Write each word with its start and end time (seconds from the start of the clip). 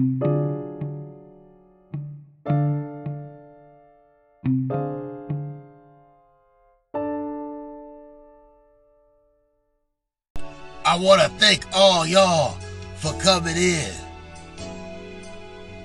want 11.00 11.20
to 11.22 11.28
thank 11.38 11.66
all 11.74 12.06
y'all 12.06 12.56
for 12.98 13.12
coming 13.14 13.56
in 13.56 13.90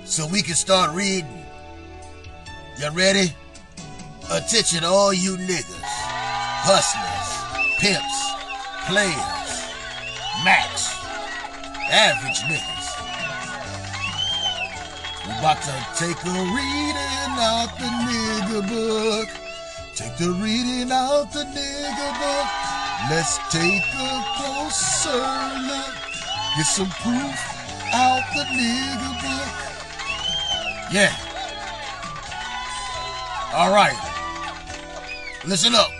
so 0.04 0.28
we 0.28 0.42
can 0.42 0.54
start 0.54 0.94
reading. 0.94 1.26
You 2.78 2.90
ready? 2.90 3.34
Attention, 4.30 4.84
all 4.84 5.12
you 5.12 5.36
niggas, 5.38 5.82
hustlers, 6.62 7.80
pimps, 7.80 8.30
players, 8.86 9.74
max, 10.44 11.02
average 11.90 12.38
niggas. 12.42 12.73
About 15.24 15.62
to 15.62 15.72
take 15.96 16.22
a 16.26 16.36
reading 16.52 17.32
out 17.40 17.72
the 17.78 17.88
nigga 18.04 18.60
book. 18.68 19.28
Take 19.96 20.16
the 20.18 20.30
reading 20.32 20.92
out 20.92 21.32
the 21.32 21.44
nigga 21.44 22.10
book. 22.20 22.48
Let's 23.08 23.38
take 23.50 23.82
a 23.94 24.24
closer 24.36 25.16
look. 25.64 25.94
Get 26.56 26.66
some 26.66 26.90
proof 27.00 27.36
out 27.94 28.22
the 28.34 28.44
nigga 28.52 29.22
book. 29.22 29.52
Yeah. 30.92 31.12
All 33.54 33.72
right. 33.72 33.96
Listen 35.46 35.74
up. 35.74 35.90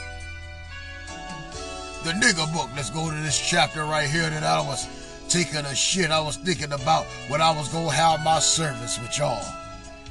The 2.04 2.10
nigga 2.10 2.52
book. 2.52 2.68
Let's 2.76 2.90
go 2.90 3.10
to 3.10 3.16
this 3.16 3.40
chapter 3.40 3.84
right 3.84 4.10
here 4.10 4.28
that 4.28 4.42
I 4.42 4.60
was 4.60 5.03
taking 5.34 5.66
a 5.66 5.74
shit. 5.74 6.12
I 6.12 6.20
was 6.20 6.36
thinking 6.36 6.70
about 6.72 7.06
when 7.26 7.42
I 7.42 7.50
was 7.50 7.68
gonna 7.68 7.90
have 7.90 8.22
my 8.22 8.38
service 8.38 9.00
with 9.00 9.18
y'all. 9.18 9.42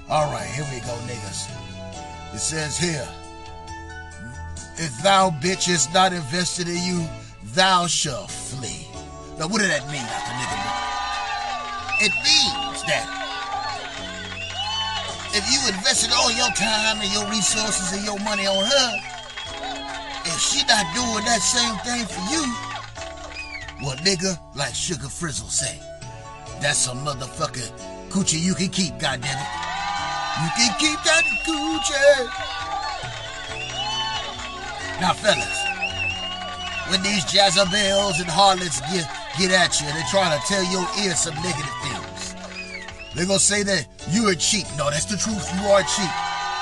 All 0.09 0.29
right, 0.33 0.45
here 0.45 0.67
we 0.67 0.81
go, 0.81 0.91
niggas. 1.07 1.47
It 2.35 2.39
says 2.39 2.77
here. 2.77 3.07
If 4.75 4.91
thou 5.01 5.29
bitch 5.29 5.69
is 5.69 5.87
not 5.93 6.11
invested 6.11 6.67
in 6.67 6.75
you, 6.83 7.07
thou 7.55 7.87
shall 7.87 8.27
flee. 8.27 8.85
Now, 9.39 9.47
what 9.47 9.63
does 9.63 9.71
that 9.71 9.87
mean, 9.87 10.03
Dr. 10.03 10.35
Nigga? 10.35 10.59
It 12.03 12.11
means 12.19 12.83
that 12.83 13.07
if 15.31 15.45
you 15.47 15.59
invested 15.71 16.11
all 16.11 16.35
your 16.35 16.51
time 16.51 16.99
and 16.99 17.07
your 17.15 17.23
resources 17.31 17.95
and 17.95 18.03
your 18.03 18.19
money 18.27 18.45
on 18.45 18.59
her, 18.59 18.89
if 20.25 20.35
she 20.35 20.67
not 20.67 20.83
doing 20.91 21.23
that 21.23 21.39
same 21.39 21.79
thing 21.87 22.03
for 22.11 22.19
you, 22.27 22.72
well, 23.83 23.97
nigga, 23.97 24.39
like 24.55 24.73
Sugar 24.73 25.09
Frizzle 25.09 25.49
say, 25.49 25.77
that's 26.61 26.77
some 26.77 27.05
motherfucking 27.05 27.69
coochie 28.09 28.39
you 28.39 28.55
can 28.55 28.69
keep, 28.69 28.93
goddammit. 28.95 29.51
You 30.39 30.49
can 30.55 30.71
keep 30.79 30.99
that 31.03 31.23
coochie. 31.43 32.53
Now, 35.01 35.11
fellas, 35.11 35.59
when 36.89 37.03
these 37.03 37.27
Jezebels 37.27 38.21
and 38.21 38.29
harlots 38.31 38.79
get, 38.87 39.03
get 39.37 39.51
at 39.51 39.75
you, 39.81 39.87
they 39.91 40.03
trying 40.09 40.31
to 40.31 40.41
tell 40.47 40.63
your 40.71 40.87
ear 41.03 41.13
some 41.13 41.35
negative 41.43 41.75
things. 41.83 42.35
They're 43.15 43.27
gonna 43.27 43.39
say 43.39 43.63
that 43.63 43.85
you 44.09 44.29
are 44.29 44.35
cheap. 44.35 44.65
No, 44.77 44.89
that's 44.89 45.05
the 45.05 45.17
truth. 45.17 45.43
You 45.59 45.67
are 45.67 45.83
cheap. 45.83 46.13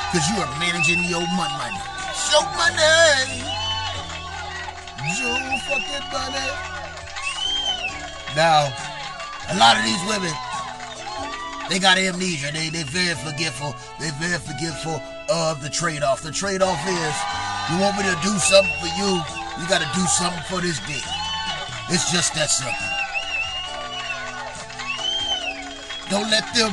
Because 0.09 0.27
you 0.33 0.42
are 0.42 0.52
managing 0.59 1.05
your 1.05 1.23
money. 1.38 1.53
money. 1.53 1.80
Show 2.17 2.42
money! 2.58 3.45
Joe 5.16 5.38
fucking 5.69 6.05
money. 6.11 6.70
Now, 8.35 8.71
a 9.49 9.55
lot 9.57 9.75
of 9.77 9.83
these 9.83 10.01
women, 10.07 10.31
they 11.69 11.79
got 11.79 11.97
amnesia. 11.97 12.51
They 12.51 12.69
they 12.69 12.83
very 12.83 13.15
forgetful. 13.15 13.75
They 13.99 14.11
very 14.19 14.39
forgetful 14.39 15.01
of 15.29 15.61
the 15.61 15.69
trade-off. 15.69 16.21
The 16.21 16.31
trade-off 16.31 16.79
is 16.87 17.15
you 17.71 17.79
want 17.79 17.97
me 17.97 18.03
to 18.03 18.17
do 18.23 18.35
something 18.39 18.75
for 18.79 18.91
you, 18.99 19.19
you 19.59 19.67
gotta 19.67 19.87
do 19.95 20.03
something 20.08 20.43
for 20.47 20.59
this 20.59 20.80
dick. 20.87 21.03
It's 21.89 22.11
just 22.11 22.33
that 22.36 22.49
simple. 22.49 22.75
Don't 26.09 26.30
let 26.30 26.43
them 26.55 26.71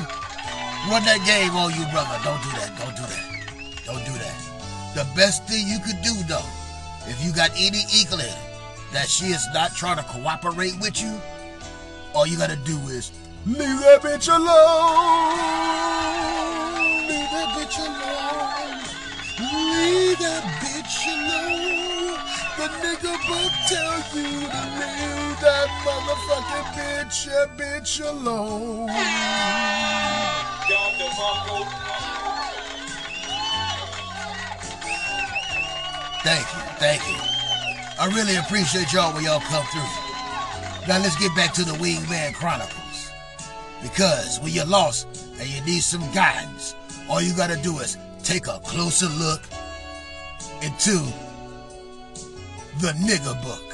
run 0.91 1.03
that 1.07 1.23
game 1.27 1.55
on 1.55 1.71
you, 1.75 1.87
brother. 1.95 2.19
Don't 2.23 2.43
do 2.43 2.51
that. 2.59 2.71
Don't 2.79 2.95
do 2.95 3.03
that. 3.03 3.27
Don't 3.87 4.05
do 4.05 4.13
that. 4.19 4.37
The 4.95 5.07
best 5.15 5.47
thing 5.47 5.67
you 5.67 5.79
could 5.79 6.03
do, 6.03 6.15
though, 6.27 6.47
if 7.07 7.23
you 7.25 7.33
got 7.33 7.51
any 7.55 7.83
inkling 7.95 8.35
that 8.93 9.09
she 9.09 9.27
is 9.27 9.47
not 9.55 9.75
trying 9.75 9.97
to 9.97 10.03
cooperate 10.03 10.75
with 10.81 11.01
you, 11.01 11.21
all 12.19 12.27
you 12.27 12.37
gotta 12.37 12.57
do 12.57 12.77
is 12.89 13.13
leave 13.47 13.79
that 13.87 14.03
bitch 14.03 14.27
alone. 14.27 15.39
Leave 17.07 17.31
that 17.31 17.49
bitch 17.55 17.79
alone. 17.79 18.83
Leave 19.39 20.19
that 20.19 20.43
bitch 20.59 20.99
alone. 21.15 22.19
The 22.59 22.67
nigga 22.83 23.15
book 23.29 23.53
tell 23.71 23.99
you 24.19 24.35
to 24.35 24.61
leave 24.83 25.39
that 25.47 25.69
motherfucking 25.87 26.67
bitch, 26.75 27.27
that 27.31 27.57
bitch 27.57 28.03
alone. 28.05 28.89
Thank 36.25 36.47
you, 36.53 36.63
thank 36.83 37.01
you. 37.07 37.17
I 38.01 38.11
really 38.13 38.35
appreciate 38.37 38.93
y'all 38.93 39.15
when 39.15 39.23
y'all 39.23 39.39
come 39.39 39.65
through. 39.67 40.08
Now 40.89 40.99
let's 41.01 41.17
get 41.17 41.37
back 41.37 41.53
to 41.53 41.65
the 41.65 41.73
Wingman 41.73 42.33
Chronicles. 42.33 43.13
Because 43.83 44.41
when 44.41 44.53
you're 44.53 44.65
lost 44.65 45.07
and 45.39 45.47
you 45.47 45.61
need 45.67 45.83
some 45.83 46.01
guidance, 46.15 46.75
all 47.11 47.21
you 47.21 47.35
gotta 47.37 47.57
do 47.57 47.79
is 47.81 47.99
take 48.23 48.47
a 48.47 48.59
closer 48.61 49.09
look 49.21 49.43
into 50.63 50.97
the 52.81 52.93
nigger 53.05 53.37
book. 53.45 53.69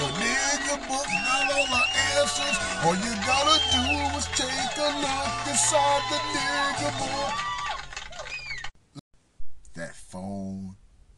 The 0.00 0.08
nigga 0.08 0.88
book 0.88 1.04
got 1.04 1.52
all 1.52 1.66
the 1.68 1.84
answers. 2.16 2.56
All 2.82 2.96
you 2.96 3.12
gotta 3.28 3.60
do 3.76 4.16
is 4.16 4.24
take 4.32 4.78
a 4.78 4.88
look 5.04 5.48
inside 5.52 6.02
the 6.08 6.16
nigga 6.32 6.88
book. 6.98 7.34
That 9.74 9.94
phone, 9.94 10.76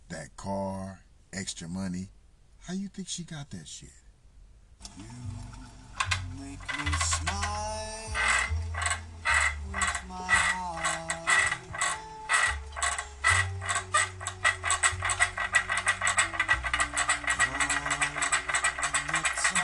that 0.08 0.36
car, 0.36 1.00
extra 1.32 1.68
money. 1.68 2.08
How 2.66 2.74
you 2.74 2.88
think 2.88 3.08
she 3.08 3.24
got 3.24 3.50
that 3.50 3.66
shit? 3.66 3.88
Make 6.38 6.60
me 6.78 6.92
smile 7.00 8.12
with 9.68 10.02
my 10.08 10.14
heart. 10.16 11.06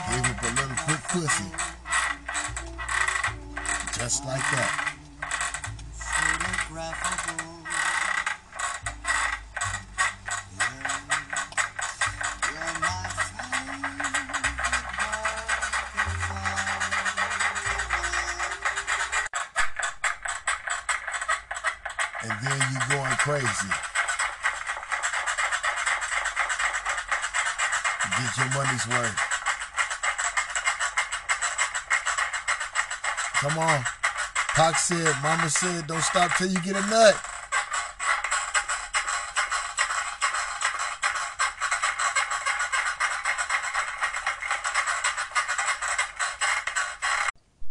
Gave 0.09 0.25
up 0.25 0.43
a 0.43 0.47
little 0.61 0.77
quick 0.85 1.03
pussy. 1.09 1.51
Just 3.99 4.25
like 4.25 4.41
that. 4.51 4.82
And 22.33 22.47
then 22.47 22.59
you 22.71 22.79
going 22.89 23.11
crazy. 23.17 23.69
Get 28.17 28.37
your 28.37 28.49
money's 28.55 28.87
worth. 28.87 29.19
Come 33.35 33.59
on. 33.59 33.83
Pac 34.55 34.77
said, 34.77 35.15
Mama 35.21 35.47
said, 35.47 35.85
don't 35.85 36.01
stop 36.01 36.35
till 36.35 36.47
you 36.47 36.59
get 36.61 36.75
a 36.75 36.81
nut. 36.87 37.15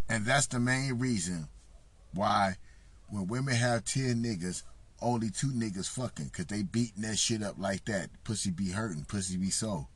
And 0.09 0.25
that's 0.25 0.47
the 0.47 0.61
main 0.61 1.01
reason 1.01 1.49
why 2.15 2.57
when 3.13 3.27
women 3.27 3.55
have 3.55 3.85
10 3.85 4.23
niggas, 4.25 4.63
only 5.03 5.29
two 5.29 5.49
niggas 5.49 5.87
fucking 5.87 6.27
because 6.27 6.47
they 6.47 6.63
beating 6.63 7.03
that 7.03 7.19
shit 7.19 7.43
up 7.43 7.57
like 7.59 7.85
that. 7.85 8.09
Pussy 8.25 8.51
be 8.51 8.71
hurting, 8.71 9.05
pussy 9.05 9.37
be 9.37 9.51
so. 9.51 9.87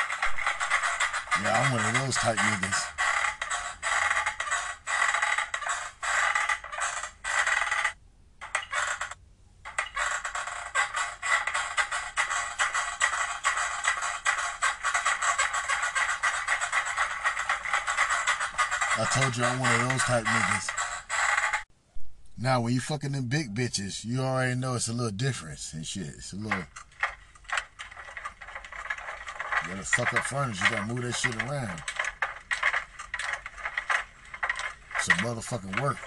Yeah, 0.00 1.62
I'm 1.62 1.72
one 1.72 1.94
of 1.94 2.02
those 2.02 2.16
type 2.16 2.36
niggas. 2.36 2.82
I 18.98 19.04
told 19.20 19.36
you 19.36 19.44
I'm 19.44 19.60
one 19.60 19.72
of 19.72 19.88
those 19.88 20.00
type 20.00 20.24
niggas. 20.24 20.75
Now, 22.46 22.60
when 22.60 22.72
you 22.74 22.80
fucking 22.80 23.10
them 23.10 23.24
big 23.24 23.56
bitches, 23.56 24.04
you 24.04 24.20
already 24.20 24.54
know 24.54 24.76
it's 24.76 24.86
a 24.86 24.92
little 24.92 25.10
difference 25.10 25.72
and 25.72 25.84
shit. 25.84 26.06
It's 26.06 26.32
a 26.32 26.36
little. 26.36 26.60
You 29.64 29.70
gotta 29.70 29.82
fuck 29.82 30.14
up 30.14 30.22
furniture. 30.22 30.64
You 30.64 30.70
gotta 30.70 30.94
move 30.94 31.02
that 31.02 31.16
shit 31.16 31.34
around. 31.42 31.82
Some 35.00 35.16
motherfucking 35.26 35.82
work. 35.82 35.98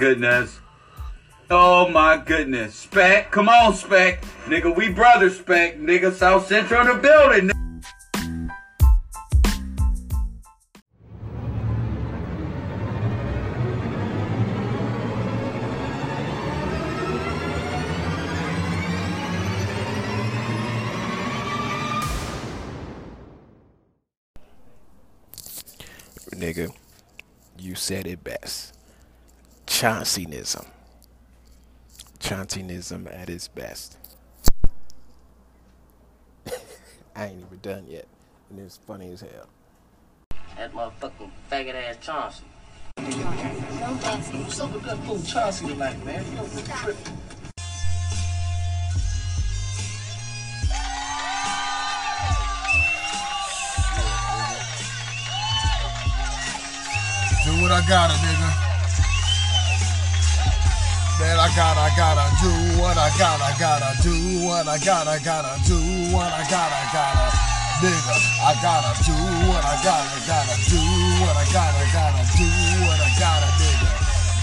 Goodness. 0.00 0.60
Oh 1.50 1.86
my 1.90 2.16
goodness. 2.16 2.74
Spec, 2.74 3.30
come 3.30 3.50
on, 3.50 3.74
Spec. 3.74 4.22
Nigga, 4.46 4.74
we 4.74 4.88
brothers, 4.88 5.38
Spec. 5.38 5.78
Nigga, 5.78 6.10
South 6.10 6.46
Central 6.46 6.80
in 6.80 6.86
the 6.86 6.94
building. 6.94 7.50
Nigga, 26.34 26.74
you 27.58 27.74
said 27.74 28.06
it 28.06 28.24
best. 28.24 28.79
Chaunceyism. 29.80 30.66
Chaunceyism 32.18 33.08
at 33.18 33.30
its 33.30 33.48
best. 33.48 33.96
I 37.16 37.28
ain't 37.28 37.46
even 37.46 37.58
done 37.62 37.86
yet. 37.88 38.06
And 38.50 38.60
it's 38.60 38.76
funny 38.76 39.10
as 39.10 39.22
hell. 39.22 39.48
That 40.58 40.74
motherfucking 40.74 41.30
faggot 41.50 41.74
ass 41.74 41.96
Chauncey. 42.02 42.44
Super 44.50 44.80
that 44.80 44.98
fool 45.06 45.22
Chauncey 45.22 45.68
to 45.68 45.74
like, 45.76 46.04
man. 46.04 46.24
Do 46.24 46.30
what 57.62 57.72
I 57.72 57.82
gotta, 57.88 58.12
nigga. 58.12 58.49
Man, 61.20 61.36
I 61.36 61.52
gotta, 61.52 61.92
gotta 62.00 62.32
do 62.40 62.48
what 62.80 62.96
I 62.96 63.12
gotta, 63.20 63.52
gotta 63.60 63.92
do 64.00 64.40
what 64.40 64.64
I 64.64 64.80
gotta, 64.80 65.20
gotta 65.20 65.52
do 65.68 65.76
what 66.16 66.32
I 66.32 66.48
gotta, 66.48 66.80
gotta. 66.96 67.28
Nigga, 67.84 68.16
I 68.40 68.56
gotta 68.64 68.96
do 69.04 69.12
what 69.44 69.60
I 69.60 69.76
gotta, 69.84 70.16
gotta 70.24 70.56
do 70.64 70.80
what 71.20 71.36
I 71.36 71.44
gotta, 71.52 71.84
gotta 71.92 72.24
do 72.40 72.48
what 72.88 72.96
I 73.04 73.12
gotta, 73.20 73.52
nigga. 73.60 73.90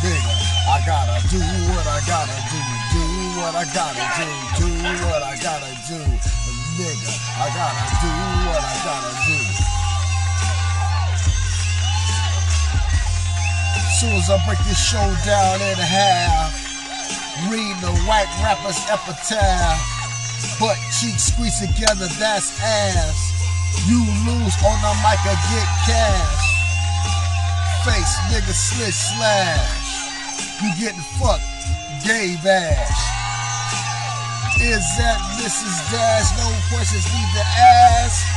Nigga, 0.05 0.33
I 0.69 0.77
gotta 0.85 1.17
do 1.33 1.41
what 1.73 1.87
I 1.89 1.97
gotta 2.05 2.37
do, 2.45 2.61
do 2.93 3.01
what 3.41 3.57
I 3.57 3.65
gotta 3.73 4.05
do, 4.13 4.29
do 4.61 4.69
what 5.01 5.23
I 5.25 5.33
gotta 5.41 5.73
do. 5.89 5.97
Nigga, 6.77 7.09
I 7.41 7.49
gotta 7.57 7.85
do 8.05 8.13
what 8.45 8.61
I 8.61 8.75
gotta 8.85 9.13
do. 9.25 9.39
Soon 13.97 14.13
as 14.13 14.29
I 14.29 14.37
break 14.45 14.59
this 14.69 14.77
show 14.77 15.09
down 15.25 15.59
in 15.59 15.77
half, 15.81 16.66
read 17.49 17.75
the 17.81 17.93
white 18.09 18.29
rapper's 18.41 18.79
epitaph. 18.89 19.77
Butt 20.59 20.77
cheeks 20.93 21.29
squeeze 21.33 21.59
together, 21.59 22.07
that's 22.17 22.53
ass. 22.61 23.17
You 23.85 24.01
lose 24.25 24.55
on 24.65 24.77
the 24.81 24.93
mic 25.05 25.21
or 25.25 25.37
get 25.53 25.69
cash. 25.85 26.45
Face 27.85 28.17
nigga 28.29 28.53
slit 28.53 28.93
slash. 28.93 29.87
You 30.61 30.69
getting 30.79 31.01
fucked, 31.21 31.45
gay 32.03 32.35
bash. 32.43 33.17
Is 34.59 34.97
that 34.97 35.21
Mrs. 35.37 35.91
Dash? 35.91 36.33
No 36.37 36.49
questions 36.73 37.05
need 37.13 37.29
to 37.37 37.45
ask. 37.45 38.36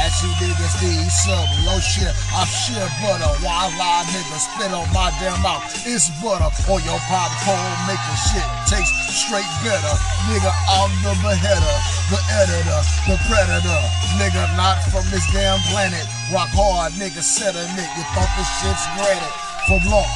As 0.00 0.12
you 0.24 0.30
niggas 0.40 0.76
need 0.80 1.08
some 1.12 1.48
lotion, 1.68 2.08
I'm 2.32 2.48
shit 2.48 2.80
butter. 3.04 3.32
While 3.44 3.72
I 3.76 4.04
niggas 4.08 4.44
spit 4.48 4.72
on 4.72 4.88
my 4.96 5.12
damn 5.20 5.36
mouth, 5.44 5.64
it's 5.84 6.08
butter 6.24 6.48
on 6.48 6.80
your 6.84 7.00
popcorn, 7.08 7.72
making 7.84 8.18
shit 8.32 8.48
taste 8.68 8.92
straight 9.12 9.48
better. 9.60 9.94
Nigga, 10.32 10.48
I'm 10.68 10.92
the 11.04 11.12
beheader, 11.20 11.76
the 12.08 12.20
editor, 12.40 12.80
the 13.08 13.16
predator. 13.28 13.82
Nigga, 14.16 14.42
not 14.56 14.80
from 14.88 15.04
this 15.12 15.24
damn 15.32 15.60
planet. 15.68 16.04
Rock 16.32 16.48
hard, 16.56 16.92
nigga, 16.96 17.20
nigga. 17.20 17.92
You 17.92 18.04
thought 18.16 18.32
this 18.40 18.48
shit's 18.60 18.84
granted 18.96 19.32
from 19.68 19.84
Los 19.92 20.08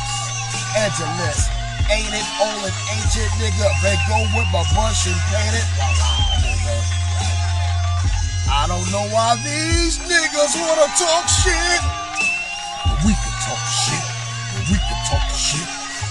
Angeles. 0.76 1.48
Ain't 1.92 2.10
it 2.10 2.28
old 2.42 2.64
and 2.64 2.76
ancient, 2.96 3.30
nigga? 3.38 3.68
They 3.84 3.94
go 4.08 4.18
with 4.34 4.48
my 4.50 4.64
brush 4.74 5.06
and 5.06 5.20
paint 5.30 5.54
it. 5.54 6.55
I 8.46 8.66
don't 8.70 8.86
know 8.94 9.06
why 9.10 9.34
these 9.42 9.98
niggas 10.06 10.54
wanna 10.54 10.86
talk 10.94 11.26
shit. 11.26 11.82
But 12.86 12.98
we 13.02 13.12
can 13.12 13.34
talk 13.42 13.62
shit. 13.66 14.06
But 14.54 14.64
we 14.70 14.78
can 14.78 15.00
talk 15.10 15.26
shit. 15.34 15.66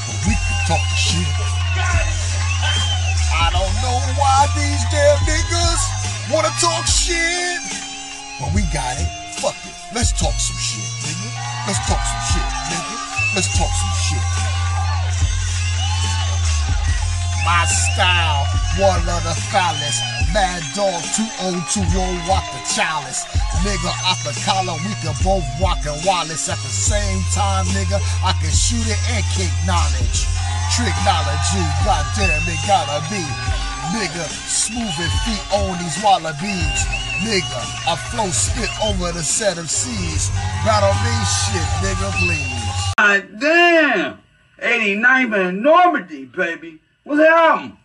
But 0.07 0.19
we 0.27 0.33
can 0.35 0.59
talk 0.67 0.85
shit. 0.99 1.31
I 3.35 3.47
don't 3.51 3.75
know 3.79 3.97
why 4.19 4.47
these 4.55 4.83
damn 4.91 5.19
niggas 5.23 5.81
wanna 6.31 6.51
talk 6.59 6.85
shit. 6.87 7.59
But 8.39 8.53
we 8.53 8.63
got 8.73 8.99
it. 8.99 9.07
Fuck 9.39 9.55
it. 9.63 9.75
Let's 9.93 10.11
talk 10.11 10.35
some 10.35 10.59
shit, 10.59 10.83
nigga. 11.07 11.31
Let's 11.67 11.79
talk 11.87 12.03
some 12.03 12.23
shit, 12.35 12.47
nigga. 12.71 12.95
Let's 13.35 13.47
talk 13.57 13.71
some 13.71 13.95
shit. 13.95 14.54
My 17.45 17.63
style, 17.69 18.49
one 18.81 19.05
of 19.05 19.21
the 19.21 19.37
foulest. 19.53 20.01
Mad 20.33 20.65
dog, 20.73 20.97
too 21.13 21.29
old 21.45 21.61
oh 21.61 21.71
to 21.77 21.81
roll, 21.93 22.17
walk 22.25 22.43
the 22.51 22.59
chalice. 22.73 23.21
Nigga, 23.61 23.93
off 24.03 24.17
the 24.25 24.33
collar, 24.41 24.73
we 24.81 24.91
can 24.99 25.13
both 25.21 25.45
walk 25.61 25.79
and 25.85 25.95
wireless 26.01 26.49
at 26.49 26.57
the 26.57 26.73
same 26.73 27.21
time, 27.37 27.69
nigga. 27.77 28.01
I 28.25 28.33
can 28.41 28.49
shoot 28.49 28.83
it 28.89 28.97
and 29.13 29.23
kick 29.37 29.53
knowledge. 29.69 30.25
Tricknology, 30.73 31.61
goddamn 31.85 32.49
it 32.49 32.59
gotta 32.65 32.99
be. 33.13 33.21
Nigga, 33.93 34.25
smooth 34.49 34.97
feet 35.23 35.45
on 35.53 35.77
these 35.77 36.01
wallabies. 36.03 36.81
Nigga, 37.21 37.61
I 37.85 37.95
flow 38.09 38.27
spit 38.33 38.73
over 38.83 39.13
the 39.13 39.23
set 39.23 39.57
of 39.57 39.69
seas. 39.69 40.33
Battle 40.65 40.97
me 41.05 41.13
shit, 41.29 41.69
nigga, 41.85 42.09
please. 42.25 42.93
God 42.97 43.39
damn. 43.39 44.17
89th 44.59 45.47
and 45.47 45.61
Normandy, 45.61 46.25
baby. 46.25 46.79
Happening? 47.05 47.77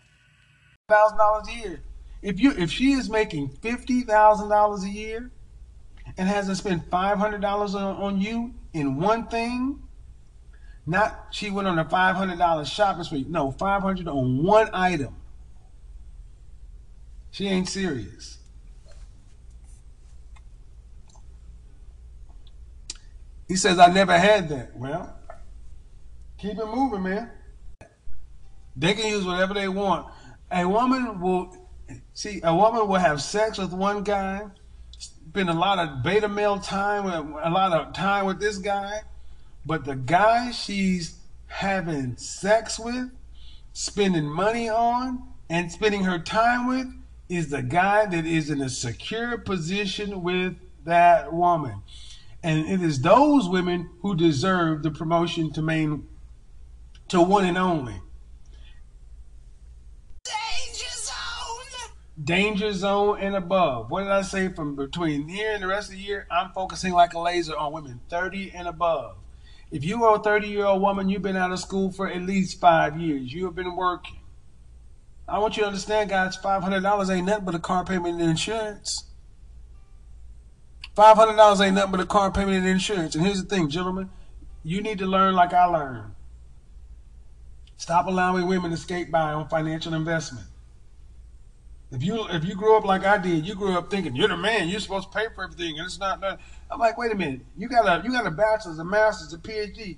thousand 0.88 1.18
dollars 1.18 1.48
a 1.48 1.52
year. 1.52 1.80
If 2.22 2.40
you 2.40 2.52
if 2.52 2.70
she 2.70 2.92
is 2.92 3.08
making 3.08 3.48
fifty 3.48 4.02
thousand 4.02 4.48
dollars 4.48 4.84
a 4.84 4.88
year 4.88 5.30
and 6.18 6.28
hasn't 6.28 6.58
spent 6.58 6.90
five 6.90 7.18
hundred 7.18 7.40
dollars 7.40 7.74
on, 7.74 7.96
on 7.96 8.20
you 8.20 8.54
in 8.72 8.96
one 8.96 9.26
thing, 9.28 9.82
not 10.86 11.28
she 11.30 11.50
went 11.50 11.68
on 11.68 11.78
a 11.78 11.88
five 11.88 12.16
hundred 12.16 12.38
dollars 12.38 12.68
shopping 12.68 13.04
spree. 13.04 13.24
No, 13.28 13.52
five 13.52 13.82
hundred 13.82 14.08
on 14.08 14.42
one 14.42 14.68
item. 14.72 15.16
She 17.30 17.46
ain't 17.46 17.68
serious. 17.68 18.38
He 23.46 23.56
says, 23.56 23.78
I 23.78 23.88
never 23.88 24.16
had 24.16 24.48
that. 24.50 24.76
Well, 24.76 25.16
keep 26.38 26.58
it 26.58 26.66
moving, 26.66 27.02
man. 27.02 27.30
They 28.80 28.94
can 28.94 29.06
use 29.06 29.26
whatever 29.26 29.52
they 29.52 29.68
want. 29.68 30.06
A 30.50 30.66
woman 30.66 31.20
will 31.20 31.54
see 32.14 32.40
a 32.42 32.54
woman 32.54 32.88
will 32.88 32.96
have 32.96 33.20
sex 33.20 33.58
with 33.58 33.72
one 33.72 34.02
guy, 34.02 34.46
spend 34.98 35.50
a 35.50 35.54
lot 35.54 35.78
of 35.78 36.02
beta 36.02 36.28
male 36.28 36.58
time, 36.58 37.06
a 37.06 37.50
lot 37.50 37.72
of 37.72 37.92
time 37.92 38.24
with 38.24 38.40
this 38.40 38.56
guy, 38.56 39.02
but 39.66 39.84
the 39.84 39.96
guy 39.96 40.50
she's 40.50 41.18
having 41.46 42.16
sex 42.16 42.78
with, 42.78 43.10
spending 43.74 44.24
money 44.24 44.70
on, 44.70 45.24
and 45.50 45.70
spending 45.70 46.04
her 46.04 46.18
time 46.18 46.66
with 46.66 46.86
is 47.28 47.50
the 47.50 47.62
guy 47.62 48.06
that 48.06 48.24
is 48.24 48.48
in 48.48 48.62
a 48.62 48.70
secure 48.70 49.36
position 49.36 50.22
with 50.22 50.56
that 50.86 51.34
woman. 51.34 51.82
And 52.42 52.66
it 52.66 52.80
is 52.80 53.02
those 53.02 53.46
women 53.46 53.90
who 54.00 54.16
deserve 54.16 54.82
the 54.82 54.90
promotion 54.90 55.52
to 55.52 55.60
main 55.60 56.08
to 57.08 57.20
one 57.20 57.44
and 57.44 57.58
only. 57.58 58.00
Danger 62.30 62.72
zone 62.72 63.18
and 63.18 63.34
above. 63.34 63.90
What 63.90 64.04
did 64.04 64.12
I 64.12 64.22
say 64.22 64.50
from 64.50 64.76
between 64.76 65.26
here 65.26 65.50
and 65.52 65.60
the 65.60 65.66
rest 65.66 65.88
of 65.88 65.96
the 65.96 66.00
year? 66.00 66.28
I'm 66.30 66.52
focusing 66.52 66.92
like 66.92 67.12
a 67.12 67.18
laser 67.18 67.56
on 67.56 67.72
women 67.72 67.98
30 68.08 68.52
and 68.54 68.68
above. 68.68 69.16
If 69.72 69.82
you 69.82 70.04
are 70.04 70.14
a 70.14 70.22
30 70.22 70.46
year 70.46 70.64
old 70.64 70.80
woman, 70.80 71.08
you've 71.08 71.22
been 71.22 71.36
out 71.36 71.50
of 71.50 71.58
school 71.58 71.90
for 71.90 72.08
at 72.08 72.22
least 72.22 72.60
five 72.60 73.00
years. 73.00 73.32
You 73.32 73.46
have 73.46 73.56
been 73.56 73.74
working. 73.74 74.20
I 75.26 75.40
want 75.40 75.56
you 75.56 75.64
to 75.64 75.66
understand, 75.66 76.10
guys, 76.10 76.36
$500 76.36 77.12
ain't 77.12 77.26
nothing 77.26 77.44
but 77.44 77.56
a 77.56 77.58
car 77.58 77.84
payment 77.84 78.20
and 78.20 78.30
insurance. 78.30 79.06
$500 80.96 81.66
ain't 81.66 81.74
nothing 81.74 81.90
but 81.90 81.98
a 81.98 82.06
car 82.06 82.30
payment 82.30 82.58
and 82.58 82.68
insurance. 82.68 83.16
And 83.16 83.26
here's 83.26 83.42
the 83.42 83.48
thing, 83.48 83.68
gentlemen, 83.68 84.08
you 84.62 84.80
need 84.80 85.00
to 85.00 85.06
learn 85.06 85.34
like 85.34 85.52
I 85.52 85.64
learned. 85.64 86.14
Stop 87.76 88.06
allowing 88.06 88.46
women 88.46 88.70
to 88.70 88.76
skate 88.76 89.10
by 89.10 89.32
on 89.32 89.48
financial 89.48 89.94
investment. 89.94 90.46
If 91.92 92.04
you 92.04 92.26
if 92.28 92.44
you 92.44 92.54
grew 92.54 92.76
up 92.76 92.84
like 92.84 93.04
I 93.04 93.18
did, 93.18 93.46
you 93.46 93.54
grew 93.54 93.76
up 93.76 93.90
thinking 93.90 94.14
you're 94.14 94.28
the 94.28 94.36
man, 94.36 94.68
you're 94.68 94.80
supposed 94.80 95.10
to 95.10 95.18
pay 95.18 95.26
for 95.34 95.44
everything, 95.44 95.78
and 95.78 95.86
it's 95.86 95.98
not 95.98 96.20
done. 96.20 96.38
I'm 96.70 96.78
like, 96.78 96.96
wait 96.96 97.10
a 97.10 97.16
minute, 97.16 97.40
you 97.56 97.68
got 97.68 97.86
a 97.86 98.04
you 98.04 98.12
got 98.12 98.26
a 98.26 98.30
bachelor's, 98.30 98.78
a 98.78 98.84
master's, 98.84 99.32
a 99.32 99.38
PhD. 99.38 99.96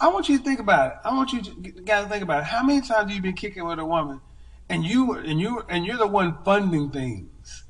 I 0.00 0.08
want 0.08 0.30
you 0.30 0.38
to 0.38 0.44
think 0.44 0.60
about 0.60 0.92
it. 0.92 0.98
I 1.04 1.14
want 1.14 1.32
you 1.32 1.42
to 1.42 1.50
guys 1.82 2.04
to 2.04 2.10
think 2.10 2.22
about 2.22 2.40
it. 2.40 2.44
How 2.44 2.62
many 2.62 2.80
times 2.80 2.90
have 2.90 3.10
you 3.10 3.20
been 3.20 3.34
kicking 3.34 3.66
with 3.66 3.78
a 3.78 3.84
woman, 3.84 4.22
and 4.70 4.82
you 4.82 5.12
and 5.12 5.38
you 5.38 5.62
and 5.68 5.84
you're 5.84 5.98
the 5.98 6.06
one 6.06 6.38
funding 6.42 6.90
things, 6.90 7.64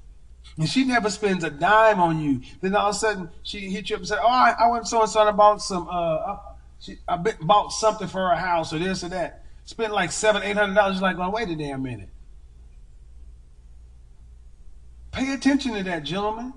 and 0.57 0.69
she 0.69 0.85
never 0.85 1.11
spends 1.11 1.43
a 1.43 1.51
dime 1.51 1.99
on 1.99 2.21
you. 2.21 2.43
Then 2.61 2.77
all 2.77 2.91
of 2.91 2.95
a 2.95 2.99
sudden 2.99 3.31
she 3.43 3.69
hit 3.71 3.91
you 3.91 3.97
up 3.97 4.01
and 4.01 4.09
said, 4.09 4.19
"Oh, 4.23 4.29
I, 4.29 4.55
I 4.61 4.69
went 4.69 4.87
so 4.87 5.01
and 5.03 5.11
so 5.11 5.27
and 5.27 5.37
bought 5.37 5.61
some. 5.61 5.89
Uh, 5.91 6.37
she, 6.79 6.99
I 7.09 7.17
bought 7.17 7.73
something 7.73 8.07
for 8.07 8.29
her 8.29 8.37
house 8.37 8.73
or 8.73 8.79
this 8.79 9.03
or 9.03 9.09
that. 9.09 9.45
Spent 9.65 9.93
like 9.93 10.13
seven, 10.13 10.45
eight 10.45 10.57
hundred 10.57 10.75
dollars. 10.75 11.03
Like, 11.03 11.19
well, 11.19 11.33
wait 11.33 11.49
a 11.49 11.57
damn 11.57 11.83
minute. 11.83 12.11
Pay 15.13 15.33
attention 15.33 15.75
to 15.75 15.83
that, 15.83 16.05
gentlemen. 16.05 16.53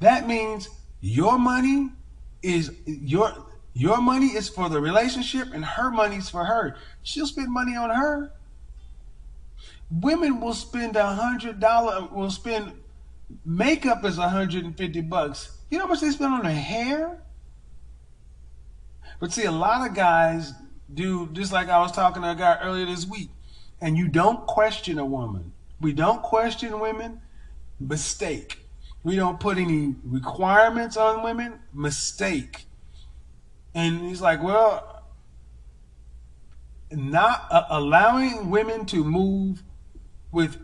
That 0.00 0.26
means 0.26 0.68
your 1.00 1.38
money 1.38 1.90
is 2.42 2.72
your 2.86 3.32
your 3.74 4.00
money 4.00 4.28
is 4.28 4.48
for 4.48 4.68
the 4.68 4.80
relationship 4.80 5.48
and 5.52 5.64
her 5.64 5.90
money's 5.90 6.28
for 6.28 6.44
her. 6.44 6.76
She'll 7.02 7.26
spend 7.26 7.52
money 7.52 7.76
on 7.76 7.90
her. 7.90 8.32
Women 9.90 10.40
will 10.40 10.54
spend 10.54 10.96
a 10.96 11.06
hundred 11.06 11.60
dollar 11.60 12.08
will 12.12 12.30
spend 12.30 12.72
makeup 13.44 14.04
is 14.04 14.18
a 14.18 14.28
hundred 14.28 14.64
and 14.64 14.76
fifty 14.76 15.00
bucks. 15.00 15.58
You 15.70 15.78
know 15.78 15.84
how 15.84 15.90
much 15.90 16.00
they 16.00 16.10
spend 16.10 16.32
on 16.32 16.42
their 16.42 16.52
hair? 16.52 17.22
But 19.20 19.32
see, 19.32 19.44
a 19.44 19.52
lot 19.52 19.88
of 19.88 19.94
guys 19.94 20.52
do 20.92 21.28
just 21.32 21.52
like 21.52 21.68
I 21.68 21.78
was 21.80 21.92
talking 21.92 22.22
to 22.22 22.30
a 22.30 22.34
guy 22.34 22.58
earlier 22.62 22.86
this 22.86 23.06
week, 23.06 23.30
and 23.80 23.96
you 23.96 24.08
don't 24.08 24.46
question 24.46 24.98
a 24.98 25.04
woman. 25.04 25.52
We 25.80 25.92
don't 25.92 26.22
question 26.22 26.80
women. 26.80 27.20
Mistake. 27.80 28.60
We 29.04 29.16
don't 29.16 29.38
put 29.38 29.58
any 29.58 29.94
requirements 30.04 30.96
on 30.96 31.22
women. 31.22 31.60
Mistake. 31.72 32.66
And 33.74 34.00
he's 34.00 34.20
like, 34.20 34.42
well, 34.42 35.04
not 36.90 37.46
uh, 37.50 37.64
allowing 37.70 38.50
women 38.50 38.86
to 38.86 39.04
move 39.04 39.62
with 40.32 40.56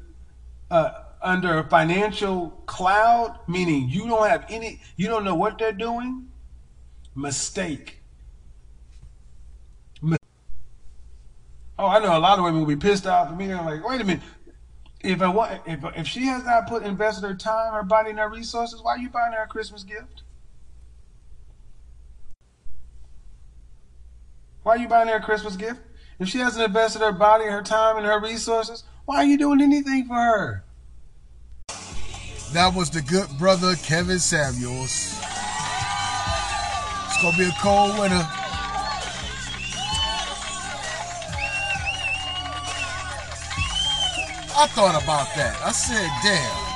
uh, 0.71 0.92
under 1.23 1.59
a 1.59 1.68
financial 1.68 2.50
cloud, 2.66 3.38
meaning 3.47 3.88
you 3.88 4.06
don't 4.06 4.28
have 4.28 4.44
any, 4.49 4.80
you 4.97 5.06
don't 5.06 5.25
know 5.25 5.35
what 5.35 5.59
they're 5.59 5.73
doing. 5.73 6.28
Mistake. 7.14 8.00
Oh, 11.76 11.88
I 11.88 11.99
know 11.99 12.16
a 12.16 12.21
lot 12.21 12.38
of 12.38 12.44
women 12.44 12.61
will 12.61 12.68
be 12.68 12.76
pissed 12.76 13.06
off 13.06 13.28
at 13.28 13.37
me. 13.37 13.49
They're 13.49 13.56
like, 13.56 13.87
wait 13.87 14.00
a 14.00 14.04
minute. 14.04 14.23
If 15.04 15.20
I 15.20 15.28
want, 15.28 15.61
if 15.66 15.84
if 15.96 16.06
she 16.06 16.25
has 16.26 16.46
not 16.46 16.66
put 16.66 16.82
invested 16.82 17.25
her 17.25 17.34
time, 17.34 17.75
her 17.75 17.82
body, 17.82 18.08
and 18.08 18.18
her 18.18 18.28
resources, 18.28 18.82
why 18.82 18.92
are 18.92 18.99
you 18.99 19.11
buying 19.11 19.34
her 19.34 19.42
a 19.42 19.46
Christmas 19.46 19.82
gift? 19.82 20.23
Why 24.62 24.76
are 24.76 24.78
you 24.78 24.88
buying 24.88 25.08
her 25.08 25.16
a 25.16 25.23
Christmas 25.23 25.56
gift? 25.56 25.80
If 26.18 26.28
she 26.28 26.38
hasn't 26.38 26.64
invested 26.64 27.02
her 27.02 27.12
body, 27.12 27.44
her 27.44 27.62
time, 27.62 27.99
and 27.99 28.06
her 28.06 28.18
resources, 28.18 28.84
why 29.04 29.16
are 29.16 29.25
you 29.25 29.37
doing 29.37 29.61
anything 29.61 30.06
for 30.06 30.14
her? 30.14 30.64
That 32.54 32.73
was 32.75 32.88
the 32.88 33.02
good 33.02 33.28
brother 33.38 33.75
Kevin 33.84 34.18
Samuels. 34.18 35.20
It's 37.08 37.23
gonna 37.23 37.37
be 37.37 37.44
a 37.44 37.52
cold 37.61 37.99
winter. 37.99 38.26
I 44.56 44.70
thought 44.70 44.94
about 44.94 45.34
that. 45.34 45.58
I 45.66 45.73
said, 45.75 46.06
damn. 46.23 46.75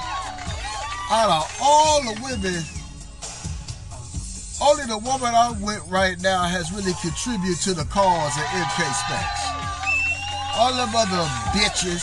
Out 1.14 1.30
of 1.30 1.46
all 1.62 2.02
the 2.02 2.14
women, 2.26 2.58
only 4.58 4.84
the 4.90 4.98
woman 4.98 5.30
I'm 5.30 5.62
with 5.62 5.86
right 5.86 6.18
now 6.18 6.42
has 6.42 6.74
really 6.74 6.92
contributed 6.98 7.62
to 7.70 7.72
the 7.78 7.86
cause 7.86 8.34
of 8.34 8.46
MK 8.50 8.82
Specs. 8.82 9.42
All 10.58 10.74
them 10.74 10.90
other 10.90 11.22
bitches 11.54 12.02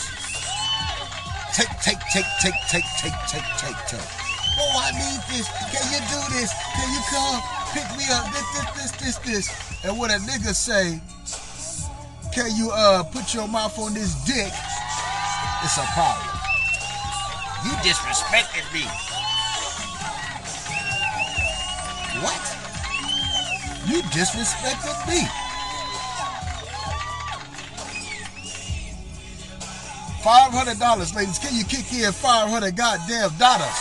take, 1.52 1.68
take, 1.84 2.00
take, 2.08 2.28
take, 2.40 2.56
take, 2.72 2.88
take, 2.96 3.18
take, 3.28 3.48
take, 3.60 3.80
take. 3.92 4.10
Oh, 4.56 4.80
I 4.80 4.96
need 4.96 5.20
this. 5.28 5.44
Can 5.68 5.84
you 5.92 6.00
do 6.08 6.20
this? 6.32 6.48
Can 6.72 6.88
you 6.88 7.02
come 7.12 7.36
pick 7.76 7.88
me 8.00 8.08
up? 8.16 8.32
This, 8.32 8.48
this, 8.56 8.68
this, 8.72 8.92
this, 8.96 9.16
this. 9.28 9.44
And 9.84 9.98
when 10.00 10.10
a 10.10 10.16
nigga 10.24 10.56
say, 10.56 11.04
can 12.32 12.48
you 12.56 12.70
uh 12.72 13.02
put 13.04 13.34
your 13.34 13.46
mouth 13.46 13.78
on 13.78 13.92
this 13.92 14.16
dick? 14.24 14.52
It's 15.64 15.78
a 15.78 15.86
problem. 15.94 16.36
You 17.64 17.72
disrespected 17.82 18.66
me. 18.72 18.84
What? 22.22 22.44
You 23.88 24.02
disrespected 24.12 25.08
me. 25.08 25.26
Five 30.22 30.52
hundred 30.52 30.78
dollars, 30.78 31.14
ladies. 31.14 31.38
Can 31.38 31.56
you 31.56 31.64
kick 31.64 31.92
in 31.92 32.12
five 32.12 32.48
hundred 32.48 32.76
goddamn 32.76 33.30
dollars? 33.38 33.78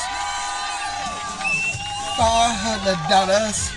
Five 2.17 2.55
hundred 2.55 2.99
dollars. 3.09 3.69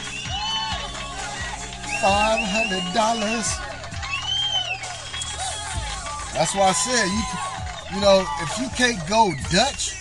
Five 2.01 2.41
hundred 2.47 2.95
dollars. 2.95 3.59
That's 6.35 6.55
why 6.55 6.69
I 6.69 6.73
said 6.73 7.07
you 7.07 7.48
you 7.95 8.01
know, 8.01 8.25
if 8.41 8.59
you 8.59 8.69
can't 8.77 8.99
go 9.09 9.33
Dutch, 9.51 9.95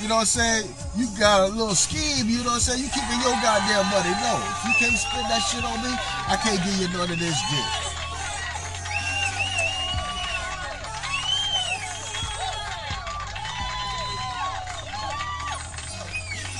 you 0.00 0.08
know 0.08 0.16
what 0.16 0.20
I'm 0.22 0.26
saying? 0.26 0.74
You 0.96 1.06
got 1.18 1.48
a 1.48 1.52
little 1.52 1.74
scheme, 1.74 2.28
you 2.28 2.38
know 2.38 2.50
what 2.50 2.54
I'm 2.54 2.60
saying? 2.60 2.82
You 2.82 2.88
keeping 2.88 3.20
your 3.20 3.36
goddamn 3.40 3.86
money. 3.92 4.10
No, 4.20 4.40
if 4.40 4.64
you 4.64 4.74
can't 4.78 4.98
spend 4.98 5.26
that 5.30 5.40
shit 5.40 5.64
on 5.64 5.76
me, 5.82 5.92
I 6.28 6.36
can't 6.42 6.58
give 6.64 6.76
you 6.80 6.88
none 6.96 7.10
of 7.10 7.18
this 7.18 7.40
dick. 7.50 7.94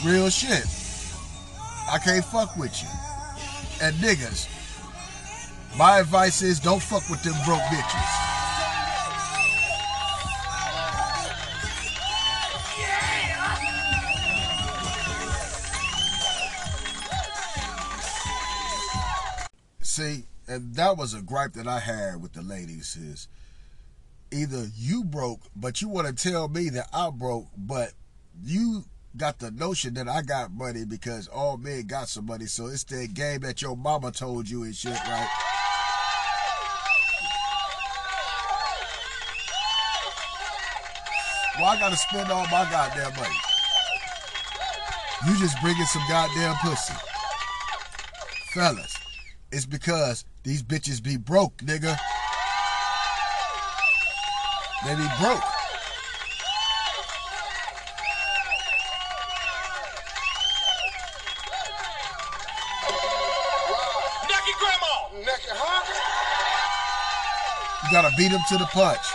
Real 0.04 0.28
shit. 0.28 0.66
I 1.90 1.98
can't 1.98 2.24
fuck 2.24 2.56
with 2.56 2.82
you. 2.82 2.88
And 3.80 3.96
niggas, 3.96 4.48
my 5.78 5.98
advice 5.98 6.42
is 6.42 6.60
don't 6.60 6.82
fuck 6.82 7.08
with 7.08 7.22
them 7.22 7.34
broke 7.46 7.62
bitches. 7.62 8.23
See, 19.94 20.24
and 20.48 20.74
that 20.74 20.96
was 20.96 21.14
a 21.14 21.22
gripe 21.22 21.52
that 21.52 21.68
I 21.68 21.78
had 21.78 22.20
with 22.20 22.32
the 22.32 22.42
ladies 22.42 22.96
is 22.96 23.28
either 24.32 24.66
you 24.74 25.04
broke, 25.04 25.42
but 25.54 25.80
you 25.80 25.88
want 25.88 26.08
to 26.08 26.30
tell 26.30 26.48
me 26.48 26.68
that 26.70 26.88
I 26.92 27.10
broke, 27.10 27.46
but 27.56 27.92
you 28.42 28.86
got 29.16 29.38
the 29.38 29.52
notion 29.52 29.94
that 29.94 30.08
I 30.08 30.22
got 30.22 30.50
money 30.50 30.84
because 30.84 31.28
all 31.28 31.58
men 31.58 31.86
got 31.86 32.08
some 32.08 32.26
money. 32.26 32.46
So 32.46 32.66
it's 32.66 32.82
that 32.82 33.14
game 33.14 33.42
that 33.42 33.62
your 33.62 33.76
mama 33.76 34.10
told 34.10 34.50
you 34.50 34.64
and 34.64 34.74
shit, 34.74 34.90
right? 34.90 35.28
Well, 41.56 41.66
I 41.66 41.76
gotta 41.78 41.96
spend 41.96 42.32
all 42.32 42.46
my 42.46 42.68
goddamn 42.68 43.14
money. 43.14 43.36
You 45.28 45.38
just 45.38 45.56
bringing 45.62 45.86
some 45.86 46.02
goddamn 46.08 46.56
pussy. 46.56 46.94
Fellas, 48.54 49.03
it's 49.54 49.66
because 49.66 50.24
These 50.42 50.62
bitches 50.62 51.02
be 51.02 51.16
broke, 51.16 51.56
nigga. 51.58 51.96
They 54.84 54.94
be 54.94 55.08
broke. 55.18 55.40
Naked 64.28 64.56
grandma. 64.60 64.94
Naked 65.16 65.56
hungry. 65.56 65.96
You 67.84 67.90
gotta 67.90 68.12
beat 68.18 68.32
them 68.32 68.42
to 68.50 68.58
the 68.58 68.66
punch. 68.66 69.06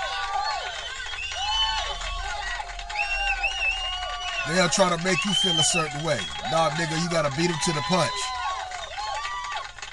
They'll 4.47 4.69
try 4.69 4.89
to 4.89 5.03
make 5.03 5.23
you 5.25 5.33
feel 5.33 5.53
a 5.53 5.63
certain 5.63 6.03
way. 6.03 6.19
Nah, 6.49 6.71
nigga, 6.71 6.99
you 7.03 7.09
gotta 7.11 7.29
beat 7.37 7.49
them 7.49 7.59
to 7.65 7.73
the 7.73 7.81
punch. 7.81 8.38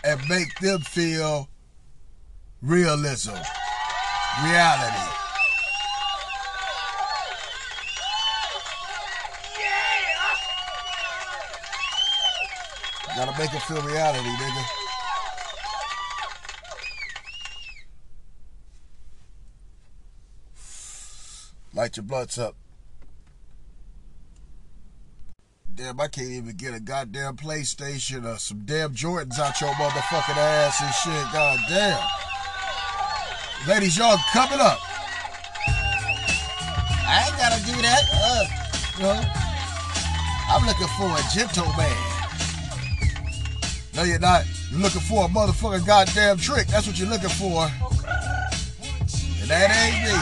And 0.06 0.20
make 0.28 0.54
them 0.60 0.80
feel 0.82 1.48
realism, 2.62 3.32
reality. 3.32 5.12
Gotta 13.16 13.36
make 13.36 13.50
them 13.50 13.60
feel 13.62 13.82
reality, 13.82 14.28
nigga. 14.28 14.64
Light 21.74 21.96
your 21.96 22.04
blunts 22.04 22.38
up. 22.38 22.54
Damn, 25.76 26.00
I 26.00 26.08
can't 26.08 26.30
even 26.30 26.56
get 26.56 26.72
a 26.72 26.80
goddamn 26.80 27.36
PlayStation 27.36 28.24
or 28.24 28.38
some 28.38 28.60
damn 28.60 28.94
Jordans 28.94 29.38
out 29.38 29.60
your 29.60 29.68
motherfucking 29.74 30.38
ass 30.38 30.80
and 30.80 30.94
shit. 30.94 31.32
God 31.34 31.58
damn. 31.68 32.00
Ladies, 33.68 33.98
y'all 33.98 34.16
coming 34.32 34.58
up. 34.58 34.78
I 35.68 37.24
ain't 37.26 37.36
gotta 37.36 37.62
do 37.66 37.82
that. 37.82 38.02
Uh, 38.10 38.44
you 38.96 39.02
know, 39.02 39.20
I'm 40.48 40.64
looking 40.64 40.88
for 40.96 41.12
a 41.12 41.22
gentleman. 41.34 41.92
No, 43.94 44.04
you're 44.04 44.18
not. 44.18 44.46
You're 44.70 44.80
looking 44.80 45.02
for 45.02 45.26
a 45.26 45.28
motherfucking 45.28 45.86
goddamn 45.86 46.38
trick. 46.38 46.68
That's 46.68 46.86
what 46.86 46.98
you're 46.98 47.10
looking 47.10 47.28
for. 47.28 47.64
And 49.42 49.50
that 49.50 49.68
ain't 49.76 50.08
me. 50.08 50.16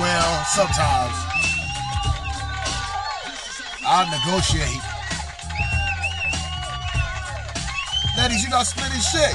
Well, 0.00 0.44
sometimes. 0.44 1.32
I'll 3.84 4.08
negotiate. 4.08 4.91
You 8.30 8.48
not 8.50 8.68
spending 8.68 9.00
shit. 9.00 9.34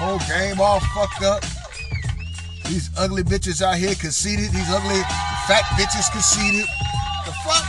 Whole 0.00 0.18
game 0.20 0.58
all 0.58 0.80
fucked 0.80 1.22
up. 1.22 1.44
These 2.64 2.88
ugly 2.96 3.22
bitches 3.22 3.60
out 3.60 3.76
here 3.76 3.94
conceited. 3.94 4.50
These 4.52 4.70
ugly 4.70 5.02
fat 5.46 5.64
bitches 5.76 6.10
conceited. 6.10 6.64
The 7.26 7.32
fuck? 7.44 7.64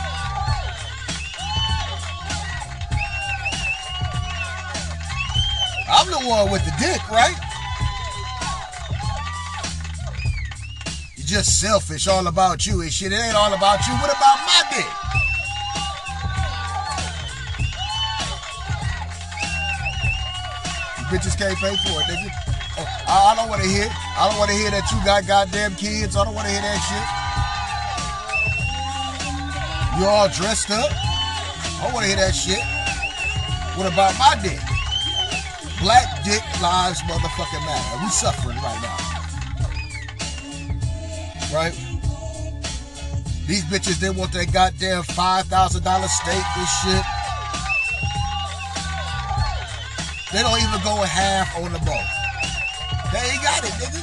I'm 5.90 6.10
the 6.10 6.26
one 6.26 6.50
with 6.50 6.64
the 6.64 6.72
dick, 6.80 7.06
right? 7.10 7.36
You're 11.16 11.26
just 11.26 11.60
selfish, 11.60 12.08
all 12.08 12.26
about 12.26 12.66
you 12.66 12.80
and 12.80 12.90
shit. 12.90 13.12
It 13.12 13.16
ain't 13.16 13.36
all 13.36 13.52
about 13.52 13.86
you. 13.86 13.92
What 13.94 14.10
about 14.10 14.38
my 14.46 14.62
dick? 14.74 15.01
You 21.22 21.30
bitches 21.30 21.38
can't 21.38 21.58
pay 21.58 21.76
for 21.86 22.00
it, 22.00 22.06
nigga. 22.10 22.30
Oh, 22.78 22.86
I, 23.06 23.32
I 23.32 23.36
don't 23.36 23.48
want 23.48 23.62
to 23.62 23.68
hear. 23.68 23.86
I 24.18 24.28
don't 24.28 24.38
want 24.38 24.50
to 24.50 24.56
hear 24.56 24.70
that 24.72 24.90
you 24.90 24.98
got 25.04 25.26
goddamn 25.26 25.76
kids. 25.76 26.16
I 26.16 26.24
don't 26.24 26.34
want 26.34 26.48
to 26.48 26.52
hear 26.52 26.62
that 26.62 26.82
shit. 26.82 27.06
You 30.00 30.06
all 30.06 30.26
dressed 30.26 30.70
up. 30.70 30.90
I 30.90 31.84
don't 31.84 31.94
want 31.94 32.02
to 32.02 32.10
hear 32.10 32.18
that 32.18 32.34
shit. 32.34 32.58
What 33.78 33.86
about 33.86 34.18
my 34.18 34.34
dick? 34.42 34.58
Black 35.78 36.24
dick 36.24 36.42
lives 36.60 36.98
motherfucking 37.06 37.62
matter. 37.70 38.02
We 38.02 38.10
suffering 38.10 38.58
right 38.58 38.82
now. 38.82 38.98
Right? 41.54 41.74
These 43.46 43.62
bitches, 43.70 44.00
they 44.00 44.10
want 44.10 44.32
that 44.32 44.52
goddamn 44.52 45.02
$5,000 45.04 45.46
steak 45.46 46.46
and 46.58 46.68
shit. 46.82 47.11
They 50.32 50.42
don't 50.42 50.58
even 50.58 50.80
go 50.82 50.96
half 50.96 51.54
on 51.58 51.72
the 51.72 51.78
boat. 51.80 52.08
They 53.12 53.20
ain't 53.20 53.42
got 53.42 53.62
it, 53.62 53.72
nigga. 53.76 54.00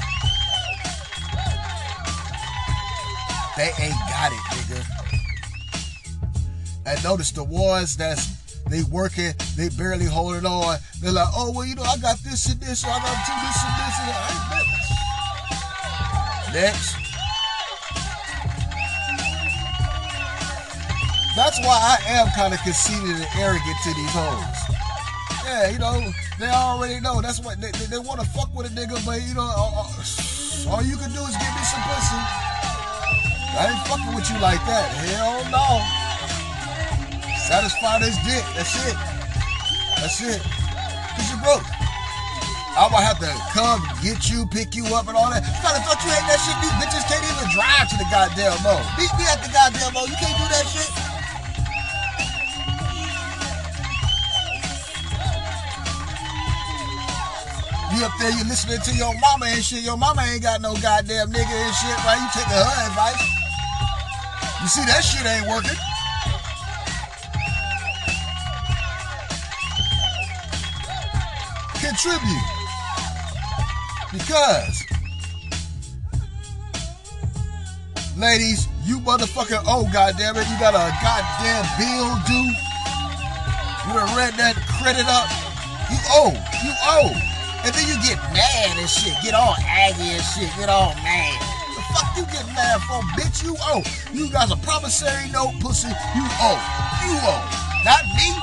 They 3.58 3.74
ain't 3.84 4.00
got 4.08 4.32
it, 4.32 4.38
nigga. 4.54 4.86
And 6.86 7.04
notice 7.04 7.32
the 7.32 7.44
ones 7.44 7.98
that's 7.98 8.28
they 8.70 8.84
working, 8.84 9.34
they 9.58 9.70
barely 9.70 10.06
holding 10.06 10.46
on. 10.46 10.78
They're 11.02 11.12
like, 11.12 11.30
oh 11.36 11.52
well, 11.52 11.66
you 11.66 11.74
know, 11.74 11.82
I 11.82 11.98
got 11.98 12.20
this 12.20 12.48
and 12.52 12.62
this, 12.62 12.86
I 12.86 12.90
got 12.90 13.26
two 13.26 13.34
this 13.42 13.64
and 13.66 13.74
this 13.82 14.00
and 14.00 14.10
that. 14.14 14.30
Next. 16.54 16.96
That's 21.36 21.60
why 21.62 21.98
I 21.98 21.98
am 22.10 22.28
kind 22.36 22.54
of 22.54 22.60
conceited 22.62 23.16
and 23.16 23.28
arrogant 23.36 23.78
to 23.84 23.94
these 23.96 24.12
hoes. 24.12 24.79
Yeah, 25.50 25.74
you 25.74 25.80
know, 25.82 25.98
they 26.38 26.46
already 26.46 27.02
know. 27.02 27.26
That's 27.26 27.42
what 27.42 27.58
they, 27.58 27.74
they, 27.74 27.90
they 27.90 27.98
want 27.98 28.22
to 28.22 28.28
fuck 28.38 28.54
with 28.54 28.70
a 28.70 28.74
nigga, 28.78 29.02
but 29.02 29.18
you 29.26 29.34
know, 29.34 29.42
all, 29.50 29.74
uh, 29.74 29.82
all- 29.82 29.90
uh, 29.98 30.70
all 30.78 30.84
you 30.86 30.94
can 30.94 31.10
do 31.10 31.26
is 31.26 31.34
give 31.42 31.54
me 31.58 31.64
some 31.66 31.82
pussy. 31.90 32.22
I 33.58 33.74
ain't 33.74 33.82
fucking 33.90 34.14
with 34.14 34.30
you 34.30 34.38
like 34.38 34.62
that. 34.70 34.86
Hell 35.10 35.42
no. 35.50 35.82
Satisfy 37.50 37.98
this 37.98 38.14
dick. 38.22 38.46
That's 38.54 38.78
it. 38.78 38.94
That's 39.98 40.22
it. 40.22 40.38
Cause 41.18 41.28
you 41.34 41.38
broke. 41.42 41.66
I'm 42.78 42.94
gonna 42.94 43.02
have 43.10 43.18
to 43.18 43.34
come 43.50 43.82
get 44.06 44.30
you, 44.30 44.46
pick 44.46 44.78
you 44.78 44.86
up, 44.94 45.10
and 45.10 45.18
all 45.18 45.34
that. 45.34 45.42
Fella, 45.66 45.82
thought 45.82 45.98
you 46.06 46.14
hate 46.14 46.30
that 46.30 46.38
shit. 46.46 46.62
These 46.62 46.78
bitches 46.78 47.04
can't 47.10 47.26
even 47.26 47.50
drive 47.50 47.90
to 47.90 47.98
the 47.98 48.06
goddamn 48.14 48.54
mall. 48.62 48.86
Meet 49.02 49.10
me 49.18 49.26
at 49.26 49.42
the 49.42 49.50
goddamn 49.50 49.98
mall. 49.98 50.06
You 50.06 50.14
can't 50.22 50.38
do 50.38 50.46
that 50.46 50.70
shit. 50.70 50.99
You 57.92 58.06
up 58.06 58.12
there, 58.20 58.30
you 58.30 58.44
listening 58.46 58.80
to 58.82 58.94
your 58.94 59.14
mama 59.20 59.48
and 59.48 59.64
shit. 59.64 59.82
Your 59.82 59.98
mama 59.98 60.22
ain't 60.22 60.44
got 60.44 60.62
no 60.62 60.76
goddamn 60.76 61.32
nigga 61.32 61.50
and 61.50 61.74
shit, 61.74 61.98
right? 62.06 62.22
You 62.22 62.30
taking 62.38 62.54
her 62.54 62.86
advice. 62.86 63.40
You 64.62 64.68
see 64.68 64.86
that 64.86 65.02
shit 65.02 65.26
ain't 65.26 65.48
working. 65.50 65.74
Contribute. 71.82 72.60
Because, 74.14 74.86
ladies, 78.16 78.68
you 78.86 79.00
motherfucking 79.00 79.64
oh 79.66 79.90
goddamn 79.92 80.36
it, 80.38 80.48
you 80.48 80.60
got 80.60 80.76
a 80.76 80.94
goddamn 81.02 81.66
bill 81.80 82.14
due. 82.28 82.54
You 83.88 83.94
done 83.98 84.16
read 84.16 84.36
that 84.36 84.56
credit 84.78 85.08
up. 85.08 85.30
You 85.90 85.98
owe. 86.12 86.34
You 86.64 86.74
owe. 86.86 87.29
And 87.66 87.76
then 87.76 87.88
you 87.88 87.96
get 88.02 88.18
mad 88.32 88.78
and 88.78 88.90
shit. 88.90 89.14
Get 89.24 89.34
all 89.34 89.56
aggy 89.60 90.16
and 90.16 90.24
shit. 90.24 90.50
Get 90.58 90.70
all 90.70 90.96
mad. 91.04 91.40
The 91.76 91.82
fuck 91.94 92.18
you 92.18 92.24
get 92.26 92.46
mad 92.56 92.80
for, 92.88 93.02
bitch? 93.20 93.44
You 93.44 93.56
owe. 93.60 93.84
You 94.14 94.32
got 94.32 94.52
a 94.52 94.58
promissory 94.58 95.30
note, 95.32 95.54
pussy. 95.60 95.90
You 96.16 96.26
owe. 96.40 96.60
You 97.06 97.16
owe. 97.20 97.44
Not 97.86 98.04
me. 98.16 98.36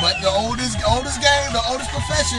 But 0.00 0.14
the 0.22 0.30
oldest, 0.30 0.78
oldest 0.86 1.20
game, 1.20 1.52
the 1.52 1.62
oldest 1.68 1.90
profession, 1.90 2.38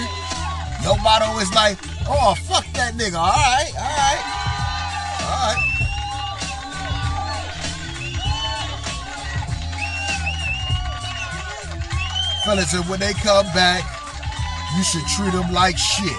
your 0.82 0.98
motto 1.04 1.38
is 1.40 1.52
like, 1.54 1.78
oh, 2.08 2.34
fuck 2.48 2.66
that 2.74 2.96
nigga. 2.96 3.20
All 3.20 3.28
right, 3.28 3.72
all 3.76 3.84
right, 3.84 4.39
Fellas, 12.50 12.74
and 12.74 12.84
when 12.90 13.00
they 13.00 13.14
come 13.14 13.46
back, 13.54 13.84
you 14.76 14.84
should 14.84 15.06
treat 15.16 15.32
them 15.34 15.54
like 15.54 15.78
shit. 15.78 16.18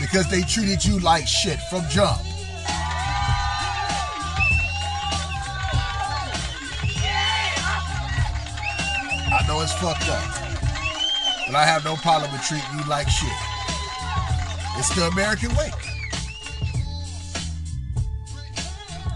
Because 0.00 0.28
they 0.28 0.42
treated 0.42 0.84
you 0.84 0.98
like 0.98 1.24
shit 1.28 1.60
from 1.70 1.88
jump. 1.88 2.18
I 9.30 9.44
know 9.46 9.60
it's 9.60 9.72
fucked 9.74 10.08
up. 10.08 10.24
But 11.46 11.54
I 11.54 11.64
have 11.64 11.84
no 11.84 11.94
problem 11.94 12.32
with 12.32 12.42
treating 12.42 12.68
you 12.76 12.84
like 12.88 13.08
shit. 13.08 13.30
It's 14.78 14.92
the 14.96 15.06
American 15.12 15.54
way. 15.54 15.70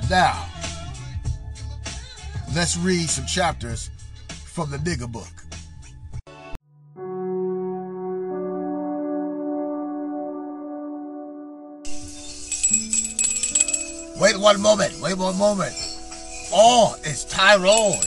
Now, 0.08 0.46
let's 2.54 2.76
read 2.76 3.10
some 3.10 3.26
chapters 3.26 3.90
from 4.28 4.70
the 4.70 4.76
nigga 4.78 5.10
book. 5.10 5.43
Wait 14.34 14.42
one 14.42 14.60
moment. 14.60 14.92
Wait 15.00 15.16
one 15.16 15.38
moment. 15.38 15.72
Oh, 16.52 16.96
it's 17.04 17.22
Tyrone. 17.22 18.02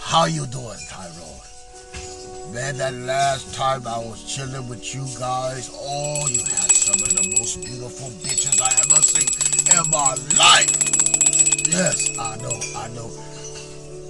How 0.00 0.24
you 0.24 0.44
doing, 0.46 0.76
Tyrone? 0.88 2.52
Man, 2.52 2.78
that 2.78 2.92
last 2.92 3.54
time 3.54 3.86
I 3.86 3.98
was 3.98 4.24
chilling 4.24 4.68
with 4.68 4.92
you 4.92 5.06
guys, 5.20 5.70
oh, 5.72 6.26
you 6.28 6.40
had 6.40 6.72
some 6.72 7.00
of 7.00 7.14
the 7.14 7.36
most 7.38 7.62
beautiful 7.62 8.08
bitches 8.26 8.60
I 8.60 8.74
ever 8.82 9.00
seen 9.02 9.30
in 9.70 9.88
my 9.92 10.16
life. 10.36 11.68
Yes, 11.68 12.18
I 12.18 12.36
know, 12.38 12.60
I 12.76 12.88
know. 12.88 13.06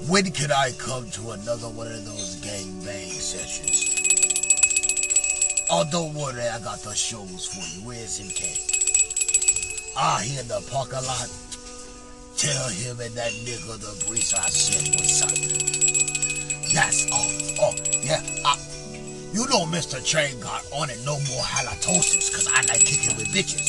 When 0.08 0.30
can 0.30 0.52
I 0.52 0.70
come 0.78 1.11
to 1.11 1.32
another 1.32 1.68
one 1.68 1.88
of 1.88 2.02
those 2.06 2.37
gang 2.37 2.80
bang 2.82 3.11
sessions? 3.11 3.94
Oh, 5.68 5.85
don't 5.90 6.14
worry, 6.14 6.48
I 6.48 6.58
got 6.61 6.78
the 6.78 6.94
shows 6.94 7.46
for 7.46 7.61
you. 7.76 7.87
Where's 7.87 8.20
MK? 8.20 8.81
Ah, 9.96 10.20
he 10.24 10.38
in 10.38 10.48
the 10.48 10.61
parking 10.70 11.05
lot. 11.07 11.28
Tell 12.37 12.68
him 12.70 12.98
and 13.00 13.14
that 13.14 13.33
nigga 13.44 13.76
the 13.78 14.07
breeze 14.07 14.33
I 14.33 14.48
said 14.48 14.94
what's 14.96 15.22
up. 15.22 15.37
That's 16.72 17.11
all. 17.12 17.68
oh, 17.68 17.74
yeah. 18.00 18.22
I, 18.44 18.57
you 19.33 19.46
know 19.48 19.66
Mr. 19.66 20.05
Train 20.05 20.40
got 20.40 20.64
on 20.72 20.88
it 20.88 20.98
no 21.05 21.12
more 21.28 21.44
halitosis 21.44 22.33
cause 22.33 22.48
I 22.50 22.62
like 22.72 22.81
kicking 22.81 23.16
with 23.16 23.28
bitches. 23.28 23.68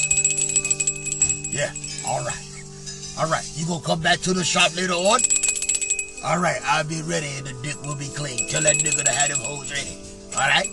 Yeah, 1.52 1.74
alright. 2.08 2.40
Alright, 3.20 3.52
you 3.56 3.66
gonna 3.68 3.84
come 3.84 4.02
back 4.02 4.20
to 4.22 4.34
the 4.34 4.44
shop 4.44 4.76
later 4.76 4.94
on? 4.94 5.20
Alright, 6.24 6.62
I'll 6.64 6.86
be 6.86 7.02
ready 7.02 7.28
and 7.38 7.46
the 7.46 7.54
dick 7.62 7.82
will 7.84 7.96
be 7.96 8.08
clean. 8.16 8.48
Tell 8.48 8.62
that 8.62 8.78
nigga 8.78 9.04
to 9.04 9.12
have 9.12 9.30
them 9.30 9.40
hoes 9.40 9.72
ready. 9.72 9.98
Alright? 10.34 10.70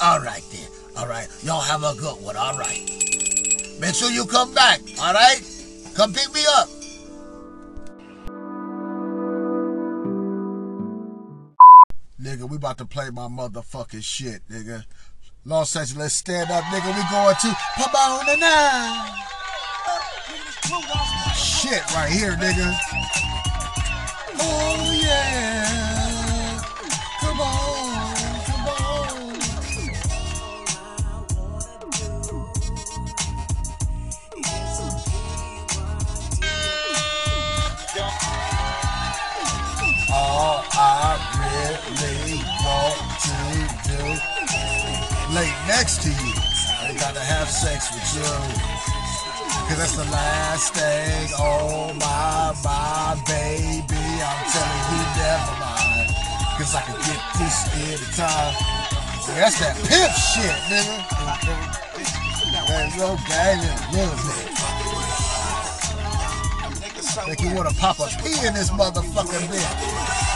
alright 0.04 0.44
then. 0.52 0.68
Alright, 0.96 1.28
y'all 1.42 1.60
have 1.60 1.82
a 1.82 1.94
good 1.98 2.22
one, 2.22 2.36
alright. 2.36 2.96
Make 3.78 3.94
sure 3.94 4.10
you 4.10 4.24
come 4.24 4.54
back, 4.54 4.80
alright? 4.98 5.42
Come 5.94 6.12
pick 6.12 6.32
me 6.34 6.40
up. 6.56 6.68
Nigga, 12.20 12.48
we 12.48 12.56
about 12.56 12.78
to 12.78 12.86
play 12.86 13.10
my 13.10 13.28
motherfucking 13.28 14.02
shit, 14.02 14.40
nigga. 14.50 14.84
Los 15.44 15.76
Angeles, 15.76 16.14
stand 16.14 16.50
up, 16.50 16.64
nigga. 16.64 16.86
We 16.86 17.02
going 17.10 17.36
to 17.36 17.56
Pomona 17.76 18.36
now. 18.36 19.14
Shit 21.36 21.94
right 21.94 22.10
here, 22.10 22.32
nigga. 22.32 22.76
Oh 24.40 25.00
yeah. 25.02 25.85
Lay 45.36 45.52
next 45.68 46.00
to 46.00 46.08
you. 46.08 46.32
I 46.80 46.88
ain't 46.88 46.98
gotta 46.98 47.20
have 47.20 47.50
sex 47.50 47.92
with 47.92 48.08
you. 48.16 48.24
Cause 49.68 49.76
that's 49.76 49.96
the 49.96 50.08
last 50.08 50.72
thing. 50.72 51.28
Oh 51.36 51.92
my, 52.00 52.56
my 52.64 53.12
baby. 53.28 54.00
I'm 54.24 54.40
telling 54.48 54.84
you, 54.88 55.02
never 55.20 55.54
mind. 55.60 56.08
Cause 56.56 56.72
I 56.72 56.80
can 56.88 56.96
get 57.04 57.20
this 57.36 57.68
anytime. 57.84 58.54
See, 59.20 59.36
that's 59.36 59.60
that 59.60 59.76
pimp 59.84 60.12
shit, 60.16 60.56
nigga. 60.72 61.04
There's 62.66 62.96
no 62.96 63.20
gang 63.28 63.60
in 63.60 63.76
a 63.76 63.92
little 63.92 64.16
bit. 64.24 64.48
Make 67.28 67.40
you 67.42 67.52
wanna 67.54 67.76
pop 67.76 68.00
a 68.00 68.08
pee 68.22 68.46
in 68.46 68.54
this 68.54 68.70
motherfucking 68.70 69.44
bitch. 69.52 70.35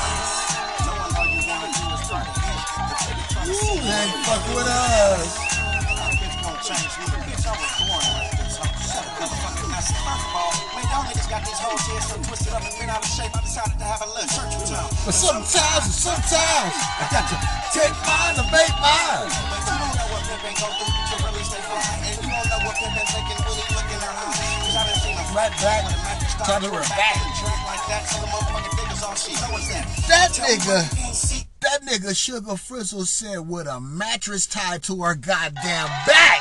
Man, 3.49 4.09
fuck 4.25 4.45
with 4.55 4.67
us. 4.67 5.51
But 15.01 15.15
sometimes, 15.17 15.89
sometimes, 15.91 16.77
I 17.01 17.09
got 17.11 17.25
to 17.27 17.37
take 17.73 17.97
mine 18.05 18.37
to 18.37 18.45
make 18.53 18.75
mine. 18.79 19.27
Cause 19.27 19.67
I 19.67 19.81
don't 19.81 19.97
know 19.97 20.07
what 20.13 20.23
pimpin' 20.29 20.55
gon' 20.61 20.71
do, 20.77 20.87
should 21.09 21.25
really 21.25 21.43
stay 21.43 21.59
behind. 21.65 22.05
And 22.05 22.21
you 22.21 22.29
don't 22.31 22.47
know 22.47 22.61
what 22.69 22.77
pimpin' 22.77 23.07
takin' 23.09 23.41
really 23.43 23.65
lookin' 23.73 24.01
like. 24.05 24.21
Cause 24.21 24.77
I've 24.77 24.95
seen 25.01 25.17
the 25.17 25.25
Right 25.35 25.55
back, 25.65 25.89
trying 26.45 26.63
to 26.63 26.71
back. 26.71 27.17
Track 27.41 27.61
like 27.67 27.85
that, 27.89 28.03
so 28.07 28.21
the 28.21 28.27
motherfucking 28.29 28.75
niggas 28.77 29.03
all 29.03 29.15
she. 29.15 29.33
How 29.35 29.57
is 29.57 29.69
that? 29.69 29.87
That 30.07 30.31
nigga, 30.37 31.50
that 31.71 31.83
nigga 31.83 32.17
Sugar 32.17 32.57
Frizzle 32.57 33.05
said 33.05 33.49
with 33.49 33.67
a 33.69 33.81
mattress 33.81 34.47
tied 34.47 34.83
to 34.85 35.03
her 35.03 35.15
goddamn 35.15 35.87
back. 36.07 36.41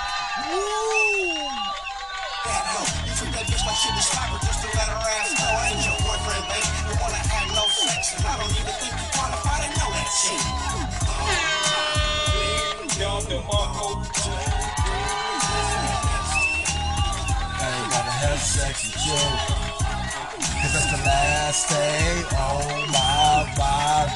Cause 20.62 20.74
that's 20.74 20.92
the 20.92 20.98
last 21.06 21.70
day. 21.70 22.24
Oh 22.34 22.86
my, 22.92 23.30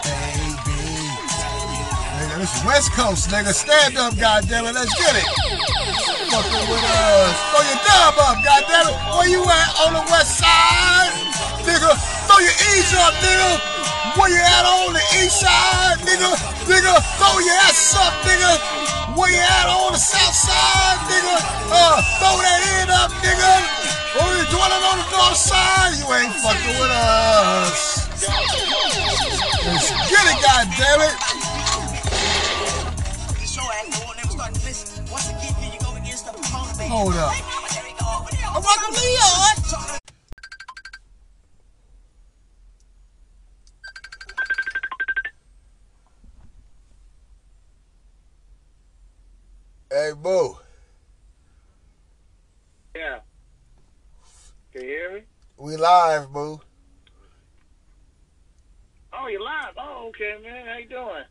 baby. 0.03 0.42
Nigga, 2.33 2.49
this 2.49 2.57
is 2.57 2.65
West 2.65 2.89
Coast, 2.97 3.29
nigga. 3.29 3.53
Stand 3.53 3.93
up, 3.93 4.17
goddammit. 4.17 4.73
Let's 4.73 4.89
get 4.97 5.13
it. 5.13 5.25
Fucking 6.33 6.65
with 6.65 6.81
us. 6.81 7.37
Throw 7.53 7.61
your 7.61 7.77
dub 7.85 8.17
up, 8.25 8.41
goddammit. 8.41 8.97
Where 9.13 9.29
you 9.29 9.45
at 9.45 9.69
on 9.85 9.93
the 9.93 10.01
west 10.09 10.41
side? 10.41 11.13
Nigga, 11.61 11.93
throw 12.25 12.41
your 12.41 12.57
ease 12.73 12.89
up, 12.97 13.13
nigga. 13.21 14.17
Where 14.17 14.33
you 14.33 14.41
at 14.41 14.65
on 14.65 14.97
the 14.97 15.05
east 15.21 15.45
side, 15.45 16.01
nigga? 16.09 16.33
Nigga, 16.65 16.97
throw 17.21 17.37
your 17.37 17.53
ass 17.69 17.93
up, 18.01 18.17
nigga. 18.25 18.57
Where 19.13 19.29
you 19.29 19.37
at 19.37 19.69
on 19.69 19.93
the 19.93 20.01
south 20.01 20.33
side, 20.33 21.05
nigga? 21.05 21.37
Uh, 21.69 22.01
throw 22.17 22.33
that 22.41 22.61
head 22.65 22.89
up, 22.97 23.13
nigga. 23.21 23.61
Oh, 24.17 24.33
you 24.33 24.41
dwelling 24.49 24.81
on 24.89 24.97
the 24.97 25.07
north 25.13 25.37
side? 25.37 26.01
You 26.01 26.09
ain't 26.09 26.33
fucking 26.41 26.81
with 26.81 26.89
us. 26.97 28.09
Let's 29.69 29.89
get 30.09 30.25
it, 30.33 30.37
goddammit. 30.41 31.52
Hold 36.95 37.15
up. 37.15 37.33
I'm 38.51 38.63
Uncle 38.63 38.91
Leon. 39.01 39.99
Hey, 49.89 50.11
Boo. 50.15 50.57
Yeah. 52.95 53.21
Can 54.71 54.81
you 54.83 54.87
hear 54.87 55.13
me? 55.15 55.21
We 55.57 55.77
live, 55.77 56.31
Boo. 56.31 56.61
Oh, 59.11 59.27
you 59.29 59.43
live? 59.43 59.73
Oh, 59.79 60.09
okay, 60.09 60.37
man. 60.43 60.67
How 60.67 60.77
you 60.77 60.87
doing? 60.87 61.23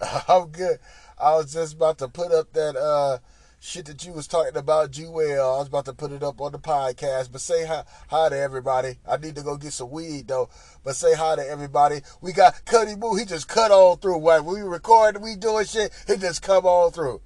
I'm 0.26 0.48
good. 0.48 0.78
I 1.20 1.34
was 1.34 1.52
just 1.52 1.74
about 1.74 1.98
to 1.98 2.08
put 2.08 2.32
up 2.32 2.50
that 2.54 2.76
uh 2.76 3.18
shit 3.62 3.86
that 3.86 4.04
you 4.04 4.12
was 4.12 4.26
talking 4.26 4.56
about, 4.56 4.90
Jewel. 4.90 5.20
I 5.20 5.58
was 5.58 5.68
about 5.68 5.84
to 5.84 5.92
put 5.92 6.10
it 6.10 6.22
up 6.22 6.40
on 6.40 6.52
the 6.52 6.58
podcast. 6.58 7.30
But 7.30 7.40
say 7.40 7.64
hi, 7.64 7.84
hi 8.08 8.28
to 8.28 8.38
everybody. 8.38 8.98
I 9.08 9.16
need 9.16 9.36
to 9.36 9.42
go 9.42 9.56
get 9.56 9.72
some 9.72 9.90
weed 9.90 10.28
though. 10.28 10.50
But 10.84 10.96
say 10.96 11.14
hi 11.14 11.36
to 11.36 11.48
everybody. 11.48 12.00
We 12.20 12.32
got 12.32 12.64
Cuddy 12.64 12.96
Boo. 12.96 13.14
He 13.14 13.24
just 13.24 13.48
cut 13.48 13.70
on 13.70 13.98
through. 13.98 14.18
When 14.18 14.44
we 14.44 14.60
record, 14.60 15.22
we 15.22 15.36
doing 15.36 15.64
shit. 15.64 15.92
He 16.08 16.16
just 16.16 16.42
come 16.42 16.66
on 16.66 16.90
through. 16.90 17.20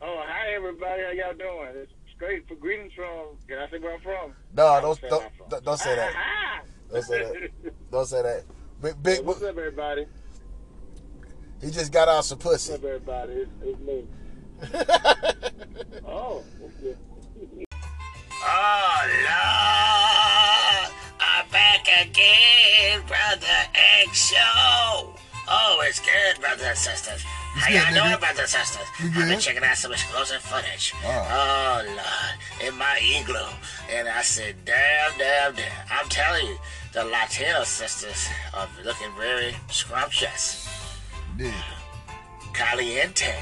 Oh, 0.00 0.22
hi, 0.26 0.54
everybody. 0.54 1.02
How 1.02 1.10
y'all 1.10 1.34
doing? 1.34 1.82
It's 1.82 1.92
great 2.18 2.48
for 2.48 2.54
greetings 2.54 2.92
from. 2.94 3.36
Can 3.46 3.58
I 3.58 3.68
say 3.70 3.78
where 3.78 3.94
I'm 3.94 4.00
from? 4.00 4.32
No, 4.54 4.80
don't 4.80 4.98
say 4.98 5.08
don't, 5.08 5.24
I'm 5.24 5.48
don't, 5.50 5.64
don't 5.64 5.78
say 5.78 5.94
that. 5.94 6.12
Ah, 6.16 6.62
Don't 6.90 7.02
say 7.02 7.18
that. 7.18 7.50
Don't 7.90 8.06
say 8.06 8.22
that. 8.22 8.44
Big 8.80 9.02
big. 9.02 9.16
Hey, 9.18 9.22
what's 9.22 9.42
up, 9.42 9.56
everybody? 9.56 10.06
He 11.62 11.70
just 11.70 11.90
got 11.90 12.08
out 12.08 12.24
some 12.24 12.38
What's 12.38 12.70
up, 12.70 12.84
everybody? 12.84 13.32
It's, 13.32 13.50
it's 13.62 13.80
me. 13.80 14.04
Oh, 16.06 16.42
okay. 16.62 16.96
Oh, 18.48 19.00
Lord, 19.26 20.92
I'm 21.18 21.48
back 21.50 21.88
again. 22.02 23.02
Brother 23.06 23.46
X 24.04 24.30
Show. 24.30 25.14
Oh, 25.48 25.82
it's 25.84 26.00
good, 26.00 26.40
brothers 26.40 26.66
and 26.66 26.76
sisters. 26.78 27.22
How 27.24 27.72
y'all 27.72 27.82
nigga. 27.84 28.08
doing, 28.08 28.20
brothers 28.20 28.54
and 28.54 28.66
sisters? 28.66 28.86
We 29.02 29.08
I've 29.22 29.28
been 29.28 29.40
checking 29.40 29.64
out 29.64 29.76
some 29.76 29.92
exclusive 29.92 30.42
footage. 30.42 30.92
Oh. 31.04 31.08
Oh, 31.08 31.82
Lord. 31.86 32.68
In 32.68 32.78
my 32.78 33.00
igloo. 33.18 33.48
And 33.90 34.08
I 34.08 34.22
said, 34.22 34.56
damn, 34.64 35.16
damn, 35.18 35.54
damn. 35.54 35.72
I'm 35.90 36.08
telling 36.08 36.46
you, 36.46 36.56
the 36.92 37.04
Latino 37.04 37.64
sisters 37.64 38.28
are 38.54 38.68
looking 38.84 39.10
very 39.18 39.56
scrumptious. 39.70 40.68
Yeah. 41.38 41.52
Caliente. 42.52 43.34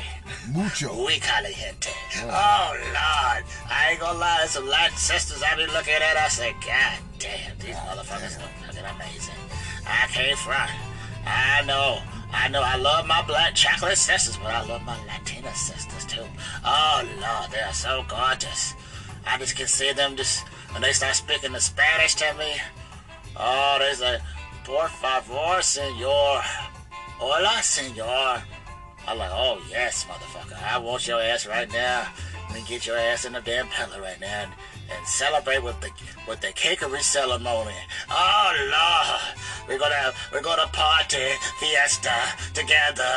Mucho. 0.48 0.92
Muy 0.94 1.20
caliente. 1.20 1.90
Oh, 2.22 2.72
Lord. 2.74 3.44
I 3.70 3.88
ain't 3.90 4.00
gonna 4.00 4.18
lie, 4.18 4.46
some 4.46 4.66
Latin 4.66 4.96
sisters 4.96 5.42
I 5.42 5.54
be 5.56 5.66
looking 5.66 5.94
at, 5.94 6.16
I 6.16 6.28
say, 6.28 6.52
God 6.54 6.98
damn, 7.18 7.56
these 7.58 7.76
motherfuckers 7.76 8.40
look 8.40 8.50
fucking 8.66 8.84
amazing. 8.84 9.34
I 9.86 10.06
can't 10.08 10.38
front. 10.38 10.70
I 11.24 11.62
know. 11.66 12.00
I 12.32 12.48
know 12.48 12.62
I 12.62 12.76
love 12.76 13.06
my 13.06 13.22
black 13.22 13.54
chocolate 13.54 13.96
sisters, 13.96 14.36
but 14.38 14.50
I 14.50 14.64
love 14.66 14.82
my 14.82 14.98
Latina 15.06 15.54
sisters 15.54 16.04
too. 16.04 16.24
Oh, 16.64 17.08
Lord, 17.20 17.52
they 17.52 17.60
are 17.60 17.72
so 17.72 18.04
gorgeous. 18.08 18.74
I 19.24 19.38
just 19.38 19.56
can 19.56 19.68
see 19.68 19.92
them 19.92 20.16
just, 20.16 20.46
when 20.72 20.82
they 20.82 20.92
start 20.92 21.14
speaking 21.14 21.52
the 21.52 21.60
Spanish 21.60 22.16
to 22.16 22.34
me, 22.36 22.52
oh, 23.36 23.76
they 23.78 23.94
say, 23.94 24.18
por 24.64 24.88
favor, 24.88 25.62
senor. 25.62 26.42
Hola, 27.18 27.62
senor. 27.62 28.42
I'm 29.06 29.18
like, 29.18 29.30
oh 29.32 29.60
yes, 29.70 30.04
motherfucker. 30.04 30.60
I 30.62 30.78
want 30.78 31.06
your 31.06 31.20
ass 31.20 31.46
right 31.46 31.72
now. 31.72 32.08
Let 32.48 32.54
me 32.54 32.64
get 32.66 32.86
your 32.86 32.98
ass 32.98 33.24
in 33.24 33.34
the 33.34 33.40
damn 33.40 33.68
pillow 33.68 34.00
right 34.00 34.20
now 34.20 34.42
and, 34.42 34.52
and 34.90 35.06
celebrate 35.06 35.62
with 35.62 35.80
the 35.80 35.90
with 36.26 36.40
the 36.40 36.48
cakery 36.48 37.02
ceremony. 37.02 37.74
Oh 38.10 38.52
Lord, 38.70 39.38
we're 39.68 39.78
gonna 39.78 40.12
we're 40.32 40.42
gonna 40.42 40.66
party 40.72 41.30
fiesta 41.60 42.14
together. 42.52 43.14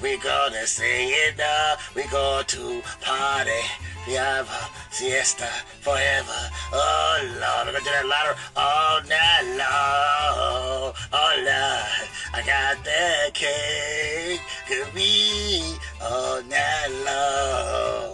We 0.00 0.16
gonna 0.18 0.66
sing 0.66 1.10
it 1.10 1.36
now. 1.36 1.76
We 1.94 2.04
go 2.08 2.42
to 2.46 2.82
party. 3.02 3.60
Fiesta, 4.04 4.68
siesta, 4.90 5.48
forever. 5.80 6.50
Oh 6.74 7.20
Lord, 7.40 7.66
we're 7.66 7.72
gonna 7.72 7.84
do 7.84 7.90
that 7.90 8.04
louder 8.04 8.36
oh, 8.54 8.60
all 8.60 9.00
night 9.08 9.48
oh, 9.64 10.92
long. 10.92 11.08
Oh 11.10 11.34
Lord, 11.40 12.08
I 12.34 12.42
got 12.44 12.84
that 12.84 13.32
cake. 13.32 14.42
Could 14.68 14.92
be 14.92 15.76
all 16.02 16.42
night 16.42 16.88
long. 17.00 18.12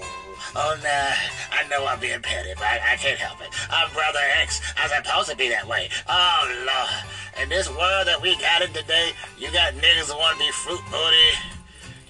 Oh 0.55 0.79
no, 0.81 0.87
oh, 0.87 1.59
I 1.59 1.66
know 1.68 1.85
I'm 1.85 1.98
being 1.98 2.22
petty, 2.22 2.55
but 2.55 2.64
I, 2.64 2.92
I 2.92 2.96
can't 2.96 3.18
help 3.18 3.40
it. 3.40 3.48
I'm 3.68 3.92
Brother 3.92 4.20
X. 4.40 4.61
I'm 4.76 4.90
supposed 4.90 5.31
to 5.31 5.37
be 5.37 5.48
that 5.48 5.66
way. 5.66 5.90
Oh 6.09 6.64
Lord. 6.66 7.42
In 7.42 7.48
this 7.48 7.68
world 7.68 8.07
that 8.07 8.22
we 8.22 8.37
got 8.37 8.62
in 8.62 8.72
today, 8.72 9.11
you 9.38 9.50
got 9.50 9.74
niggas 9.74 10.07
that 10.07 10.16
want 10.16 10.38
to 10.38 10.44
be 10.44 10.53
fruit 10.53 10.83
booty. 10.90 11.50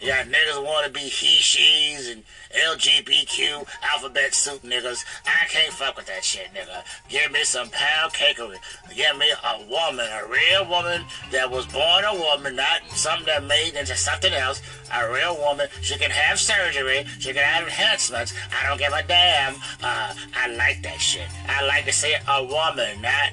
You 0.03 0.09
got 0.09 0.27
niggas 0.27 0.65
want 0.65 0.87
to 0.87 0.93
be 0.93 1.01
he, 1.01 1.37
she's, 1.37 2.09
and 2.09 2.25
LGBTQ 2.51 3.67
alphabet 3.93 4.35
soup 4.35 4.63
niggas. 4.63 5.05
I 5.27 5.47
can't 5.47 5.73
fuck 5.73 5.97
with 5.97 6.07
that 6.07 6.25
shit, 6.25 6.49
nigga. 6.55 6.83
Give 7.09 7.31
me 7.31 7.45
some 7.45 7.69
pound 7.71 8.13
cakery. 8.13 8.57
Give 8.95 9.17
me 9.17 9.31
a 9.31 9.59
woman, 9.69 10.07
a 10.07 10.27
real 10.27 10.69
woman 10.69 11.05
that 11.31 11.51
was 11.51 11.67
born 11.67 12.05
a 12.05 12.15
woman, 12.15 12.57
not 12.57 12.83
something 12.91 13.27
that 13.27 13.45
made 13.45 13.75
into 13.75 13.95
something 13.97 14.33
else. 14.33 14.63
A 14.93 15.11
real 15.13 15.37
woman. 15.39 15.69
She 15.81 15.97
can 15.97 16.11
have 16.11 16.39
surgery. 16.39 17.05
She 17.19 17.33
can 17.33 17.43
have 17.43 17.65
enhancements. 17.65 18.35
I 18.61 18.69
don't 18.69 18.79
give 18.79 18.93
a 18.93 19.03
damn. 19.07 19.55
Uh, 19.83 20.15
I 20.35 20.49
like 20.57 20.83
that 20.83 21.01
shit. 21.01 21.29
I 21.49 21.65
like 21.67 21.85
to 21.85 21.93
see 21.93 22.15
a 22.29 22.45
woman, 22.45 23.01
not, 23.01 23.31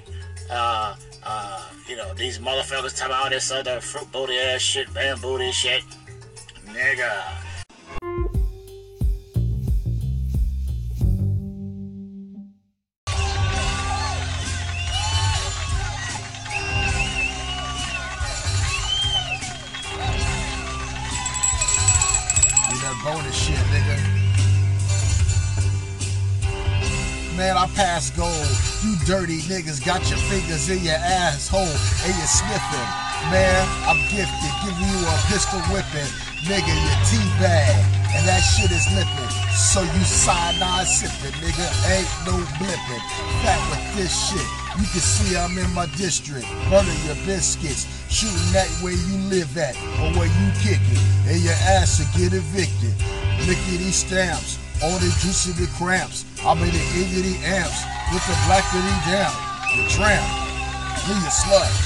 uh, 0.49 0.95
uh, 1.23 1.69
you 1.87 1.95
know, 1.95 2.13
these 2.13 2.39
motherfuckers 2.39 2.95
talking 2.95 3.13
about 3.13 3.23
all 3.23 3.29
this 3.29 3.51
other 3.51 3.81
fruit 3.81 4.11
booty 4.11 4.37
ass 4.37 4.61
shit, 4.61 4.93
man 4.93 5.17
booty 5.19 5.51
shit. 5.51 5.83
Nigga. 6.67 7.46
Gold. 27.97 28.29
You 28.85 28.93
dirty 29.09 29.41
niggas 29.49 29.81
got 29.83 30.05
your 30.05 30.21
fingers 30.29 30.69
in 30.69 30.85
your 30.85 31.01
asshole 31.01 31.65
and 31.65 32.13
you're 32.13 32.29
sniffing. 32.29 32.89
Man, 33.33 33.65
I'm 33.89 33.97
gifted, 34.13 34.53
giving 34.61 34.85
you 34.85 35.01
a 35.01 35.17
pistol 35.33 35.57
whipping. 35.73 36.05
Nigga, 36.45 36.69
you 36.69 36.93
teabag, 37.09 37.73
and 38.13 38.21
that 38.29 38.45
shit 38.53 38.69
is 38.69 38.85
lipping. 38.93 39.33
So 39.57 39.81
you 39.81 40.03
cyanide 40.05 40.85
sipping, 40.85 41.33
nigga, 41.41 41.65
ain't 41.89 42.05
no 42.29 42.37
blipping. 42.61 43.03
Fat 43.41 43.57
with 43.73 43.81
this 43.97 44.13
shit. 44.29 44.45
You 44.77 44.85
can 44.93 45.01
see 45.01 45.35
I'm 45.35 45.57
in 45.57 45.73
my 45.73 45.87
district, 45.97 46.45
burning 46.69 47.01
your 47.09 47.17
biscuits, 47.25 47.89
shooting 48.13 48.53
that 48.53 48.69
where 48.85 48.93
you 48.93 49.17
live 49.25 49.57
at 49.57 49.73
or 49.97 50.13
where 50.13 50.29
you 50.29 50.47
kick 50.61 50.77
it, 50.93 51.01
and 51.25 51.41
your 51.41 51.57
ass 51.81 51.97
will 51.97 52.13
get 52.13 52.29
evicted. 52.29 52.93
Look 53.49 53.57
at 53.57 53.81
these 53.81 54.05
stamps, 54.05 54.61
all 54.83 54.97
the 54.99 55.09
juicy 55.21 55.51
the 55.57 55.67
cramps. 55.77 56.25
I'm 56.45 56.59
in 56.61 56.69
the 56.69 56.85
iggity 56.93 57.41
amps 57.43 57.81
with 58.13 58.23
the 58.27 58.37
blackity 58.45 58.95
down, 59.09 59.33
the 59.77 59.85
tramp. 59.89 60.27
Leave 61.07 61.21
your 61.21 61.33
slush, 61.33 61.77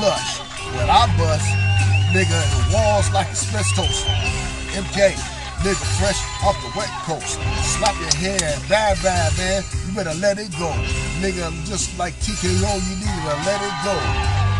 lush. 0.00 0.30
When 0.74 0.88
I 0.90 1.06
bust, 1.16 1.46
nigga, 2.10 2.34
the 2.34 2.74
walls 2.74 3.12
like 3.12 3.28
asbestos. 3.30 4.04
MK, 4.74 5.14
nigga, 5.62 5.84
fresh 6.00 6.18
off 6.42 6.58
the 6.64 6.72
wet 6.76 6.90
coast. 7.06 7.38
Slap 7.62 7.94
your 8.00 8.14
hair, 8.18 8.58
bad, 8.68 8.98
bad, 9.02 9.30
man. 9.38 9.62
You 9.86 9.94
better 9.94 10.14
let 10.18 10.38
it 10.38 10.50
go. 10.58 10.72
Nigga, 11.22 11.52
just 11.66 11.96
like 11.98 12.14
TKO, 12.24 12.72
you 12.88 12.94
need 12.98 13.20
to 13.22 13.34
let 13.46 13.60
it 13.62 13.76
go. 13.84 13.94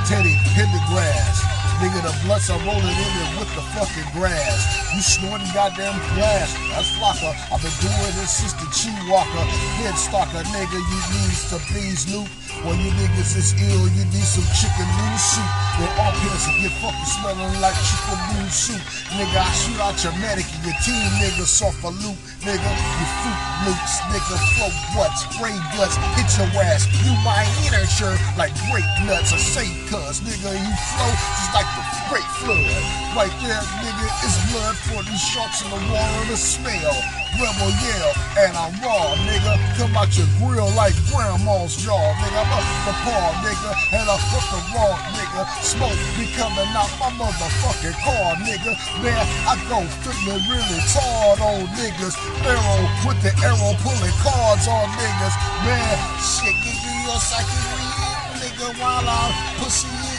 Teddy 0.07 0.37
Pendergrass. 0.55 1.64
Nigga, 1.83 2.07
the 2.07 2.15
blunts 2.23 2.51
are 2.51 2.61
rolling 2.63 2.87
in 2.87 3.11
there 3.19 3.33
with 3.43 3.51
the 3.59 3.65
fucking 3.75 4.09
grass. 4.15 4.63
You 4.95 5.03
snorting 5.03 5.51
goddamn 5.51 5.99
grass. 6.15 6.55
That's 6.71 6.91
Flocka. 6.95 7.35
I've 7.51 7.59
been 7.59 7.75
doing 7.83 8.15
this 8.15 8.31
since 8.31 8.55
the 8.55 8.69
Chi 8.71 8.95
Walker. 9.11 9.45
Head 9.83 9.99
stalker, 9.99 10.43
nigga, 10.55 10.79
you 10.79 11.01
need 11.11 11.35
some 11.35 11.63
bees 11.75 12.07
loop. 12.15 12.31
When 12.63 12.79
you 12.79 12.95
niggas 12.95 13.35
is 13.35 13.53
ill, 13.59 13.85
you 13.91 14.07
need 14.15 14.25
some 14.25 14.47
chicken 14.55 14.87
noodle 14.87 15.19
soup. 15.19 15.51
Your 15.83 15.91
armpits 15.99 16.47
will 16.47 16.59
get 16.63 16.73
fucking 16.79 17.11
smelling 17.11 17.59
like 17.59 17.77
chicken 17.83 18.19
noodle 18.31 18.55
soup. 18.55 18.83
Nigga, 19.19 19.43
I 19.43 19.51
shoot 19.53 19.81
out 19.83 19.99
your 20.07 20.15
medic 20.23 20.47
and 20.55 20.63
your 20.63 20.79
team 20.87 21.11
niggas 21.19 21.61
off 21.61 21.77
a 21.83 21.91
loop. 21.91 22.17
Nigga, 22.47 22.71
you 22.71 23.07
fruit 23.21 23.41
loops, 23.67 23.95
nigga, 24.15 24.37
flow 24.55 24.73
what? 24.95 25.13
spray 25.17 25.57
guts, 25.75 25.99
hit 26.17 26.29
your 26.39 26.49
ass. 26.63 26.87
You 27.03 27.13
my 27.27 27.43
inner 27.67 27.85
shirt 27.91 28.21
like 28.39 28.55
grape 28.71 28.87
nuts 29.05 29.35
or 29.35 29.43
say 29.43 29.67
cuz, 29.91 30.23
nigga, 30.23 30.55
you 30.55 30.75
flow 30.95 31.11
just 31.11 31.53
like 31.53 31.64
the 31.73 31.83
great 32.09 32.29
flood. 32.43 33.05
Right 33.15 33.35
there, 33.47 33.63
nigga, 33.81 34.07
it's 34.27 34.39
blood 34.51 34.77
for 34.91 35.01
these 35.07 35.23
sharks 35.23 35.63
in 35.63 35.71
the 35.71 35.81
water 35.93 36.23
to 36.31 36.37
smell. 36.37 36.99
Rebel 37.39 37.71
yell, 37.83 38.13
and 38.47 38.55
I'm 38.55 38.75
raw, 38.79 39.15
nigga. 39.27 39.59
Come 39.75 39.95
out 39.99 40.11
your 40.15 40.27
grill 40.39 40.71
like 40.79 40.95
grandma's 41.11 41.75
jaw, 41.75 41.99
nigga. 42.23 42.43
I'm 42.43 42.51
up 42.55 42.67
the 42.87 42.95
paw, 43.03 43.27
nigga, 43.43 43.71
and 43.91 44.07
I 44.07 44.17
fuck 44.31 44.47
the 44.55 44.61
raw, 44.75 44.95
nigga. 45.15 45.43
Smoke 45.63 45.99
be 46.15 46.31
coming 46.39 46.71
out 46.75 46.91
my 47.03 47.11
motherfucking 47.19 47.99
car, 48.07 48.39
nigga. 48.47 48.79
Man, 49.03 49.19
I 49.51 49.59
go 49.67 49.83
feeling 50.03 50.43
really 50.47 50.81
hard 50.95 51.43
on 51.43 51.67
niggas. 51.75 52.15
Arrow 52.47 52.83
with 53.07 53.19
the 53.23 53.35
arrow 53.43 53.75
pulling 53.83 54.17
cards 54.23 54.67
on 54.71 54.87
niggas. 54.95 55.35
Man, 55.67 55.95
shit, 56.23 56.55
give 56.63 56.79
me 56.83 56.95
your 57.07 57.19
psychic 57.19 57.63
read, 57.79 58.43
nigga, 58.43 58.79
while 58.79 59.07
I'm 59.07 59.35
pussy 59.59 60.14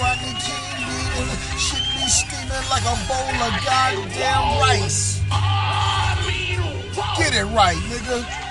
And 0.00 1.58
shit 1.58 1.82
be 1.94 2.06
steaming 2.06 2.68
like 2.70 2.82
a 2.82 2.94
bowl 3.08 3.34
of 3.42 3.64
goddamn 3.64 4.60
rice. 4.60 5.20
Get 7.18 7.34
it 7.34 7.44
right, 7.46 7.76
nigga. 7.76 8.47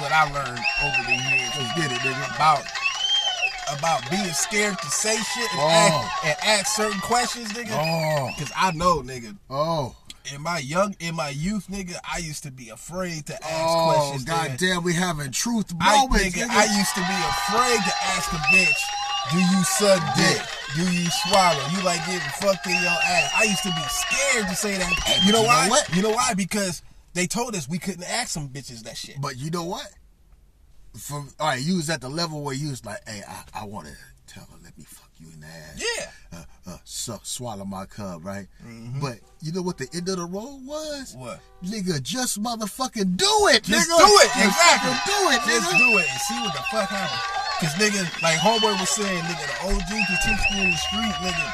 What 0.00 0.12
I 0.12 0.24
learned 0.32 0.60
over 0.82 1.02
the 1.06 1.16
years. 1.30 1.50
Let's 1.56 1.74
get 1.76 1.92
it, 1.92 2.00
nigga. 2.00 2.34
About 2.36 2.64
about 3.78 4.02
being 4.10 4.24
scared 4.32 4.76
to 4.78 4.86
say 4.90 5.16
shit 5.16 5.52
and, 5.52 5.60
Oh. 5.60 5.68
ask, 5.70 6.24
and 6.26 6.36
ask 6.44 6.66
certain 6.76 7.00
questions, 7.00 7.52
nigga. 7.52 7.70
Oh, 7.72 8.30
Cause 8.38 8.50
I 8.56 8.72
know, 8.72 9.00
nigga. 9.02 9.36
oh. 9.48 9.94
in 10.34 10.42
my 10.42 10.58
young 10.58 10.94
in 11.00 11.14
my 11.14 11.28
youth, 11.30 11.66
nigga, 11.70 11.94
I 12.10 12.18
used 12.18 12.42
to 12.42 12.50
be 12.50 12.68
afraid 12.70 13.26
to 13.26 13.34
ask 13.34 13.46
Oh, 13.54 13.92
questions. 13.94 14.24
nigga. 14.24 14.48
goddamn, 14.58 14.82
we 14.82 14.94
having 14.94 15.30
truth 15.32 15.72
I, 15.80 16.06
nigga, 16.06 16.42
nigga. 16.42 16.50
I 16.50 16.64
used 16.78 16.94
to 16.94 17.00
be 17.00 17.18
afraid 17.30 17.78
to 17.78 17.94
ask 18.14 18.32
a 18.32 18.36
bitch, 18.52 18.80
do 19.32 19.38
you 19.38 19.62
suck 19.64 20.16
dick? 20.16 20.42
Do 20.74 20.82
you 20.92 21.08
swallow? 21.28 21.62
You 21.72 21.82
like 21.82 22.04
getting 22.06 22.20
fucked 22.40 22.66
in 22.66 22.72
your 22.72 22.90
ass? 23.06 23.30
I 23.36 23.44
used 23.44 23.62
to 23.62 23.70
be 23.70 23.82
scared 23.88 24.48
to 24.48 24.54
say 24.56 24.76
that. 24.78 24.90
You 25.24 25.32
know 25.32 25.38
you 25.38 25.44
know 25.44 25.48
why? 25.48 25.68
what? 25.68 25.94
You 25.96 26.02
know 26.02 26.10
why? 26.10 26.34
Because 26.34 26.82
they 27.14 27.26
told 27.26 27.54
us 27.54 27.68
we 27.68 27.78
couldn't 27.78 28.04
ask 28.04 28.28
some 28.28 28.48
bitches 28.48 28.82
that 28.84 28.96
shit. 28.96 29.20
But 29.20 29.36
you 29.36 29.50
know 29.50 29.64
what? 29.64 29.88
From 30.98 31.30
all 31.38 31.48
right, 31.48 31.60
you 31.62 31.76
was 31.76 31.88
at 31.90 32.00
the 32.00 32.08
level 32.08 32.42
where 32.42 32.54
you 32.54 32.70
was 32.70 32.84
like, 32.84 32.98
"Hey, 33.08 33.22
I, 33.26 33.62
I 33.62 33.64
want 33.64 33.86
to 33.86 33.94
tell 34.26 34.42
her, 34.44 34.56
let 34.64 34.76
me 34.76 34.82
fuck 34.84 35.08
you 35.18 35.28
in 35.32 35.40
the 35.40 35.46
ass." 35.46 35.78
Yeah. 35.78 36.10
Uh, 36.32 36.44
uh, 36.70 36.76
suck, 36.84 37.24
swallow 37.26 37.64
my 37.64 37.86
cub, 37.86 38.24
right? 38.24 38.48
Mhm. 38.66 39.00
But 39.00 39.18
you 39.40 39.52
know 39.52 39.62
what 39.62 39.78
the 39.78 39.88
end 39.94 40.08
of 40.08 40.16
the 40.16 40.24
road 40.26 40.66
was? 40.66 41.14
What? 41.16 41.38
Nigga, 41.62 42.02
just 42.02 42.42
motherfucking 42.42 43.16
do 43.16 43.30
it, 43.54 43.62
Just 43.62 43.88
nigga. 43.88 43.98
do 43.98 44.12
it, 44.18 44.30
exactly. 44.46 44.90
do 45.06 45.18
it, 45.30 45.40
Just 45.46 45.70
nigga. 45.70 45.78
do 45.78 45.98
it 45.98 46.06
and 46.10 46.20
see 46.26 46.38
what 46.42 46.54
the 46.54 46.64
fuck 46.74 46.88
happens. 46.90 47.22
Cause 47.60 47.74
nigga, 47.78 48.22
like 48.22 48.38
homeboy 48.38 48.74
was 48.80 48.90
saying, 48.90 49.22
nigga, 49.22 49.46
the 49.46 49.68
OG 49.70 49.90
just 50.08 50.22
teach 50.26 50.42
me 50.50 50.64
in 50.64 50.70
the 50.70 50.76
street, 50.76 51.14
nigga, 51.22 51.46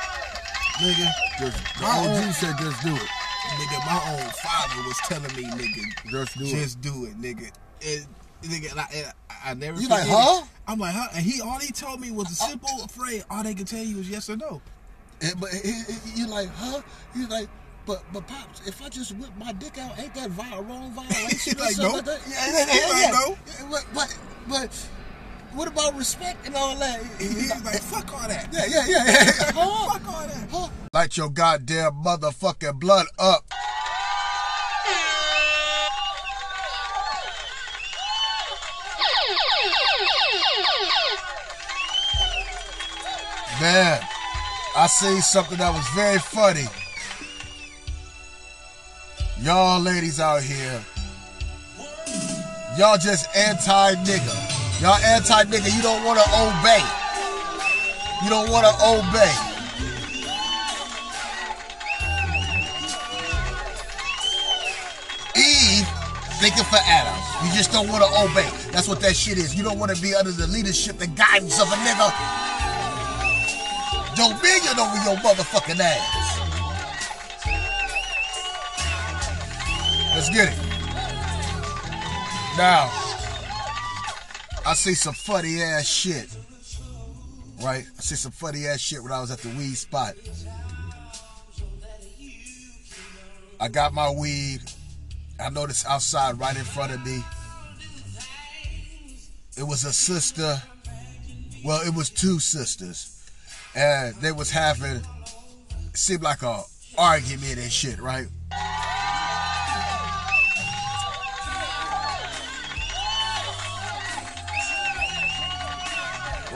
nigga, 0.81 1.07
Just, 1.39 1.79
the 1.81 1.85
OG 1.85 2.33
said, 2.33 2.57
just 2.59 2.83
do 2.83 2.95
it. 2.95 3.09
Nigga, 3.59 3.87
my 3.87 4.01
own 4.13 4.31
father 4.31 4.83
was 4.83 4.99
telling 5.09 5.37
me, 5.37 5.45
nigga, 5.45 6.11
Just 6.11 6.39
do 6.39 6.45
it. 6.45 6.77
do 6.81 7.05
it, 7.07 7.21
nigga. 7.21 7.51
And, 7.87 8.07
nigga, 8.43 8.71
and 8.73 8.81
I, 8.81 8.87
and 8.95 9.13
I, 9.31 9.51
I 9.51 9.55
never. 9.55 9.81
You 9.81 9.89
like, 9.89 10.03
forget 10.03 10.19
it. 10.19 10.23
huh? 10.23 10.45
I'm 10.69 10.79
like, 10.79 10.95
huh? 10.95 11.09
And 11.15 11.25
he 11.25 11.41
all 11.41 11.59
he 11.59 11.73
told 11.73 12.01
me 12.01 12.11
was 12.11 12.31
a 12.31 12.35
simple 12.35 12.89
phrase. 12.89 13.25
All 13.31 13.43
they 13.43 13.55
could 13.55 13.67
tell 13.67 13.83
you 13.83 13.97
was 13.99 14.09
yes 14.11 14.29
or 14.31 14.37
no. 14.37 14.61
And, 15.23 15.41
but 15.41 15.51
you 16.15 16.27
like, 16.27 16.49
huh? 16.55 16.81
He's 17.15 17.29
like, 17.29 17.49
but 17.87 18.03
but 18.13 18.27
pops, 18.27 18.67
if 18.67 18.83
I 18.83 18.89
just 18.89 19.13
whip 19.17 19.31
my 19.39 19.53
dick 19.53 19.79
out, 19.79 19.99
ain't 19.99 20.15
that 20.15 20.31
vi- 20.31 20.59
wrong 20.61 20.91
violation? 20.93 21.59
Like, 21.59 21.79
no. 21.79 21.91
like 21.93 22.05
that? 22.05 22.21
Yeah, 22.29 22.67
yeah, 22.67 23.01
yeah, 23.01 23.11
like, 23.13 23.13
no. 23.13 23.69
But, 23.71 23.87
but 23.95 24.19
but 24.49 24.89
what 25.57 25.69
about 25.69 25.97
respect 25.97 26.47
and 26.47 26.55
all 26.55 26.77
that? 26.77 27.01
He's 27.19 27.49
like, 27.65 27.81
fuck 27.81 28.13
all 28.13 28.29
that. 28.29 28.49
Yeah, 28.53 28.67
yeah, 28.69 28.85
yeah, 28.87 29.05
yeah. 29.07 29.53
Huh? 29.55 29.91
Fuck 29.99 30.07
all 30.07 30.27
that. 30.27 30.49
Huh? 30.51 30.69
Light 30.93 31.17
your 31.17 31.31
goddamn 31.31 31.93
motherfucking 32.05 32.79
blood 32.79 33.07
up. 33.19 33.45
Man, 43.59 44.01
I 44.77 44.87
seen 44.87 45.23
something 45.23 45.57
that 45.57 45.73
was 45.73 45.89
very 45.95 46.19
funny. 46.19 46.67
Y'all 49.41 49.81
ladies 49.81 50.21
out 50.21 50.43
here, 50.43 50.83
y'all 52.77 52.99
just 52.99 53.35
anti 53.35 53.95
nigga. 54.05 54.46
Y'all 54.81 54.95
anti 54.95 55.43
nigga. 55.45 55.75
You 55.75 55.83
don't 55.83 56.05
want 56.05 56.19
to 56.21 56.27
obey. 56.37 56.83
You 58.25 58.31
don't 58.31 58.51
want 58.51 58.67
to 58.67 58.73
obey. 58.85 59.33
Eve 65.37 65.89
thinking 66.41 66.65
for 66.65 66.79
Adam. 66.85 67.17
You 67.45 67.53
just 67.57 67.73
don't 67.73 67.89
want 67.89 68.05
to 68.05 68.11
obey. 68.21 68.49
That's 68.71 68.89
what 68.89 69.01
that 69.01 69.17
shit 69.17 69.39
is. 69.39 69.55
You 69.55 69.63
don't 69.65 69.79
want 69.79 69.95
to 69.95 70.03
be 70.03 70.15
under 70.15 70.33
the 70.33 70.47
leadership 70.47 71.01
and 71.01 71.17
guidance 71.17 71.61
of 71.61 71.69
a 71.69 71.77
nigga. 71.77 72.13
Dominion 74.17 74.79
over 74.79 74.97
your 75.05 75.17
motherfucking 75.25 75.81
ass. 75.81 76.37
Let's 80.15 80.31
get 80.31 80.49
it. 80.49 80.59
Now, 82.57 83.06
I 84.67 84.75
see 84.75 84.95
some 84.95 85.15
funny 85.15 85.63
ass 85.63 85.87
shit. 85.87 86.29
Right? 87.63 87.85
I 87.87 88.01
see 88.01 88.17
some 88.17 88.33
funny 88.33 88.67
ass 88.67 88.81
shit 88.81 89.01
when 89.01 89.13
I 89.13 89.21
was 89.21 89.31
at 89.31 89.39
the 89.39 89.49
weed 89.51 89.77
spot. 89.77 90.15
I 93.61 93.69
got 93.69 93.95
my 93.95 94.11
weed. 94.11 94.63
I 95.39 95.51
noticed 95.51 95.87
outside 95.87 96.41
right 96.41 96.57
in 96.57 96.65
front 96.65 96.93
of 96.93 97.07
me. 97.07 97.23
It 99.57 99.63
was 99.63 99.85
a 99.85 99.93
sister. 99.93 100.61
Well, 101.65 101.87
it 101.87 101.95
was 101.95 102.11
two 102.11 102.41
sisters. 102.41 103.25
And 103.77 104.17
they 104.17 104.33
was 104.33 104.51
having 104.51 104.97
it 104.97 105.05
seemed 105.95 106.23
like 106.23 106.43
a 106.43 106.63
argument 106.99 107.59
and 107.59 107.71
shit, 107.71 108.01
right? 108.01 108.27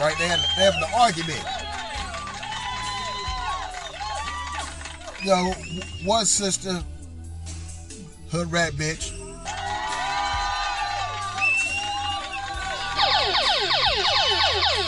Right? 0.00 0.16
They 0.18 0.28
had 0.28 0.40
they 0.56 0.64
an 0.74 0.84
argument. 0.96 1.44
Yo, 5.22 5.52
one 6.08 6.24
sister, 6.24 6.82
hood 8.30 8.50
rat 8.50 8.72
bitch. 8.72 9.10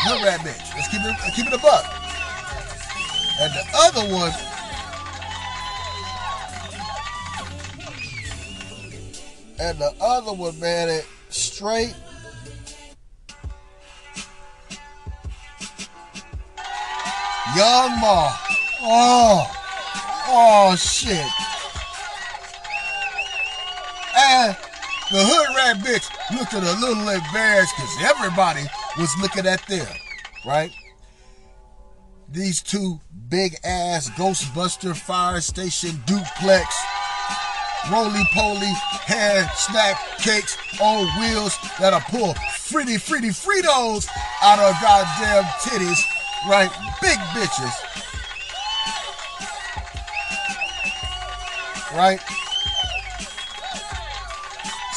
Hood 0.01 0.25
rat 0.25 0.41
bitch. 0.41 0.75
Let's 0.75 0.89
keep 0.89 1.03
it 1.05 1.35
keep 1.37 1.47
it 1.47 1.53
a 1.53 1.59
buck. 1.59 1.85
And 3.39 3.53
the 3.53 3.65
other 3.75 4.15
one 4.15 4.33
And 9.63 9.79
the 9.79 9.95
other 10.01 10.33
one, 10.33 10.59
man, 10.59 10.89
it 10.89 11.07
straight 11.29 11.95
Young 17.57 17.93
M.A. 17.93 18.35
Oh. 18.83 19.47
Oh 20.29 20.77
shit. 20.77 21.27
And 24.17 24.57
the 25.11 25.19
hood 25.21 25.57
rat 25.57 25.77
bitch 25.85 26.09
looked 26.39 26.55
at 26.55 26.63
a 26.63 26.81
little 26.81 27.09
embarrassed 27.09 27.75
because 27.77 28.03
everybody 28.03 28.63
was 28.99 29.11
looking 29.21 29.47
at 29.47 29.67
them, 29.67 29.87
right? 30.47 30.71
These 32.31 32.63
two 32.63 33.01
big 33.29 33.57
ass 33.65 34.09
Ghostbuster 34.11 34.97
fire 34.97 35.43
station 35.43 36.03
duplex, 36.07 36.75
roly 37.91 38.25
poly, 38.33 38.73
hair 39.05 39.47
snack 39.55 40.01
cakes 40.19 40.57
on 40.81 41.05
wheels 41.21 41.59
that'll 41.79 42.01
pull 42.01 42.33
fritty 42.57 42.97
fritty 42.97 43.29
Fritos 43.29 44.09
out 44.43 44.59
of 44.59 44.75
goddamn 44.81 45.45
titties, 45.61 46.01
right? 46.49 46.71
Big 47.01 47.19
bitches. 47.35 47.93
right? 51.95 52.21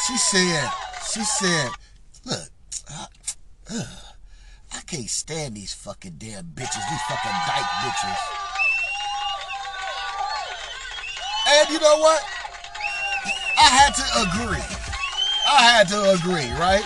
She 0.07 0.17
said, 0.17 0.69
she 1.11 1.23
said, 1.23 1.69
look, 2.25 2.49
I, 2.89 3.05
ugh, 3.71 3.87
I 4.73 4.81
can't 4.81 5.09
stand 5.09 5.55
these 5.55 5.73
fucking 5.73 6.15
damn 6.17 6.45
bitches, 6.45 6.89
these 6.89 7.01
fucking 7.07 7.31
dyke 7.47 7.71
bitches. 7.83 8.19
And 11.47 11.69
you 11.69 11.79
know 11.79 11.97
what? 11.99 12.23
I 13.57 13.67
had 13.69 13.93
to 13.95 14.03
agree. 14.21 14.63
I 15.47 15.61
had 15.61 15.87
to 15.89 16.11
agree, 16.13 16.51
right? 16.59 16.83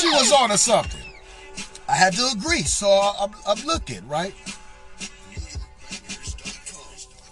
She 0.00 0.08
was 0.08 0.32
on 0.32 0.50
to 0.50 0.58
something. 0.58 1.03
I 1.94 1.96
had 1.96 2.14
to 2.14 2.28
agree, 2.36 2.62
so 2.62 2.88
I'm, 2.90 3.30
I'm 3.46 3.64
looking, 3.64 4.08
right? 4.08 4.34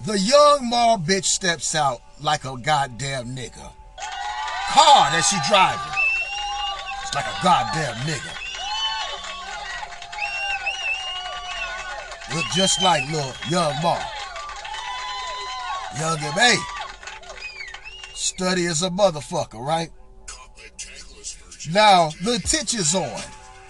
The 0.07 0.17
Young 0.17 0.71
M.A 0.71 0.99
bitch 0.99 1.25
steps 1.25 1.75
out 1.75 2.01
like 2.21 2.45
a 2.45 2.57
goddamn 2.57 3.35
nigga. 3.35 3.73
Car 4.71 5.11
that 5.11 5.25
she 5.29 5.37
driving. 5.51 5.83
It's 7.03 7.13
like 7.13 7.27
a 7.27 7.43
goddamn 7.43 7.97
nigga. 8.07 8.33
Look 12.37 12.47
just 12.55 12.81
like 12.85 13.03
little 13.11 13.33
Young 13.51 13.75
M.A. 13.83 14.01
Young 15.99 16.19
M.A. 16.21 16.55
Study 18.15 18.67
as 18.67 18.85
a 18.85 18.91
motherfucker, 18.91 19.59
right? 19.59 19.91
Now, 21.73 22.11
the 22.23 22.39
titch 22.39 22.75
is 22.75 22.95
on, 22.95 23.21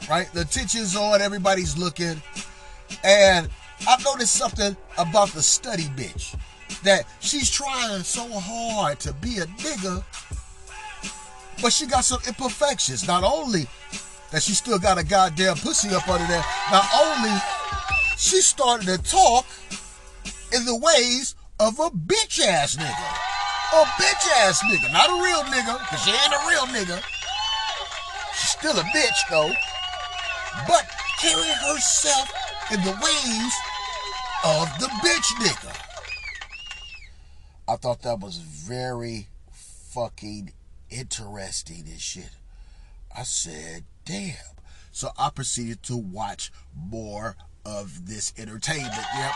right? 0.09 0.33
The 0.33 0.41
is 0.75 0.97
on, 0.97 1.21
everybody's 1.21 1.77
looking. 1.77 2.21
And 3.05 3.49
I've 3.89 4.05
noticed 4.05 4.35
something 4.35 4.77
about 4.99 5.29
the 5.31 5.43
study 5.43 5.85
bitch. 5.85 6.37
That 6.85 7.05
she's 7.21 7.51
trying 7.51 8.03
so 8.03 8.27
hard 8.29 8.99
to 9.01 9.13
be 9.15 9.39
a 9.39 9.47
nigga, 9.47 10.03
but 11.61 11.73
she 11.73 11.87
got 11.87 12.05
some 12.05 12.21
imperfections. 12.27 13.07
Not 13.07 13.23
only 13.25 13.67
that 14.31 14.43
she 14.43 14.53
still 14.53 14.79
got 14.79 14.99
a 14.99 15.05
goddamn 15.05 15.57
pussy 15.57 15.91
up 15.95 16.09
under 16.09 16.27
there, 16.27 16.45
not 16.71 16.85
only 16.95 17.31
she 18.17 18.41
started 18.41 18.87
to 18.87 18.99
talk 18.99 19.45
in 20.53 20.65
the 20.65 20.77
ways 20.77 21.35
of 21.61 21.79
a 21.79 21.91
bitch 21.91 22.41
ass 22.41 22.77
nigga. 22.77 23.33
A 23.75 23.85
bitch 24.01 24.29
ass 24.39 24.63
nigga. 24.65 24.93
Not 24.93 25.09
a 25.09 25.23
real 25.23 25.43
nigga, 25.45 25.79
because 25.79 26.03
she 26.03 26.11
ain't 26.11 26.33
a 26.33 26.49
real 26.49 26.67
nigga. 26.67 27.03
She's 28.35 28.51
still 28.51 28.79
a 28.79 28.83
bitch, 28.85 29.31
though. 29.31 29.53
But 30.69 30.89
carry 31.19 31.53
herself 31.69 32.31
in 32.73 32.81
the 32.83 32.91
ways 32.91 33.55
of 34.45 34.69
the 34.79 34.89
bitch 35.03 35.33
nigga. 35.41 35.77
I 37.69 37.77
thought 37.77 38.03
that 38.03 38.21
was 38.21 38.37
very 38.39 39.29
fucking 39.53 40.53
interesting 40.91 41.85
and 41.87 42.01
shit. 42.01 42.31
I 43.17 43.23
said, 43.23 43.85
damn. 44.05 44.35
So 44.91 45.11
I 45.19 45.31
proceeded 45.31 45.83
to 45.85 45.97
watch 45.97 46.53
more 46.75 47.37
of 47.65 48.07
this 48.07 48.33
entertainment. 48.37 48.95
Yep. 48.95 49.33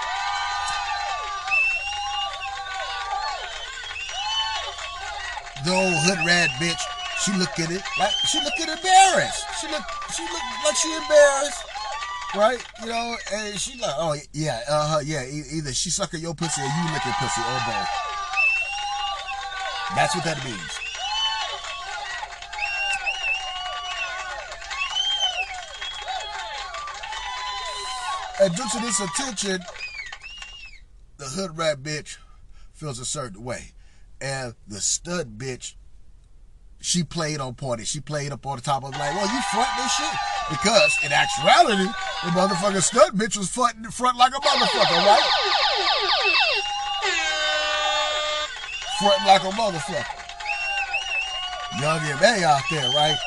The 5.64 5.74
old 5.74 5.94
hood 6.04 6.26
rat 6.26 6.50
bitch, 6.60 6.82
she 7.24 7.32
looked 7.32 7.58
at 7.58 7.70
it 7.70 7.82
like 7.98 8.12
she 8.28 8.38
looked 8.40 8.60
at 8.60 8.68
embarrassed. 8.68 9.44
She 9.60 9.68
looked 9.68 9.90
she 10.14 10.22
looked 10.22 10.64
like 10.64 10.76
she 10.76 10.92
embarrassed. 10.92 11.64
Right? 12.34 12.62
You 12.82 12.88
know, 12.88 13.16
and 13.32 13.58
she 13.58 13.80
like, 13.80 13.94
oh 13.96 14.16
yeah, 14.32 14.60
uh 14.68 14.88
huh, 14.88 15.00
yeah. 15.04 15.24
Either 15.24 15.72
she 15.72 15.90
sucking 15.90 16.20
your 16.20 16.34
pussy 16.34 16.60
or 16.60 16.64
you 16.64 16.92
licking 16.92 17.12
pussy 17.12 17.40
or 17.40 17.60
both. 17.64 17.88
That's 19.94 20.14
what 20.14 20.24
that 20.24 20.44
means. 20.44 20.86
And 28.38 28.54
due 28.54 28.68
to 28.68 28.78
this 28.80 29.00
attention, 29.00 29.60
the 31.16 31.24
hood 31.24 31.56
rat 31.56 31.82
bitch 31.82 32.18
feels 32.74 32.98
a 32.98 33.06
certain 33.06 33.42
way. 33.42 33.72
And 34.20 34.54
the 34.68 34.80
stud 34.80 35.38
bitch, 35.38 35.74
she 36.86 37.02
played 37.02 37.40
on 37.40 37.52
party. 37.54 37.84
She 37.84 37.98
played 37.98 38.30
up 38.30 38.46
on 38.46 38.58
the 38.58 38.62
top 38.62 38.84
of 38.84 38.92
like, 38.92 39.12
well, 39.12 39.26
you 39.26 39.42
front 39.50 39.68
this 39.76 39.90
shit. 39.90 40.18
Because 40.48 40.96
in 41.04 41.10
actuality, 41.10 41.82
the 42.22 42.30
motherfucking 42.30 42.80
stud 42.80 43.12
bitch 43.12 43.36
was 43.36 43.50
front, 43.50 43.92
front 43.92 44.16
like 44.16 44.32
a 44.32 44.38
motherfucker, 44.38 45.04
right? 45.04 45.22
Front 49.00 49.26
like 49.26 49.42
a 49.42 49.50
motherfucker. 49.50 50.06
Young 51.80 51.98
M.A. 51.98 52.44
out 52.44 52.62
there, 52.70 52.88
right? 52.90 53.18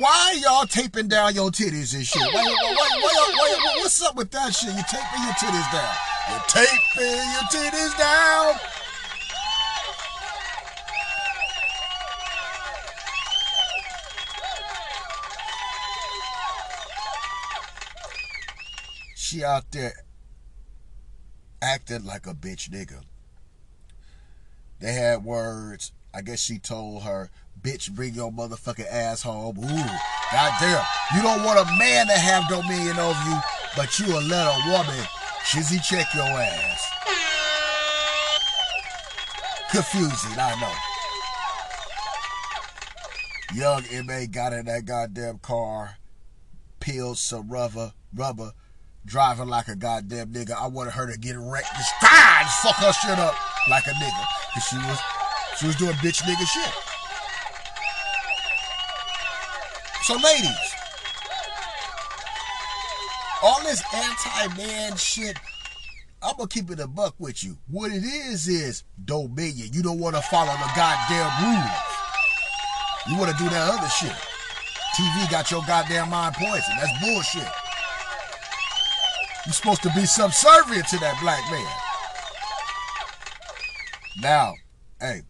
Why 0.00 0.36
y'all 0.42 0.66
taping 0.66 1.06
down 1.06 1.36
your 1.36 1.50
titties 1.50 1.94
and 1.94 2.04
shit? 2.04 2.20
Why, 2.34 2.42
why, 2.42 3.00
why, 3.00 3.76
what's 3.76 4.02
up 4.02 4.16
with 4.16 4.32
that 4.32 4.52
shit? 4.52 4.74
You 4.74 4.82
taping 4.90 5.22
your 5.22 5.34
titties 5.34 5.72
down. 5.72 5.94
You 6.28 6.38
taping 6.48 7.30
your 7.30 7.70
titties 7.70 7.96
down. 7.96 8.75
She 19.26 19.42
out 19.42 19.72
there 19.72 19.92
acting 21.60 22.04
like 22.04 22.28
a 22.28 22.32
bitch 22.32 22.70
nigga. 22.70 23.02
They 24.78 24.92
had 24.92 25.24
words. 25.24 25.90
I 26.14 26.22
guess 26.22 26.40
she 26.40 26.60
told 26.60 27.02
her, 27.02 27.28
bitch, 27.60 27.90
bring 27.90 28.14
your 28.14 28.30
motherfucking 28.30 28.86
ass 28.88 29.22
home. 29.22 29.58
Ooh, 29.58 29.84
goddamn. 30.30 30.84
You 31.16 31.22
don't 31.22 31.42
want 31.42 31.58
a 31.58 31.64
man 31.76 32.06
to 32.06 32.12
have 32.12 32.48
dominion 32.48 33.00
over 33.00 33.18
you, 33.28 33.36
but 33.76 33.98
you 33.98 34.06
will 34.06 34.22
let 34.22 34.46
a 34.46 34.70
woman 34.70 35.04
shizzy 35.42 35.82
check 35.82 36.06
your 36.14 36.22
ass. 36.22 36.88
Confusing, 39.72 40.38
I 40.38 40.54
know. 43.50 43.60
Young 43.60 43.82
M.A. 43.90 44.28
got 44.28 44.52
in 44.52 44.66
that 44.66 44.84
goddamn 44.84 45.38
car, 45.38 45.96
peeled 46.78 47.18
some 47.18 47.48
rubber, 47.48 47.92
rubber, 48.14 48.52
driving 49.06 49.48
like 49.48 49.68
a 49.68 49.76
goddamn 49.76 50.32
nigga. 50.32 50.60
I 50.60 50.66
wanted 50.66 50.92
her 50.92 51.10
to 51.10 51.18
get 51.18 51.36
wrecked, 51.38 51.68
just 51.76 51.92
fuck 52.00 52.76
her 52.76 52.92
shit 52.92 53.18
up 53.18 53.34
like 53.70 53.86
a 53.86 53.90
nigga. 53.90 54.24
Cause 54.52 54.64
she 54.64 54.76
was, 54.76 54.98
she 55.58 55.66
was 55.66 55.76
doing 55.76 55.94
bitch 55.94 56.22
nigga 56.22 56.46
shit. 56.46 56.74
So 60.02 60.14
ladies, 60.14 60.74
all 63.42 63.62
this 63.62 63.82
anti-man 63.94 64.96
shit, 64.96 65.38
I'm 66.22 66.36
gonna 66.36 66.48
keep 66.48 66.70
it 66.70 66.80
a 66.80 66.86
buck 66.86 67.14
with 67.18 67.44
you. 67.44 67.56
What 67.68 67.92
it 67.92 68.02
is 68.02 68.48
is 68.48 68.84
dominion. 69.04 69.68
You 69.72 69.82
don't 69.82 69.98
want 69.98 70.16
to 70.16 70.22
follow 70.22 70.52
the 70.52 70.70
goddamn 70.74 71.30
rules. 71.44 71.80
You 73.08 73.16
want 73.18 73.30
to 73.30 73.42
do 73.42 73.48
that 73.50 73.72
other 73.72 73.88
shit. 73.88 74.16
TV 74.96 75.30
got 75.30 75.50
your 75.50 75.62
goddamn 75.66 76.10
mind 76.10 76.34
poisoned. 76.34 76.78
That's 76.80 77.04
bullshit. 77.04 77.65
You're 79.46 79.52
supposed 79.52 79.82
to 79.84 79.92
be 79.94 80.04
subservient 80.06 80.88
to 80.88 80.98
that 80.98 81.18
black 81.20 81.48
man. 81.52 81.66
Now, 84.20 84.54
hey, 85.00 85.22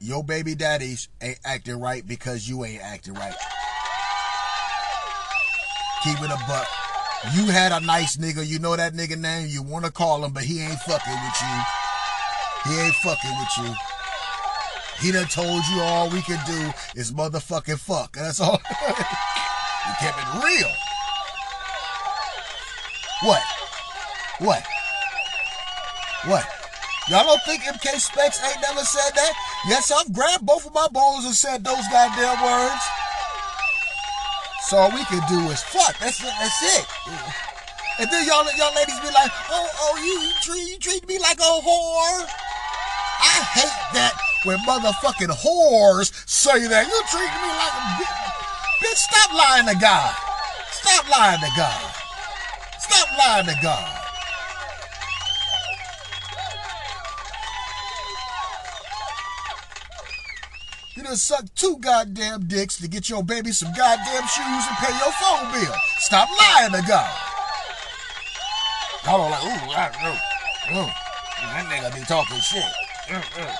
your 0.00 0.24
baby 0.24 0.56
daddies 0.56 1.08
ain't 1.20 1.38
acting 1.44 1.80
right 1.80 2.04
because 2.04 2.48
you 2.48 2.64
ain't 2.64 2.82
acting 2.82 3.14
right. 3.14 3.34
Keep 6.02 6.22
it 6.22 6.30
a 6.30 6.38
buck. 6.48 6.66
You 7.34 7.46
had 7.46 7.70
a 7.70 7.80
nice 7.84 8.16
nigga, 8.16 8.44
you 8.44 8.58
know 8.58 8.74
that 8.74 8.94
nigga 8.94 9.16
name, 9.16 9.46
you 9.48 9.62
want 9.62 9.84
to 9.84 9.92
call 9.92 10.24
him, 10.24 10.32
but 10.32 10.42
he 10.42 10.60
ain't 10.60 10.80
fucking 10.80 11.12
with 11.12 11.42
you. 11.42 12.72
He 12.72 12.80
ain't 12.80 12.94
fucking 12.96 13.38
with 13.38 13.58
you. 13.58 13.74
He 15.00 15.12
done 15.12 15.26
told 15.26 15.64
you 15.68 15.80
all 15.80 16.10
we 16.10 16.20
can 16.22 16.44
do 16.46 16.72
is 16.98 17.12
motherfucking 17.12 17.78
fuck. 17.78 18.16
And 18.16 18.26
That's 18.26 18.40
all. 18.40 18.58
he 18.68 19.92
kept 20.00 20.18
it 20.18 20.44
real. 20.44 20.72
What? 23.22 23.42
What? 24.38 24.62
What? 26.26 26.46
Y'all 27.10 27.24
don't 27.24 27.42
think 27.42 27.62
MK 27.62 27.98
Spext 27.98 28.44
ain't 28.46 28.62
never 28.62 28.84
said 28.84 29.10
that? 29.16 29.32
Yes, 29.66 29.90
I've 29.90 30.12
grabbed 30.12 30.46
both 30.46 30.66
of 30.66 30.74
my 30.74 30.86
balls 30.92 31.24
and 31.24 31.34
said 31.34 31.64
those 31.64 31.82
goddamn 31.90 32.38
words. 32.44 32.84
So 34.68 34.76
all 34.76 34.90
we 34.92 35.02
can 35.04 35.26
do 35.26 35.50
is 35.50 35.62
fuck. 35.64 35.98
That's 35.98 36.18
that's 36.20 36.62
it. 36.78 36.86
And 37.98 38.08
then 38.12 38.26
y'all 38.26 38.44
y'all 38.56 38.74
ladies 38.76 39.00
be 39.00 39.10
like, 39.10 39.32
oh 39.50 39.68
oh 39.80 39.96
you 39.98 40.30
treat 40.42 40.68
you 40.68 40.78
treat 40.78 41.08
me 41.08 41.18
like 41.18 41.38
a 41.38 41.52
whore. 41.64 42.22
I 43.18 43.42
hate 43.50 43.94
that 43.94 44.14
when 44.44 44.58
motherfucking 44.58 45.34
whores 45.42 46.12
say 46.28 46.68
that. 46.68 46.86
You 46.86 47.02
treat 47.10 47.32
me 47.42 47.50
like 47.56 47.74
a 47.74 47.84
bitch. 47.98 48.28
Bitch, 48.84 49.00
stop 49.10 49.32
lying 49.34 49.66
to 49.66 49.80
God. 49.80 50.14
Stop 50.70 51.10
lying 51.10 51.40
to 51.40 51.50
God. 51.56 51.97
Stop 52.88 53.18
lying 53.18 53.46
to 53.46 53.56
God. 53.62 54.00
You 60.96 61.04
done 61.04 61.16
sucked 61.16 61.54
two 61.54 61.78
goddamn 61.78 62.48
dicks 62.48 62.78
to 62.78 62.88
get 62.88 63.08
your 63.08 63.22
baby 63.22 63.52
some 63.52 63.72
goddamn 63.76 64.26
shoes 64.26 64.64
and 64.66 64.76
pay 64.78 64.92
your 64.98 65.12
phone 65.12 65.52
bill. 65.52 65.74
Stop 65.98 66.28
lying 66.40 66.72
to 66.72 66.88
God. 66.88 67.20
Y'all 69.04 69.20
are 69.20 69.30
like, 69.30 69.44
ooh, 69.44 69.70
I 69.70 69.90
don't 69.92 70.74
know. 70.74 70.90
That 71.40 71.66
nigga 71.70 71.94
be 71.94 72.04
talking 72.04 72.40
shit. 72.40 72.64
Mm, 73.06 73.22
mm. 73.22 73.54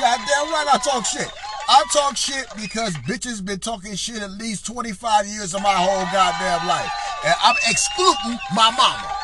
Goddamn 0.00 0.52
right 0.52 0.66
I 0.72 0.78
talk 0.78 1.04
shit. 1.04 1.30
I 1.72 1.84
talk 1.92 2.16
shit 2.16 2.46
because 2.60 2.94
bitches 3.06 3.44
been 3.44 3.60
talking 3.60 3.94
shit 3.94 4.20
at 4.20 4.32
least 4.32 4.66
25 4.66 5.28
years 5.28 5.54
of 5.54 5.62
my 5.62 5.72
whole 5.72 6.04
goddamn 6.10 6.66
life. 6.66 6.90
And 7.24 7.34
I'm 7.44 7.54
excluding 7.68 8.40
my 8.56 8.72
mama. 8.72 9.14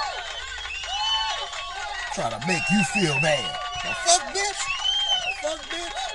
Try 2.14 2.30
to 2.30 2.38
make 2.46 2.62
you 2.70 2.84
feel 2.94 3.20
bad. 3.20 3.58
The 3.82 3.88
fuck, 3.88 4.22
bitch? 4.32 4.62
The 5.26 5.32
fuck, 5.42 5.60
bitch? 5.70 6.06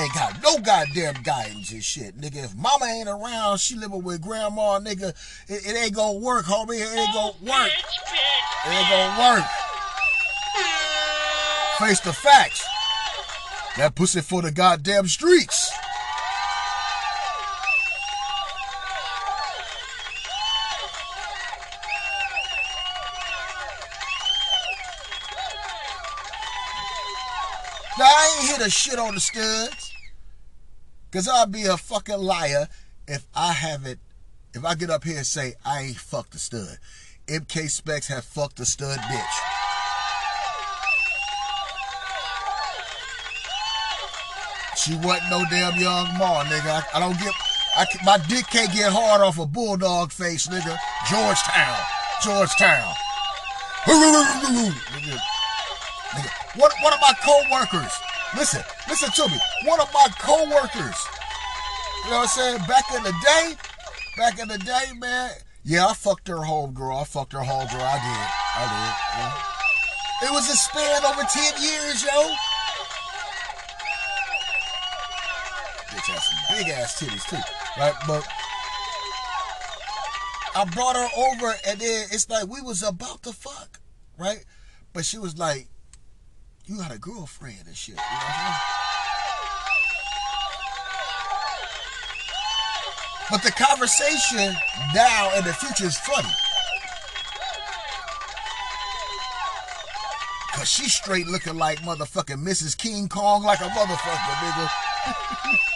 Ain't 0.00 0.14
got 0.14 0.42
no 0.42 0.58
goddamn 0.60 1.22
guidance 1.22 1.70
and 1.72 1.84
shit, 1.84 2.18
nigga. 2.18 2.44
If 2.44 2.56
mama 2.56 2.86
ain't 2.86 3.08
around, 3.08 3.58
she 3.58 3.74
living 3.74 4.02
with 4.02 4.22
grandma, 4.22 4.80
nigga. 4.80 5.10
It, 5.48 5.66
it 5.66 5.76
ain't 5.76 5.94
gonna 5.94 6.18
work, 6.18 6.46
homie. 6.46 6.80
It 6.80 6.88
ain't 6.96 7.12
gonna 7.12 7.32
oh, 7.32 7.44
work. 7.44 7.72
It 8.66 8.70
ain't 8.70 8.88
gonna 8.88 9.34
work. 9.36 9.44
Face 11.78 12.00
the 12.00 12.14
facts. 12.14 12.69
That 13.76 13.94
pussy 13.94 14.20
for 14.20 14.42
the 14.42 14.50
goddamn 14.50 15.06
streets. 15.06 15.70
Now, 27.98 28.06
I 28.06 28.36
ain't 28.38 28.48
here 28.48 28.58
to 28.64 28.70
shit 28.70 28.98
on 28.98 29.14
the 29.14 29.20
studs. 29.20 29.92
Because 31.10 31.28
I'll 31.28 31.46
be 31.46 31.64
a 31.64 31.76
fucking 31.76 32.18
liar 32.18 32.68
if 33.06 33.26
I 33.34 33.52
haven't 33.52 33.98
if 34.54 34.64
I 34.64 34.74
get 34.74 34.90
up 34.90 35.04
here 35.04 35.16
and 35.16 35.26
say 35.26 35.54
I 35.64 35.82
ain't 35.82 35.96
fucked 35.96 36.34
a 36.34 36.38
stud, 36.38 36.78
MK 37.26 37.66
Spext 37.66 38.08
have 38.08 38.24
fucked 38.24 38.56
the 38.56 38.66
stud 38.66 38.98
bitch. 38.98 39.49
She 44.80 44.96
wasn't 44.96 45.28
no 45.28 45.44
damn 45.50 45.76
Young 45.76 46.06
M.A, 46.16 46.40
nigga. 46.48 46.80
I, 46.80 46.96
I 46.96 47.00
don't 47.00 47.18
get, 47.20 47.34
I, 47.76 47.84
my 48.02 48.16
dick 48.28 48.46
can't 48.48 48.72
get 48.72 48.90
hard 48.90 49.20
off 49.20 49.38
a 49.38 49.44
bulldog 49.44 50.10
face, 50.10 50.48
nigga. 50.48 50.72
Georgetown, 51.04 51.76
Georgetown. 52.24 52.88
nigga. 53.84 55.20
One, 56.56 56.70
one 56.80 56.94
of 56.94 57.00
my 57.00 57.12
co-workers, 57.20 57.92
listen, 58.34 58.62
listen 58.88 59.10
to 59.12 59.28
me. 59.28 59.38
One 59.66 59.80
of 59.80 59.92
my 59.92 60.08
co-workers, 60.18 60.96
you 62.04 62.10
know 62.10 62.24
what 62.24 62.32
I'm 62.32 62.56
saying? 62.56 62.58
Back 62.66 62.84
in 62.96 63.02
the 63.02 63.12
day, 63.20 63.54
back 64.16 64.40
in 64.40 64.48
the 64.48 64.58
day, 64.64 64.96
man. 64.96 65.30
Yeah, 65.62 65.88
I 65.88 65.92
fucked 65.92 66.28
her 66.28 66.40
homegirl. 66.40 67.02
I 67.02 67.04
fucked 67.04 67.34
her 67.34 67.40
homegirl. 67.40 67.84
I 67.84 68.00
did. 68.00 68.28
I 68.56 68.64
did. 68.64 68.96
Yeah. 69.20 70.28
It 70.28 70.32
was 70.32 70.48
a 70.48 70.56
span 70.56 71.04
over 71.04 71.22
10 71.22 71.62
years, 71.62 72.02
yo. 72.02 72.34
Bitch 76.00 76.14
has 76.14 76.24
some 76.24 76.56
big 76.56 76.68
ass 76.68 76.98
titties 76.98 77.28
too, 77.28 77.36
right? 77.78 77.92
But 78.06 78.26
I 80.54 80.64
brought 80.64 80.96
her 80.96 81.08
over, 81.14 81.54
and 81.66 81.78
then 81.78 82.06
it's 82.10 82.28
like 82.30 82.48
we 82.48 82.62
was 82.62 82.82
about 82.82 83.22
to 83.24 83.32
fuck, 83.32 83.78
right? 84.16 84.42
But 84.94 85.04
she 85.04 85.18
was 85.18 85.36
like, 85.36 85.68
"You 86.64 86.78
got 86.78 86.90
a 86.90 86.98
girlfriend 86.98 87.66
and 87.66 87.76
shit." 87.76 87.96
You 87.96 88.00
know? 88.00 88.54
But 93.30 93.42
the 93.42 93.52
conversation 93.52 94.56
now 94.94 95.36
in 95.36 95.44
the 95.44 95.52
future 95.52 95.84
is 95.84 95.98
funny. 95.98 96.32
Cause 100.54 100.68
she's 100.68 100.94
straight 100.94 101.26
looking 101.26 101.56
like 101.58 101.80
motherfucking 101.80 102.42
Mrs. 102.42 102.76
King 102.76 103.08
Kong 103.08 103.42
like 103.42 103.60
a 103.60 103.68
motherfucker, 103.68 104.34
nigga. 104.40 105.58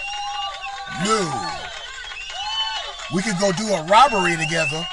no. 1.02 1.50
We 3.12 3.22
could 3.22 3.38
go 3.40 3.52
do 3.52 3.66
a 3.74 3.82
robbery 3.84 4.36
together. 4.36 4.86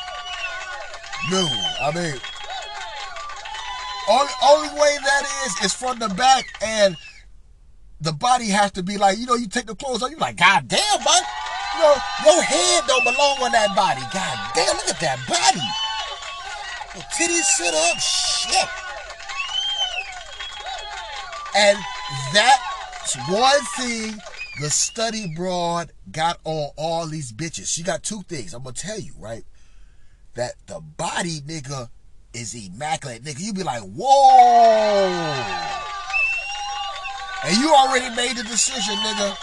No. 1.30 1.48
I 1.82 1.92
mean, 1.94 2.20
only, 4.10 4.34
only 4.44 4.80
way 4.80 4.98
that 5.04 5.24
is 5.46 5.66
is 5.66 5.74
from 5.74 6.00
the 6.00 6.10
back 6.10 6.46
and 6.62 6.98
the 8.02 8.12
body 8.12 8.48
has 8.48 8.72
to 8.72 8.84
be 8.84 8.98
like, 8.98 9.20
you 9.20 9.28
know, 9.28 9.36
you 9.36 9.48
take 9.48 9.68
the 9.68 9.76
clothes 9.76 10.02
off, 10.02 10.10
you're 10.10 10.20
like, 10.20 10.38
God 10.38 10.68
damn, 10.68 11.04
bud. 11.04 11.24
You 11.76 11.82
know, 11.82 11.96
your 12.26 12.42
head 12.42 12.84
don't 12.88 13.04
belong 13.04 13.38
on 13.44 13.52
that 13.52 13.76
body. 13.76 14.02
God 14.12 14.38
damn, 14.56 14.76
look 14.76 14.90
at 14.90 15.00
that 15.00 15.20
body. 15.30 15.62
Your 16.96 17.04
titties 17.14 17.44
sit 17.44 17.74
up, 17.74 17.98
shit. 18.00 18.70
And 21.56 21.78
that's 22.34 23.16
one 23.30 23.62
thing 23.78 24.20
the 24.60 24.70
study 24.70 25.34
broad 25.36 25.92
got 26.12 26.40
on 26.44 26.72
all 26.78 27.08
these 27.08 27.32
bitches. 27.32 27.68
She 27.68 27.84
got 27.84 28.04
two 28.04 28.22
things. 28.24 28.54
I'm 28.54 28.64
gonna 28.64 28.76
tell 28.76 29.00
you, 29.00 29.14
right? 29.18 29.44
That 30.36 30.54
the 30.68 30.80
body, 30.80 31.42
nigga, 31.42 31.90
is 32.34 32.54
immaculate. 32.54 33.24
Nigga, 33.24 33.40
you 33.40 33.54
be 33.54 33.64
like, 33.64 33.82
whoa. 33.82 35.08
And 37.44 37.58
you 37.58 37.74
already 37.74 38.14
made 38.16 38.38
the 38.38 38.44
decision, 38.44 38.96
nigga, 38.96 39.36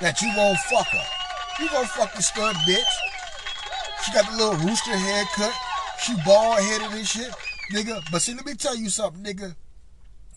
that 0.00 0.22
you 0.22 0.32
won't 0.36 0.58
fuck 0.70 0.86
her. 0.86 1.04
You 1.60 1.68
gonna 1.70 1.86
fuck 1.88 2.14
the 2.14 2.22
stud 2.22 2.54
bitch. 2.56 2.84
She 4.04 4.12
got 4.12 4.30
the 4.30 4.36
little 4.36 4.54
rooster 4.66 4.96
haircut. 4.96 5.52
She 6.00 6.14
bald 6.24 6.60
headed 6.60 6.92
and 6.92 7.06
shit, 7.06 7.34
nigga. 7.72 8.00
But 8.10 8.22
see, 8.22 8.34
let 8.34 8.46
me 8.46 8.54
tell 8.54 8.76
you 8.76 8.88
something, 8.88 9.22
nigga. 9.22 9.56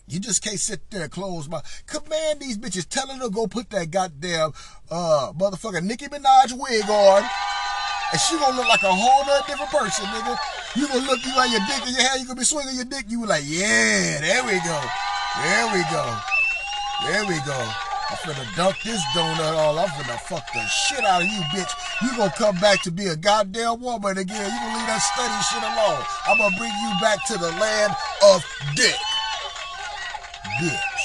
You 0.08 0.20
just 0.20 0.42
can't 0.42 0.58
sit 0.58 0.90
there 0.90 1.02
and 1.02 1.10
close 1.10 1.48
my 1.48 1.60
command 1.86 2.40
these 2.40 2.58
bitches. 2.58 2.88
Tell 2.88 3.06
her 3.06 3.18
to 3.20 3.30
go 3.30 3.46
put 3.46 3.70
that 3.70 3.90
goddamn 3.90 4.52
uh 4.90 5.32
motherfucker 5.36 5.82
Nicki 5.82 6.06
Minaj 6.06 6.52
wig 6.52 6.88
on. 6.90 7.22
And 8.12 8.20
she 8.20 8.36
gonna 8.36 8.56
look 8.56 8.68
like 8.68 8.82
a 8.82 8.92
whole 8.92 9.24
nother 9.24 9.46
different 9.46 9.72
person, 9.72 10.04
nigga. 10.06 10.36
You 10.76 10.86
gonna 10.86 11.06
look, 11.06 11.24
you 11.24 11.32
got 11.32 11.48
your 11.48 11.64
dick 11.64 11.88
in 11.88 11.94
your 11.94 12.02
hand, 12.02 12.20
you 12.20 12.26
gonna 12.26 12.40
be 12.40 12.44
swinging 12.44 12.76
your 12.76 12.84
dick. 12.84 13.06
You 13.08 13.20
were 13.20 13.26
like, 13.26 13.44
yeah, 13.46 14.20
there 14.20 14.44
we 14.44 14.60
go. 14.60 14.80
There 15.40 15.66
we 15.72 15.80
go. 15.88 16.04
There 17.08 17.24
we 17.24 17.40
go. 17.48 17.56
I'm 18.12 18.18
finna 18.20 18.44
dunk 18.54 18.76
this 18.84 19.00
donut 19.16 19.56
all. 19.56 19.78
I'm 19.78 19.88
finna 19.88 20.20
fuck 20.28 20.44
the 20.52 20.60
shit 20.66 21.02
out 21.06 21.22
of 21.22 21.28
you, 21.28 21.40
bitch. 21.56 21.72
You 22.02 22.14
gonna 22.18 22.30
come 22.36 22.56
back 22.60 22.82
to 22.82 22.90
be 22.90 23.06
a 23.06 23.16
goddamn 23.16 23.80
woman 23.80 24.18
again. 24.18 24.44
You 24.44 24.60
gonna 24.60 24.76
leave 24.76 24.86
that 24.92 25.00
study 25.00 25.32
shit 25.48 25.64
alone. 25.64 26.04
I'm 26.28 26.36
gonna 26.36 26.56
bring 26.58 26.68
you 26.68 26.92
back 27.00 27.24
to 27.28 27.38
the 27.38 27.50
land 27.56 27.96
of 28.28 28.44
dick. 28.76 28.94
Bitch. 30.62 31.02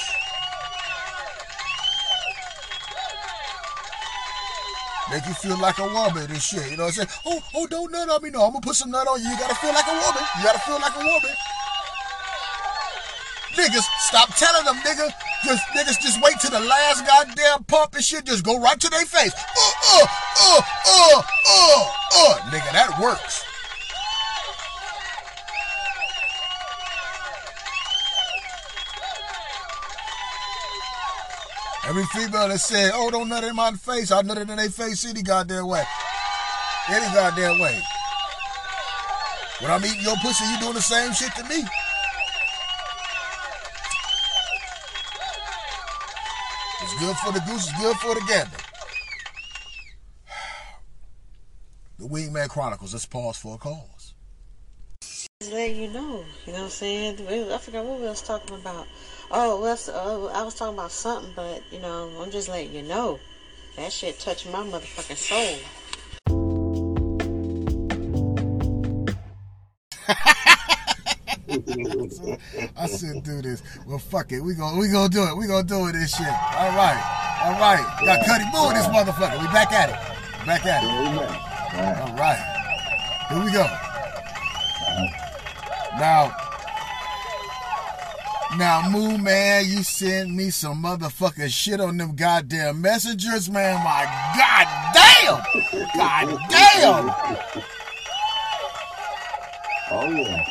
Make 5.09 5.25
you 5.25 5.33
feel 5.33 5.57
like 5.57 5.79
a 5.79 5.87
woman 5.87 6.29
and 6.29 6.41
shit. 6.41 6.69
You 6.69 6.77
know 6.77 6.83
what 6.83 6.99
I'm 6.99 7.07
saying? 7.07 7.09
Oh, 7.25 7.41
oh, 7.55 7.65
don't 7.65 7.91
nut 7.91 8.07
on 8.07 8.21
me. 8.21 8.29
No, 8.29 8.45
I'm 8.45 8.51
gonna 8.51 8.61
put 8.61 8.75
some 8.75 8.91
nut 8.91 9.07
on 9.07 9.19
you. 9.19 9.29
You 9.29 9.37
gotta 9.39 9.55
feel 9.55 9.73
like 9.73 9.87
a 9.87 9.97
woman. 9.97 10.21
You 10.37 10.43
gotta 10.43 10.59
feel 10.59 10.79
like 10.79 10.93
a 10.93 10.99
woman. 10.99 11.33
Niggas, 13.57 13.87
stop 14.05 14.29
telling 14.35 14.65
them, 14.65 14.75
nigga. 14.85 15.09
Just 15.43 15.63
niggas 15.73 15.99
just 16.01 16.21
wait 16.21 16.35
till 16.39 16.51
the 16.51 16.59
last 16.59 17.07
goddamn 17.07 17.63
pump 17.63 17.95
and 17.95 18.03
shit 18.03 18.25
just 18.25 18.43
go 18.45 18.59
right 18.59 18.79
to 18.79 18.89
their 18.89 19.05
face. 19.05 19.33
Uh, 19.33 19.71
uh, 19.93 20.05
uh, 20.39 20.61
uh, 20.87 21.21
uh, 21.49 21.91
uh. 22.15 22.35
Nigga, 22.51 22.71
that 22.73 22.99
works. 23.01 23.43
Every 31.87 32.03
female 32.07 32.49
that 32.49 32.59
said, 32.59 32.91
oh, 32.93 33.09
don't 33.09 33.29
nut 33.29 33.45
in 33.45 33.55
my 33.55 33.71
face, 33.71 34.11
I 34.11 34.21
nut 34.21 34.37
it 34.37 34.49
in 34.49 34.57
their 34.57 34.69
face 34.69 35.05
any 35.05 35.23
goddamn 35.23 35.67
way. 35.67 35.83
Any 36.89 37.05
goddamn 37.13 37.59
way. 37.59 37.79
When 39.61 39.71
I'm 39.71 39.85
eating 39.85 40.01
your 40.01 40.17
pussy, 40.17 40.43
you 40.51 40.59
doing 40.59 40.73
the 40.73 40.81
same 40.81 41.13
shit 41.13 41.33
to 41.35 41.43
me. 41.45 41.63
It's 46.83 46.99
good 46.99 47.15
for 47.17 47.31
the 47.31 47.39
goose, 47.47 47.69
it's 47.69 47.81
good 47.81 47.95
for 47.97 48.15
the 48.15 48.21
gander. 48.27 48.57
The 51.99 52.07
Wingman 52.07 52.49
Chronicles, 52.49 52.93
let's 52.93 53.05
pause 53.05 53.37
for 53.37 53.55
a 53.55 53.57
cause. 53.57 53.96
Just 55.47 55.55
let 55.55 55.75
you 55.75 55.87
know, 55.87 56.25
you 56.45 56.51
know 56.51 56.59
what 56.59 56.65
I'm 56.65 56.69
saying? 56.69 57.25
We- 57.25 57.53
I 57.53 57.57
forgot 57.57 57.85
what 57.85 58.01
we 58.01 58.05
was 58.05 58.21
talking 58.21 58.53
about. 58.53 58.85
Oh, 59.31 59.61
well, 59.61 59.79
uh, 59.87 60.25
I 60.37 60.43
was 60.43 60.55
talking 60.55 60.73
about 60.73 60.91
something, 60.91 61.31
but 61.37 61.63
you 61.71 61.79
know, 61.79 62.11
I'm 62.19 62.31
just 62.31 62.49
letting 62.49 62.73
you 62.73 62.81
know. 62.81 63.17
That 63.77 63.93
shit 63.93 64.19
touched 64.19 64.45
my 64.51 64.59
motherfucking 64.59 65.15
soul. 65.15 65.55
I 72.75 72.87
said 72.87 73.23
do 73.23 73.41
this. 73.41 73.63
Well, 73.85 73.99
fuck 73.99 74.33
it. 74.33 74.41
We 74.41 74.53
gon' 74.53 74.77
we 74.77 74.89
gonna 74.89 75.07
do 75.07 75.23
it. 75.23 75.37
We 75.37 75.47
gonna 75.47 75.65
do 75.65 75.87
it 75.87 75.93
this 75.93 76.13
shit. 76.13 76.27
All 76.27 76.75
right. 76.75 77.01
All 77.45 77.53
right. 77.53 77.85
Got 78.03 78.25
Cuddy 78.25 78.43
Boo 78.51 78.67
in 78.67 78.75
this 78.75 78.87
motherfucker. 78.87 79.39
We 79.39 79.47
back 79.47 79.71
at 79.71 79.91
it. 79.91 79.95
Back 80.45 80.65
at 80.65 80.83
it. 80.83 80.89
All 80.89 81.23
right. 82.17 82.43
Here 83.29 83.41
we 83.45 83.51
go. 83.53 83.86
Now, 85.99 86.31
now, 88.57 88.89
Moo 88.89 89.17
man, 89.17 89.65
you 89.65 89.83
sent 89.83 90.29
me 90.29 90.49
some 90.51 90.81
motherfucking 90.83 91.49
shit 91.49 91.81
on 91.81 91.97
them 91.97 92.15
goddamn 92.15 92.81
messengers, 92.81 93.49
man. 93.49 93.75
My 93.83 94.05
goddamn, 94.37 95.41
goddamn. 95.95 97.15
Oh 99.89 100.09
yeah. 100.09 100.43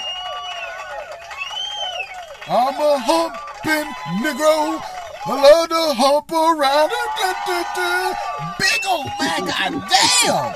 I'm 2.49 2.81
a 2.81 2.99
humping 2.99 3.93
Negro. 4.23 4.81
I 5.27 5.43
love 5.43 5.69
to 5.69 5.95
hump 5.95 6.31
around. 6.31 6.91
Da, 7.19 7.33
da, 7.47 7.63
da. 7.75 8.15
Big 8.59 8.87
old 8.87 9.11
man, 9.19 9.41
goddamn. 9.47 10.55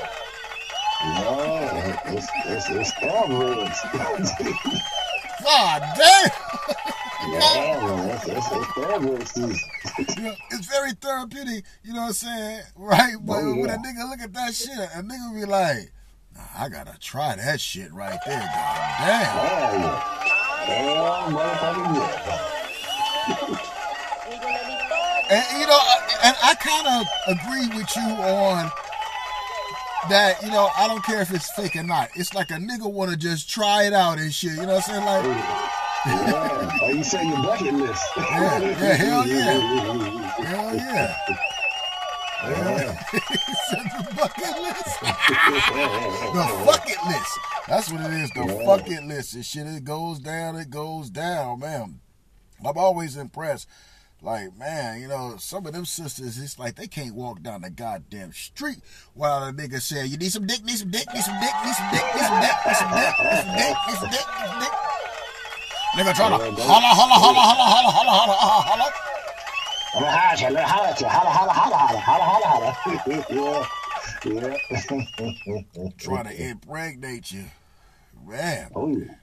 Yeah, 1.03 1.50
it's 2.13 2.27
it's 2.45 2.69
it's. 2.69 2.91
God 5.43 5.81
damn. 5.97 6.29
yeah, 7.31 7.39
man, 7.81 8.09
it's 8.09 8.27
it's, 8.27 8.47
it's 8.51 8.65
steroid. 8.67 10.17
You 10.17 10.23
know, 10.23 10.35
it's 10.51 10.67
very 10.67 10.91
therapeutic, 10.93 11.65
you 11.83 11.93
know 11.93 12.01
what 12.01 12.07
I'm 12.07 12.13
saying? 12.13 12.61
Right? 12.75 13.15
But 13.21 13.37
Oh, 13.41 13.55
when 13.55 13.69
a 13.69 13.77
nigga 13.77 14.09
look 14.09 14.19
at 14.21 14.33
that 14.33 14.53
shit, 14.53 14.69
a 14.77 15.01
nigga 15.01 15.33
be 15.33 15.45
like, 15.45 15.91
nah, 16.35 16.41
I 16.57 16.69
gotta 16.69 16.97
try 16.99 17.35
that 17.35 17.59
shit 17.59 17.91
right 17.93 18.19
there, 18.25 18.39
god 18.39 18.97
damn. 18.99 19.25
Hell 19.25 19.79
yeah. 19.79 19.99
Hell 20.61 21.31
motherfucking 21.31 21.95
yeah. 21.95 22.61
And 25.31 25.45
you 25.61 25.65
know, 25.65 25.79
and 26.23 26.35
I 26.43 26.55
kind 26.59 26.87
of 26.87 27.07
agree 27.27 27.67
with 27.77 27.95
you 27.95 28.03
on 28.03 28.69
that, 30.09 30.41
you 30.41 30.49
know, 30.49 30.69
I 30.75 30.87
don't 30.87 31.03
care 31.03 31.21
if 31.21 31.31
it's 31.33 31.51
fake 31.51 31.75
or 31.75 31.83
not. 31.83 32.09
It's 32.15 32.33
like 32.33 32.51
a 32.51 32.55
nigga 32.55 32.91
want 32.91 33.11
to 33.11 33.17
just 33.17 33.49
try 33.49 33.83
it 33.83 33.93
out 33.93 34.19
and 34.19 34.33
shit. 34.33 34.51
You 34.51 34.65
know 34.65 34.75
what 34.75 34.89
I'm 34.89 35.03
saying? 35.03 35.05
Like, 35.05 35.25
Yeah. 36.05 36.79
Oh, 36.81 36.89
you 36.89 37.03
say 37.03 37.23
your 37.27 37.43
bucket 37.43 37.73
list. 37.73 38.03
Yeah, 38.17 38.59
yeah, 38.59 38.93
hell 38.93 39.27
yeah. 39.27 39.51
hell 40.43 40.75
yeah. 40.75 41.15
Yeah. 42.43 43.03
the 43.11 44.13
bucket 44.15 44.61
list. 44.61 44.99
the 45.01 46.63
bucket 46.65 47.05
list. 47.05 47.39
That's 47.67 47.91
what 47.91 48.01
it 48.01 48.13
is. 48.13 48.31
The 48.31 48.63
bucket 48.65 49.03
list. 49.05 49.35
And 49.35 49.45
shit, 49.45 49.67
it 49.67 49.83
goes 49.83 50.19
down, 50.19 50.55
it 50.55 50.69
goes 50.71 51.09
down, 51.11 51.59
man. 51.59 51.99
I'm 52.65 52.77
always 52.77 53.15
impressed. 53.15 53.67
Like, 54.23 54.55
man, 54.55 55.01
you 55.01 55.07
know, 55.07 55.35
some 55.39 55.65
of 55.65 55.73
them 55.73 55.85
sisters, 55.85 56.37
it's 56.37 56.59
like 56.59 56.75
they 56.75 56.85
can't 56.85 57.15
walk 57.15 57.41
down 57.41 57.61
the 57.61 57.71
goddamn 57.71 58.33
street 58.33 58.77
while 59.15 59.43
a 59.43 59.51
nigga 59.51 59.81
say, 59.81 60.05
you 60.05 60.17
need 60.17 60.31
some 60.31 60.45
dick, 60.45 60.63
need 60.63 60.77
some 60.77 60.91
dick, 60.91 61.07
need 61.11 61.23
some 61.23 61.39
dick, 61.41 61.53
need 61.65 61.73
some 61.73 61.89
dick, 61.89 62.03
need 62.13 62.25
some 62.25 62.41
dick, 62.41 62.55
need 62.65 62.75
some 62.75 62.91
dick, 62.91 63.15
need 63.17 63.37
some 63.41 63.55
dick, 63.57 63.77
need 63.87 63.97
some 63.97 64.09
dick, 64.11 64.27
need 64.37 64.49
some 64.49 64.59
dick. 64.59 64.71
Nigga 65.95 66.15
trying 66.15 66.31
to 66.31 66.61
holla, 66.61 66.87
holla, 66.87 67.15
holla, 67.15 67.41
holla, 67.41 67.65
holla, 67.65 67.91
holla, 67.91 68.11
holla, 68.11 68.33
holla. 68.61 68.93
I'm 69.93 70.01
gonna 70.01 70.11
holla 70.11 70.31
at 70.31 70.41
you. 70.41 70.49
Let 70.51 70.65
holla 70.65 70.87
at 70.89 71.01
you. 71.01 71.07
Holla, 71.07 71.29
holla, 71.31 71.53
holla, 71.53 71.77
holla, 71.77 72.23
holla, 72.23 72.25
holla, 72.29 72.71
holla. 72.71 73.67
yeah, 74.23 74.55
yeah. 75.45 75.89
Trying 75.97 76.25
to 76.25 76.49
impregnate 76.49 77.31
you. 77.31 77.45
Man, 78.25 78.69
Oh 78.75 78.87
yeah. 78.95 79.15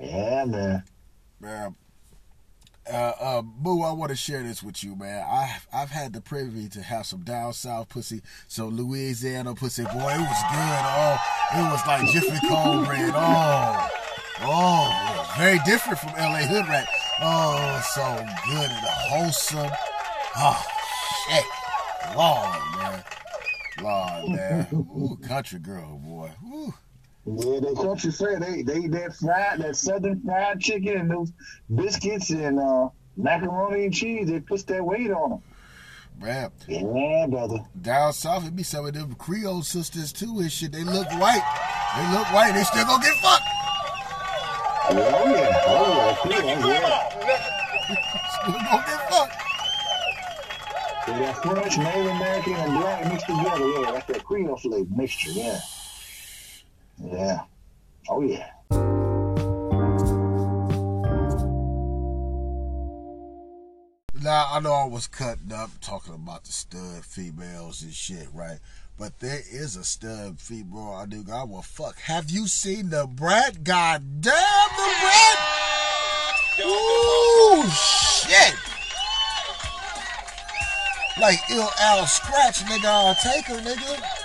Yeah, 0.00 0.44
man. 0.46 0.82
man. 1.38 1.76
Uh, 2.90 3.12
uh, 3.20 3.42
Boo, 3.42 3.82
I 3.82 3.92
want 3.92 4.10
to 4.10 4.16
share 4.16 4.42
this 4.42 4.62
with 4.62 4.82
you, 4.82 4.96
man. 4.96 5.24
I've 5.30 5.66
I've 5.72 5.90
had 5.90 6.12
the 6.12 6.20
privilege 6.20 6.72
to 6.72 6.82
have 6.82 7.06
some 7.06 7.22
down 7.22 7.52
south 7.52 7.88
pussy, 7.90 8.22
some 8.46 8.70
Louisiana 8.76 9.54
pussy. 9.54 9.84
Boy, 9.84 9.90
it 9.92 10.20
was 10.20 10.42
good. 10.50 10.82
Oh, 10.84 11.18
it 11.54 11.70
was 11.70 11.86
like 11.86 12.08
Jiffy 12.10 12.48
cornbread. 12.48 13.12
Oh, 13.14 13.88
oh, 14.40 15.34
very 15.38 15.58
different 15.66 15.98
from 15.98 16.12
LA 16.12 16.38
Hood 16.46 16.66
Rat. 16.68 16.88
Oh, 17.20 17.82
so 17.94 18.16
good 18.50 18.70
and 18.70 18.86
wholesome. 18.86 19.70
Oh, 20.36 20.64
shit, 21.28 21.44
Lord, 22.16 22.58
man, 22.78 23.04
Lord, 23.82 24.28
man. 24.30 24.66
Ooh, 24.72 25.18
country 25.26 25.58
girl, 25.58 25.98
boy. 25.98 26.30
Ooh. 26.46 26.74
Yeah, 27.36 27.60
they 27.60 27.74
country 27.74 28.10
fare. 28.10 28.40
They 28.40 28.62
they 28.62 28.86
that 28.88 29.14
fried, 29.16 29.60
that 29.60 29.76
southern 29.76 30.22
fried 30.22 30.60
chicken 30.60 30.96
and 30.98 31.10
those 31.10 31.32
biscuits 31.74 32.30
and 32.30 32.58
uh, 32.58 32.88
macaroni 33.16 33.84
and 33.86 33.94
cheese. 33.94 34.28
They 34.28 34.40
put 34.40 34.66
that 34.68 34.84
weight 34.84 35.10
on 35.10 35.30
them. 35.30 35.42
Man, 36.20 36.50
Yeah, 36.66 37.26
brother. 37.28 37.58
down 37.80 38.12
south, 38.12 38.44
it 38.46 38.56
be 38.56 38.64
some 38.64 38.84
of 38.86 38.92
them 38.92 39.14
Creole 39.14 39.62
sisters 39.62 40.12
too 40.12 40.38
and 40.40 40.50
shit. 40.50 40.72
They 40.72 40.82
look 40.82 41.06
white. 41.12 41.44
They 41.96 42.10
look 42.18 42.32
white. 42.32 42.52
They 42.54 42.64
still 42.64 42.84
gonna 42.86 43.04
get 43.04 43.14
fucked. 43.22 43.42
Oh 44.90 44.94
yeah, 44.96 45.62
oh 45.66 46.18
yeah, 46.28 46.66
yeah. 46.66 47.08
Still 48.32 48.52
gonna 48.52 48.84
get 48.86 49.10
fucked. 49.10 49.34
So 51.06 51.12
that 51.12 51.42
French, 51.42 51.78
Native 51.78 52.06
American, 52.06 52.52
and 52.54 52.72
black 52.80 53.04
mixed 53.12 53.26
together. 53.26 53.66
Yeah, 53.80 53.90
that's 53.92 54.06
that 54.06 54.24
Creole 54.24 54.56
flavor 54.56 54.86
mixture. 54.96 55.30
Yeah, 55.30 55.60
yeah. 57.04 57.40
Oh 58.08 58.22
yeah. 58.22 58.50
Now 64.20 64.48
I 64.50 64.60
know 64.60 64.72
I 64.72 64.86
was 64.86 65.06
cutting 65.06 65.52
up 65.52 65.70
talking 65.80 66.14
about 66.14 66.44
the 66.44 66.52
stud 66.52 67.04
females 67.04 67.82
and 67.82 67.92
shit, 67.92 68.28
right? 68.34 68.58
But 68.98 69.20
there 69.20 69.42
is 69.50 69.76
a 69.76 69.84
stud 69.84 70.40
female 70.40 70.92
I 70.98 71.06
do 71.06 71.24
I 71.32 71.44
will 71.44 71.62
fuck. 71.62 71.98
Have 72.00 72.30
you 72.30 72.48
seen 72.48 72.90
the 72.90 73.06
brat? 73.06 73.62
God 73.62 74.20
damn 74.20 74.32
the 74.76 74.94
brat! 75.00 75.38
Ooh 76.66 77.64
shit! 77.70 78.54
Like 81.20 81.38
ill 81.50 81.70
Al 81.80 82.06
scratch, 82.06 82.64
nigga, 82.64 82.86
I'll 82.86 83.14
take 83.14 83.46
her, 83.46 83.60
nigga. 83.60 84.17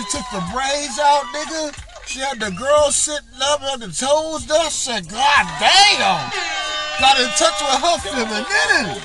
She 0.00 0.16
took 0.16 0.30
the 0.32 0.40
braids 0.50 0.98
out, 0.98 1.24
nigga. 1.28 1.76
She 2.06 2.20
had 2.20 2.40
the 2.40 2.50
girl 2.52 2.90
sitting 2.90 3.36
up 3.42 3.60
on 3.60 3.80
the 3.80 3.88
toes 3.88 4.46
there. 4.46 4.56
I 4.58 4.70
said, 4.70 5.06
God 5.10 5.44
damn! 5.60 6.32
Got 6.98 7.20
in 7.20 7.28
touch 7.36 7.60
with 7.60 7.76
her 7.84 7.98
femininity. 8.08 9.04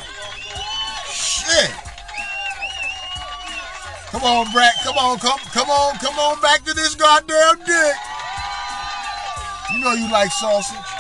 Shit. 1.12 1.72
Come 4.08 4.24
on, 4.24 4.50
Brat. 4.54 4.72
Come 4.84 4.96
on, 4.96 5.20
come, 5.20 5.39
come 5.52 5.70
on, 5.70 5.98
come 5.98 6.18
on 6.18 6.39
back 6.39 6.64
to 6.64 6.74
this 6.74 6.96
goddamn 6.96 7.58
dick. 7.66 7.96
You 9.74 9.80
know 9.84 9.91
you 9.96 10.10
like 10.10 10.32
sausage. 10.32 10.95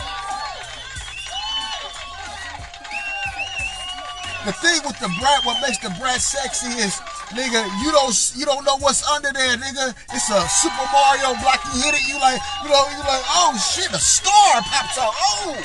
The 4.45 4.53
thing 4.53 4.79
with 4.85 4.99
the 4.99 5.09
brat, 5.19 5.43
what 5.43 5.59
makes 5.59 5.79
the 5.79 5.89
brat 5.99 6.21
sexy 6.21 6.67
is, 6.77 7.01
nigga, 7.33 7.65
you 7.81 7.91
don't 7.91 8.13
you 8.35 8.45
don't 8.45 8.63
know 8.63 8.77
what's 8.77 9.01
under 9.09 9.33
there, 9.33 9.57
nigga. 9.57 9.95
It's 10.13 10.29
a 10.29 10.47
Super 10.47 10.85
Mario 10.93 11.33
block. 11.41 11.65
You 11.73 11.81
hit 11.81 11.95
it, 11.95 12.07
you 12.07 12.19
like, 12.19 12.39
you 12.61 12.69
know, 12.69 12.85
you 12.93 12.99
like, 12.99 13.25
oh 13.25 13.57
shit, 13.57 13.89
a 13.91 13.97
star 13.97 14.61
pops 14.61 14.99
out. 14.99 15.13
Oh, 15.17 15.57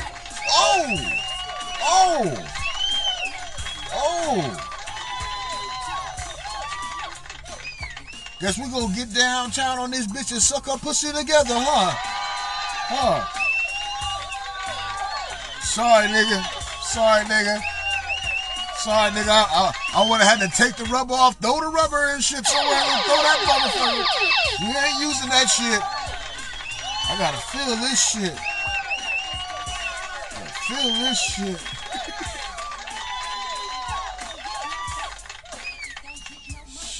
oh, 0.56 0.96
oh, 1.84 2.34
oh. 3.92 4.66
Guess 8.40 8.56
we 8.56 8.64
gonna 8.70 8.94
get 8.96 9.12
downtown 9.12 9.78
on 9.78 9.90
this 9.90 10.06
bitch 10.06 10.32
and 10.32 10.40
suck 10.40 10.64
her 10.64 10.78
pussy 10.78 11.12
together, 11.12 11.52
huh? 11.52 11.92
Huh? 12.88 13.24
Sorry, 15.60 16.08
nigga. 16.08 16.42
Sorry, 16.82 17.24
nigga. 17.26 17.60
Sorry, 18.82 19.10
nigga. 19.10 19.28
I, 19.28 19.44
I, 19.44 19.72
I 20.00 20.08
would 20.08 20.20
have 20.22 20.38
had 20.38 20.50
to 20.50 20.56
take 20.56 20.74
the 20.76 20.84
rubber 20.84 21.12
off, 21.12 21.36
throw 21.36 21.60
the 21.60 21.68
rubber 21.68 22.12
and 22.14 22.24
shit 22.24 22.46
somewhere 22.46 22.80
and 22.80 23.02
throw 23.04 23.20
that 23.20 23.38
motherfucker. 23.44 24.04
You 24.64 24.72
ain't 24.72 25.00
using 25.04 25.28
that 25.28 25.46
shit. 25.52 25.82
I 27.08 27.18
gotta 27.18 27.36
feel 27.52 27.76
this 27.76 28.00
shit. 28.00 28.32
Gotta 30.32 30.52
feel 30.64 30.92
this 31.04 31.20
shit. 31.20 31.60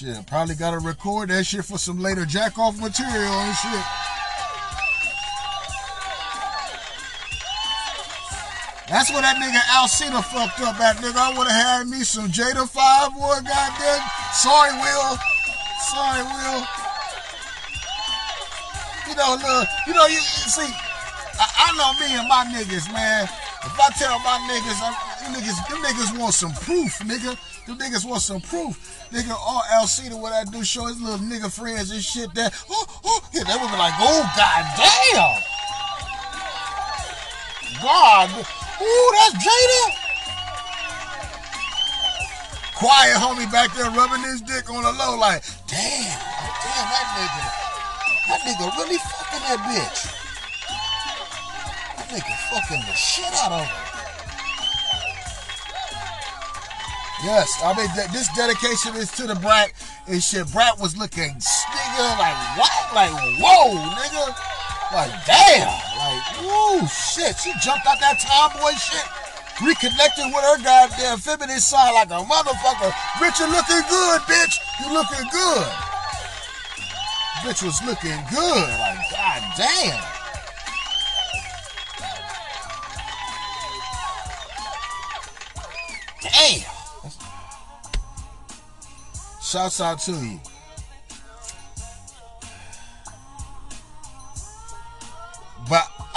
shit, 0.01 0.27
probably 0.27 0.55
gotta 0.55 0.79
record 0.79 1.29
that 1.31 1.45
shit 1.45 1.65
for 1.65 1.79
some 1.79 1.99
later 1.99 2.25
jack 2.25 2.59
off 2.59 2.79
material 2.79 3.33
and 3.33 3.57
shit. 3.57 4.10
That's 8.91 9.07
where 9.15 9.23
that 9.23 9.39
nigga 9.39 9.63
Alsina 9.79 10.19
fucked 10.19 10.59
up 10.67 10.75
at, 10.83 10.99
nigga. 10.99 11.15
I 11.15 11.31
would 11.39 11.47
have 11.47 11.87
had 11.87 11.87
me 11.87 12.03
some 12.03 12.27
Jada 12.27 12.67
5, 12.67 13.15
boy, 13.15 13.39
goddamn. 13.47 14.03
Sorry, 14.35 14.75
Will. 14.83 15.15
Sorry, 15.95 16.27
Will. 16.27 16.61
You 19.07 19.15
know, 19.15 19.39
look, 19.39 19.69
you 19.87 19.95
know, 19.95 20.07
you, 20.11 20.19
see, 20.19 20.67
I, 20.67 21.71
I 21.71 21.77
know 21.79 21.95
me 22.03 22.19
and 22.19 22.27
my 22.27 22.43
niggas, 22.51 22.91
man. 22.93 23.31
If 23.63 23.79
I 23.79 23.91
tell 23.95 24.19
my 24.27 24.43
niggas, 24.51 24.83
them 24.83 25.39
niggas, 25.39 25.59
them 25.71 25.79
niggas 25.87 26.19
want 26.19 26.35
some 26.35 26.53
proof, 26.53 26.99
nigga. 27.07 27.39
Them 27.67 27.79
niggas 27.79 28.05
want 28.05 28.23
some 28.23 28.41
proof. 28.41 28.75
Nigga, 29.13 29.31
all 29.31 29.63
Alsina, 29.71 30.21
what 30.21 30.33
I 30.33 30.43
do, 30.51 30.65
show 30.65 30.87
his 30.87 31.01
little 31.01 31.19
nigga 31.19 31.49
friends 31.49 31.93
and 31.93 32.03
shit 32.03 32.35
that, 32.35 32.53
oh, 32.69 33.01
oh, 33.05 33.21
yeah, 33.33 33.45
they 33.45 33.55
would 33.55 33.71
be 33.71 33.79
like, 33.79 33.95
oh, 34.01 34.27
goddamn. 34.35 35.43
God, 37.83 38.47
ooh, 38.81 39.11
that's 39.17 39.37
Jada. 39.45 39.83
Quiet 42.77 43.17
homie 43.17 43.51
back 43.53 43.75
there 43.77 43.91
rubbing 43.91 44.23
his 44.25 44.41
dick 44.41 44.71
on 44.71 44.83
the 44.83 44.93
low, 44.93 45.17
like, 45.19 45.45
damn, 45.69 46.17
oh, 46.17 46.51
damn, 46.65 46.87
that 46.89 47.07
nigga, 47.13 47.45
that 48.29 48.41
nigga 48.41 48.65
really 48.79 48.97
fucking 48.97 49.45
that 49.45 49.61
bitch. 49.69 50.01
That 51.97 52.09
nigga 52.09 52.35
fucking 52.49 52.81
the 52.81 52.95
shit 52.95 53.33
out 53.35 53.53
of 53.53 53.67
her. 53.67 53.91
Yes, 57.23 57.53
I 57.63 57.77
mean 57.77 57.89
th- 57.95 58.09
this 58.13 58.29
dedication 58.35 58.97
is 58.97 59.11
to 59.13 59.27
the 59.27 59.35
brat 59.35 59.73
and 60.07 60.23
shit. 60.23 60.51
Brat 60.53 60.81
was 60.81 60.97
looking 60.97 61.37
nigga 61.37 62.19
like 62.19 62.57
what? 62.57 62.95
Like 62.95 63.13
whoa, 63.37 63.77
nigga. 63.93 64.60
Like 64.93 65.13
damn. 65.25 65.69
Like 65.99 66.41
woo 66.43 66.87
shit. 66.89 67.37
She 67.39 67.53
jumped 67.63 67.87
out 67.87 68.01
that 68.01 68.19
tomboy 68.19 68.75
shit. 68.75 69.07
Reconnected 69.63 70.25
with 70.27 70.43
her 70.43 70.63
goddamn 70.65 71.19
feminine 71.19 71.61
side 71.61 71.93
like 71.93 72.09
a 72.09 72.25
motherfucker. 72.25 72.91
Bitch, 73.21 73.39
you 73.39 73.47
looking 73.47 73.83
good, 73.89 74.21
bitch. 74.23 74.59
You 74.81 74.93
looking 74.93 75.27
good. 75.31 75.67
Bitch 77.45 77.63
was 77.63 77.83
looking 77.85 78.19
good. 78.31 78.69
Like 78.79 78.99
god 79.13 79.43
damn. 79.57 80.03
Damn. 86.23 86.71
Shouts 89.41 89.81
out 89.81 90.01
to 90.01 90.13
you. 90.13 90.41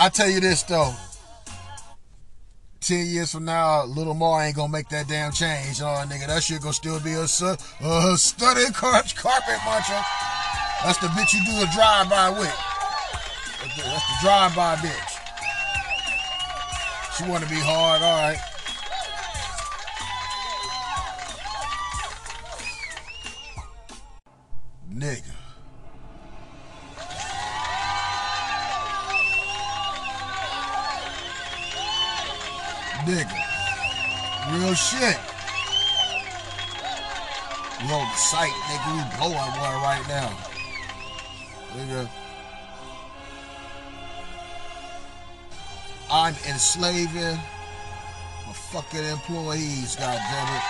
I 0.03 0.09
tell 0.09 0.29
you 0.29 0.41
this 0.41 0.63
though. 0.63 0.93
Ten 2.81 3.05
years 3.05 3.31
from 3.31 3.45
now, 3.45 3.85
little 3.85 4.13
Mar 4.13 4.43
ain't 4.43 4.57
gonna 4.57 4.67
make 4.69 4.89
that 4.89 5.07
damn 5.07 5.31
change. 5.31 5.81
Oh, 5.81 6.03
nigga, 6.11 6.27
that 6.27 6.43
shit 6.43 6.59
gonna 6.61 6.73
still 6.73 6.99
be 6.99 7.13
a, 7.13 7.21
a 7.21 8.17
study 8.17 8.65
car- 8.73 9.01
carpet 9.15 9.55
muncher. 9.63 10.03
That's 10.83 10.97
the 10.97 11.07
bitch 11.07 11.33
you 11.33 11.39
do 11.45 11.53
a 11.63 11.71
drive-by 11.73 12.31
with. 12.31 12.53
That's 13.63 13.77
the, 13.77 13.83
drive-by 14.21 14.75
bitch. 14.83 15.11
She 17.15 17.23
wanna 17.23 17.45
be 17.45 17.55
hard, 17.55 18.01
all 18.01 18.27
right. 18.27 18.52
Shit. 34.75 35.19
We 37.79 37.93
on 37.93 38.09
the 38.09 38.15
site, 38.15 38.49
nigga. 38.49 38.89
We 38.95 39.17
blowing 39.17 39.35
one 39.35 39.77
right 39.83 40.03
now. 40.07 40.29
Nigga. 41.77 42.09
I'm 46.09 46.33
enslaving 46.49 47.37
my 48.47 48.53
fucking 48.53 49.03
employees, 49.03 49.95
goddammit. 49.95 50.63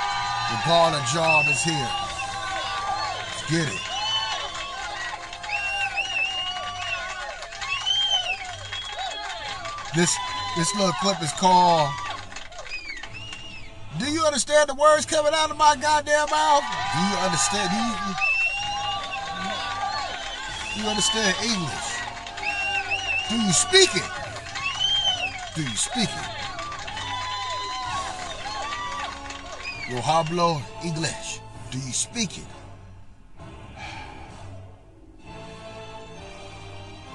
The 0.49 0.57
Garner 0.67 1.05
job 1.13 1.45
is 1.47 1.61
here. 1.63 1.91
Let's 3.25 3.49
get 3.49 3.67
it. 3.73 3.81
This 9.95 10.13
this 10.57 10.75
little 10.75 10.93
clip 11.01 11.21
is 11.21 11.31
called 11.33 11.89
Do 13.99 14.05
you 14.11 14.25
understand 14.25 14.69
the 14.69 14.75
words 14.75 15.05
coming 15.05 15.33
out 15.35 15.51
of 15.51 15.57
my 15.57 15.75
goddamn 15.75 16.29
mouth? 16.29 16.63
Do 16.93 16.99
you 16.99 17.17
understand? 17.23 17.69
Do 17.69 17.77
you, 20.79 20.83
you 20.83 20.89
understand 20.89 21.35
English? 21.43 21.93
Do 23.29 23.35
you 23.35 23.53
speak 23.53 23.95
it? 23.95 24.09
Do 25.55 25.61
you 25.61 25.75
speak 25.75 26.09
it? 26.09 26.43
Yo 29.91 30.01
hablo 30.01 30.61
English. 30.83 31.39
Do 31.69 31.77
you 31.77 31.93
speak 31.93 32.37
it? 32.39 32.45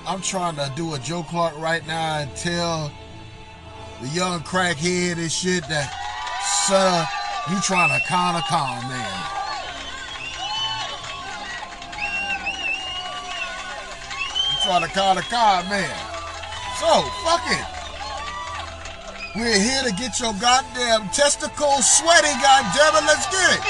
I'm 0.07 0.23
trying 0.23 0.55
to 0.57 0.73
do 0.77 0.95
a 0.95 0.99
Joe 1.01 1.23
Clark 1.25 1.59
right 1.59 1.87
now 1.87 2.21
and 2.21 2.35
tell 2.37 2.93
the 4.01 4.09
young 4.09 4.41
crackhead 4.41 5.19
and 5.19 5.31
shit 5.31 5.69
that, 5.69 5.93
sir, 6.49 7.07
you 7.51 7.61
trying 7.61 7.93
to 7.93 8.01
con 8.07 8.37
a 8.37 8.43
con 8.49 8.83
man. 8.89 9.21
You 14.49 14.57
trying 14.65 14.83
to 14.83 14.93
con 14.95 15.19
a 15.19 15.23
con 15.23 15.69
man. 15.69 15.97
So, 16.81 17.03
fuck 17.25 17.43
it. 17.53 17.67
We're 19.37 19.61
here 19.61 19.83
to 19.85 19.93
get 19.95 20.19
your 20.21 20.33
goddamn 20.41 21.09
testicles 21.11 21.85
sweaty, 21.87 22.33
goddammit. 22.41 23.07
Let's 23.07 23.27
get 23.31 23.55
it. 23.55 23.63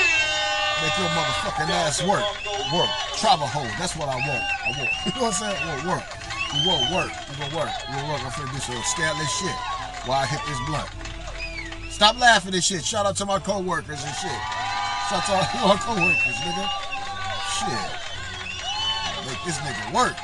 Make 0.83 0.97
your 0.99 1.11
motherfucking 1.11 1.70
ass 1.70 2.03
work. 2.07 2.24
Work. 2.72 2.91
Travel 3.18 3.47
hole. 3.47 3.66
That's 3.79 3.97
what 3.97 4.09
I 4.09 4.14
want. 4.14 4.45
I 4.64 4.70
want. 4.79 4.91
You 5.07 5.12
know 5.12 5.26
what 5.26 5.43
I'm 5.43 5.55
saying? 5.55 5.57
I 5.59 5.74
want 5.74 5.87
work. 5.89 6.18
We 6.55 6.59
want 6.66 6.85
work. 6.95 7.12
We 7.29 7.37
gonna 7.37 7.57
work. 7.57 7.70
Gonna 7.91 8.09
work. 8.09 8.24
I'm 8.24 8.31
finna 8.31 8.53
do 8.53 8.61
some 8.61 8.83
scandalous 8.85 9.33
shit 9.39 9.59
while 10.07 10.22
I 10.22 10.26
hit 10.26 10.41
this 10.47 10.59
blunt. 10.66 11.08
Stop 11.99 12.20
laughing 12.20 12.55
and 12.55 12.62
shit. 12.62 12.84
Shout 12.84 13.07
out 13.07 13.16
to 13.16 13.26
my 13.26 13.40
co-workers 13.40 14.05
and 14.05 14.14
shit. 14.14 14.30
Shout 15.11 15.18
out 15.18 15.26
to 15.26 15.59
all 15.59 15.68
my 15.74 15.76
co-workers, 15.82 16.36
nigga. 16.46 16.70
Shit. 17.59 17.90
Make 19.26 19.44
this 19.44 19.59
nigga 19.59 19.92
work. 19.92 20.14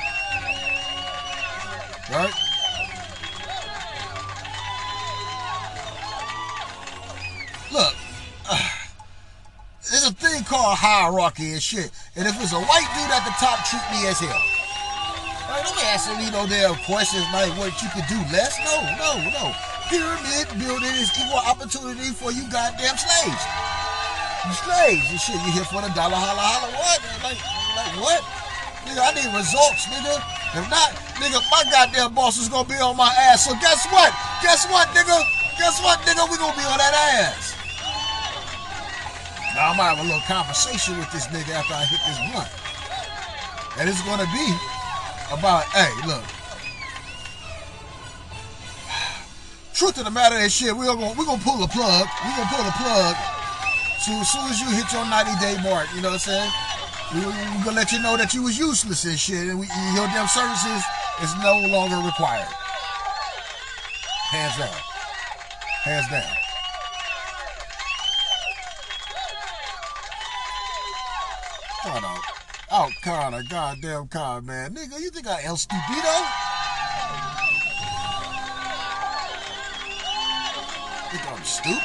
Right? 2.09 2.31
Look, 7.73 7.95
uh, 8.49 8.69
there's 9.91 10.07
a 10.07 10.13
thing 10.13 10.45
called 10.45 10.77
hierarchy 10.77 11.51
and 11.51 11.61
shit. 11.61 11.91
And 12.15 12.25
if 12.25 12.41
it's 12.41 12.53
a 12.53 12.61
white 12.61 12.87
dude 12.95 13.11
at 13.11 13.25
the 13.25 13.35
top, 13.37 13.65
treat 13.67 13.83
me 13.91 14.07
as 14.07 14.21
hell. 14.21 14.41
Like, 15.49 15.65
don't 15.65 15.75
be 15.75 15.81
asking 15.81 16.23
me 16.23 16.31
no 16.31 16.47
damn 16.47 16.75
questions 16.85 17.25
like 17.33 17.51
what 17.57 17.73
you 17.83 17.89
could 17.89 18.07
do 18.07 18.15
less. 18.31 18.57
No, 18.63 18.79
no, 18.95 19.29
no. 19.29 19.74
Pyramid 19.89 20.49
building 20.57 20.95
is 20.97 21.13
equal 21.13 21.45
opportunity 21.45 22.09
for 22.09 22.33
you 22.33 22.41
goddamn 22.49 22.97
slaves. 22.97 23.43
You 24.45 24.53
slaves 24.57 25.05
and 25.13 25.21
shit. 25.21 25.37
You 25.45 25.51
here 25.53 25.67
for 25.69 25.81
the 25.85 25.93
dollar, 25.93 26.17
holla, 26.17 26.41
holla, 26.41 26.69
what? 26.73 26.99
Like, 27.21 27.37
like 27.77 27.93
what? 28.01 28.21
Nigga, 28.89 29.01
I 29.01 29.13
need 29.13 29.29
results, 29.33 29.85
nigga. 29.89 30.17
If 30.57 30.65
not, 30.73 30.89
nigga, 31.21 31.37
my 31.53 31.65
goddamn 31.69 32.13
boss 32.13 32.37
is 32.37 32.49
gonna 32.49 32.69
be 32.69 32.77
on 32.81 32.97
my 32.97 33.13
ass. 33.29 33.45
So 33.45 33.53
guess 33.61 33.85
what? 33.93 34.09
Guess 34.41 34.65
what, 34.69 34.89
nigga? 34.93 35.21
Guess 35.57 35.81
what, 35.81 36.01
nigga? 36.05 36.29
We 36.29 36.37
gonna 36.37 36.57
be 36.57 36.65
on 36.65 36.77
that 36.77 36.93
ass. 37.21 37.53
Now 39.53 39.71
I 39.71 39.77
might 39.77 39.93
have 39.93 40.01
a 40.01 40.07
little 40.09 40.25
conversation 40.27 40.97
with 40.97 41.09
this 41.13 41.29
nigga 41.29 41.53
after 41.53 41.73
I 41.73 41.85
hit 41.85 42.01
this 42.09 42.19
blunt. 42.33 42.51
And 43.77 43.89
it's 43.89 44.01
gonna 44.01 44.29
be 44.33 44.47
about, 45.29 45.65
hey, 45.73 45.93
look. 46.05 46.25
Truth 49.75 49.97
of 49.97 50.05
the 50.05 50.11
matter 50.11 50.37
is 50.37 50.55
shit, 50.55 50.71
we're 50.71 50.85
gonna 50.85 51.13
we're 51.19 51.25
gonna 51.25 51.43
pull 51.43 51.57
the 51.57 51.67
plug. 51.67 52.07
We're 52.23 52.31
gonna 52.31 52.47
pull 52.47 52.63
the 52.63 52.71
plug. 52.79 53.15
So 53.99 54.11
as 54.13 54.31
soon 54.31 54.47
as 54.47 54.61
you 54.61 54.71
hit 54.71 54.87
your 54.93 55.03
90 55.03 55.35
day 55.43 55.61
mark, 55.61 55.87
you 55.93 56.01
know 56.01 56.15
what 56.15 56.25
I'm 56.25 56.47
saying? 56.47 56.51
We, 57.13 57.19
we 57.19 57.63
gonna 57.65 57.75
let 57.75 57.91
you 57.91 57.99
know 57.99 58.15
that 58.15 58.33
you 58.33 58.43
was 58.43 58.57
useless 58.57 59.03
and 59.03 59.19
shit, 59.19 59.51
and 59.51 59.59
we, 59.59 59.67
your 59.93 60.07
damn 60.15 60.29
services 60.29 60.81
is 61.21 61.35
no 61.43 61.59
longer 61.67 61.97
required. 62.07 62.47
Hands 64.31 64.57
down. 64.57 64.79
Hands 65.83 66.07
down. 66.09 66.23
Up. 71.85 72.19
Out 72.71 72.91
Connor, 73.03 73.43
goddamn 73.49 74.07
Connor, 74.07 74.41
man. 74.41 74.73
Nigga, 74.73 75.01
you 75.01 75.09
think 75.09 75.27
I 75.27 75.43
El 75.43 75.57
Stupido? 75.57 76.54
Think 81.15 81.31
I'm 81.31 81.43
stupid? 81.45 81.79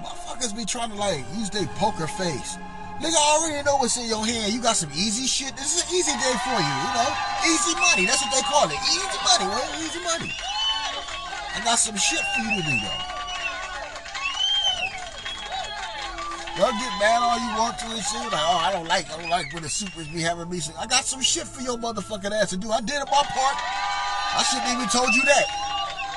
Motherfuckers 0.00 0.56
be 0.56 0.64
trying 0.64 0.88
to 0.88 0.96
like 0.96 1.18
use 1.36 1.50
their 1.50 1.66
poker 1.76 2.06
face. 2.06 2.56
Nigga, 3.00 3.12
I 3.12 3.38
already 3.42 3.62
know 3.66 3.76
what's 3.76 3.98
in 3.98 4.06
your 4.08 4.24
hand. 4.24 4.54
You 4.54 4.62
got 4.62 4.76
some 4.76 4.90
easy 4.92 5.26
shit. 5.26 5.54
This 5.54 5.76
is 5.76 5.82
an 5.82 5.96
easy 5.96 6.12
day 6.12 6.34
for 6.44 6.56
you, 6.56 6.72
you 6.72 6.90
know? 6.96 7.12
Easy 7.44 7.74
money. 7.78 8.06
That's 8.06 8.22
what 8.22 8.32
they 8.32 8.40
call 8.48 8.70
it. 8.70 8.80
Easy 8.88 9.18
money, 9.20 9.52
well, 9.52 9.84
easy 9.84 10.00
money. 10.00 10.32
I 11.54 11.60
got 11.62 11.74
some 11.74 11.96
shit 11.98 12.20
for 12.20 12.40
you 12.40 12.62
to 12.62 12.70
do, 12.70 12.76
though. 12.80 13.11
Y'all 16.62 16.70
get 16.78 16.94
mad 17.00 17.18
all 17.18 17.40
you 17.42 17.58
want 17.58 17.76
to 17.76 17.86
and 17.86 17.98
shit. 17.98 18.22
Like, 18.30 18.38
oh, 18.38 18.62
I 18.62 18.70
don't 18.70 18.86
like, 18.86 19.10
I 19.10 19.20
don't 19.20 19.30
like 19.30 19.52
when 19.52 19.64
the 19.64 19.68
supers 19.68 20.06
be 20.06 20.20
having 20.20 20.48
me. 20.48 20.60
I 20.78 20.86
got 20.86 21.02
some 21.02 21.20
shit 21.20 21.42
for 21.42 21.60
your 21.60 21.76
motherfucking 21.76 22.30
ass 22.30 22.50
to 22.50 22.56
do. 22.56 22.70
I 22.70 22.80
did 22.80 23.00
my 23.00 23.22
part. 23.34 23.56
I 23.58 24.44
shouldn't 24.46 24.70
even 24.70 24.86
told 24.86 25.12
you 25.12 25.22
that. 25.22 25.42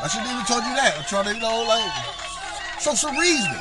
I 0.04 0.08
shouldn't 0.08 0.30
even 0.30 0.46
told 0.46 0.62
you 0.62 0.76
that. 0.76 0.98
I'm 1.00 1.04
trying 1.06 1.26
to, 1.26 1.34
you 1.34 1.42
know, 1.42 1.66
like, 1.68 1.92
show 2.80 2.94
some 2.94 3.18
reasoning. 3.18 3.58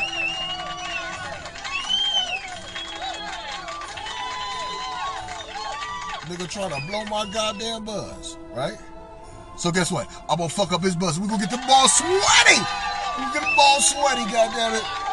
Nigga 6.28 6.50
trying 6.50 6.68
to 6.68 6.86
blow 6.86 7.04
my 7.06 7.24
goddamn 7.32 7.86
buzz, 7.86 8.36
right? 8.52 8.76
So 9.56 9.72
guess 9.72 9.90
what? 9.90 10.06
I'm 10.28 10.36
gonna 10.36 10.50
fuck 10.50 10.70
up 10.72 10.82
his 10.82 10.96
buzz. 10.96 11.18
We 11.18 11.28
gonna 11.28 11.40
get 11.40 11.50
the 11.50 11.64
ball 11.66 11.88
sweaty. 11.88 12.60
We 12.60 13.24
gonna 13.24 13.32
get 13.32 13.40
the 13.40 13.54
ball 13.56 13.80
sweaty, 13.80 14.30
goddamn 14.30 14.74
it. 14.74 15.03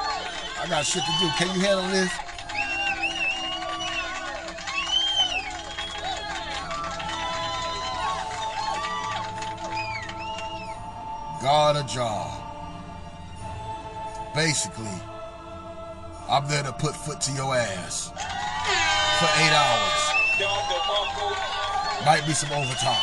I 0.61 0.67
got 0.67 0.85
shit 0.85 1.01
to 1.01 1.11
do. 1.19 1.27
Can 1.39 1.55
you 1.55 1.61
handle 1.61 1.87
this? 1.87 2.11
Got 11.41 11.77
a 11.77 11.83
job. 11.91 12.43
Basically, 14.35 14.85
I'm 16.29 16.47
there 16.47 16.61
to 16.61 16.71
put 16.73 16.95
foot 16.95 17.19
to 17.21 17.31
your 17.31 17.55
ass 17.55 18.11
for 19.17 19.29
eight 19.41 19.51
hours. 19.51 20.11
Might 22.05 22.23
be 22.27 22.33
some 22.33 22.51
overtime. 22.51 23.01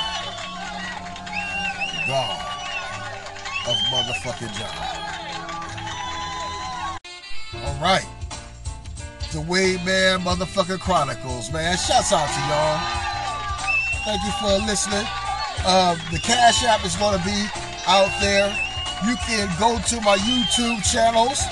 God 2.06 2.40
of 3.66 3.76
motherfucking 3.90 4.56
job. 4.56 5.07
All 7.54 7.80
right. 7.80 8.06
The 9.32 9.40
Wade 9.40 9.84
Man 9.84 10.20
Motherfucking 10.20 10.80
Chronicles, 10.80 11.52
man. 11.52 11.76
Shouts 11.76 12.12
out 12.12 12.28
to 12.28 12.40
y'all. 12.48 12.78
Thank 14.04 14.22
you 14.24 14.32
for 14.40 14.66
listening. 14.66 15.04
Uh, 15.64 15.96
the 16.12 16.18
Cash 16.18 16.64
App 16.64 16.84
is 16.84 16.96
going 16.96 17.18
to 17.18 17.24
be 17.24 17.46
out 17.86 18.12
there. 18.20 18.48
You 19.06 19.16
can 19.26 19.48
go 19.60 19.78
to 19.78 20.00
my 20.00 20.16
YouTube 20.16 20.82
channels, 20.90 21.44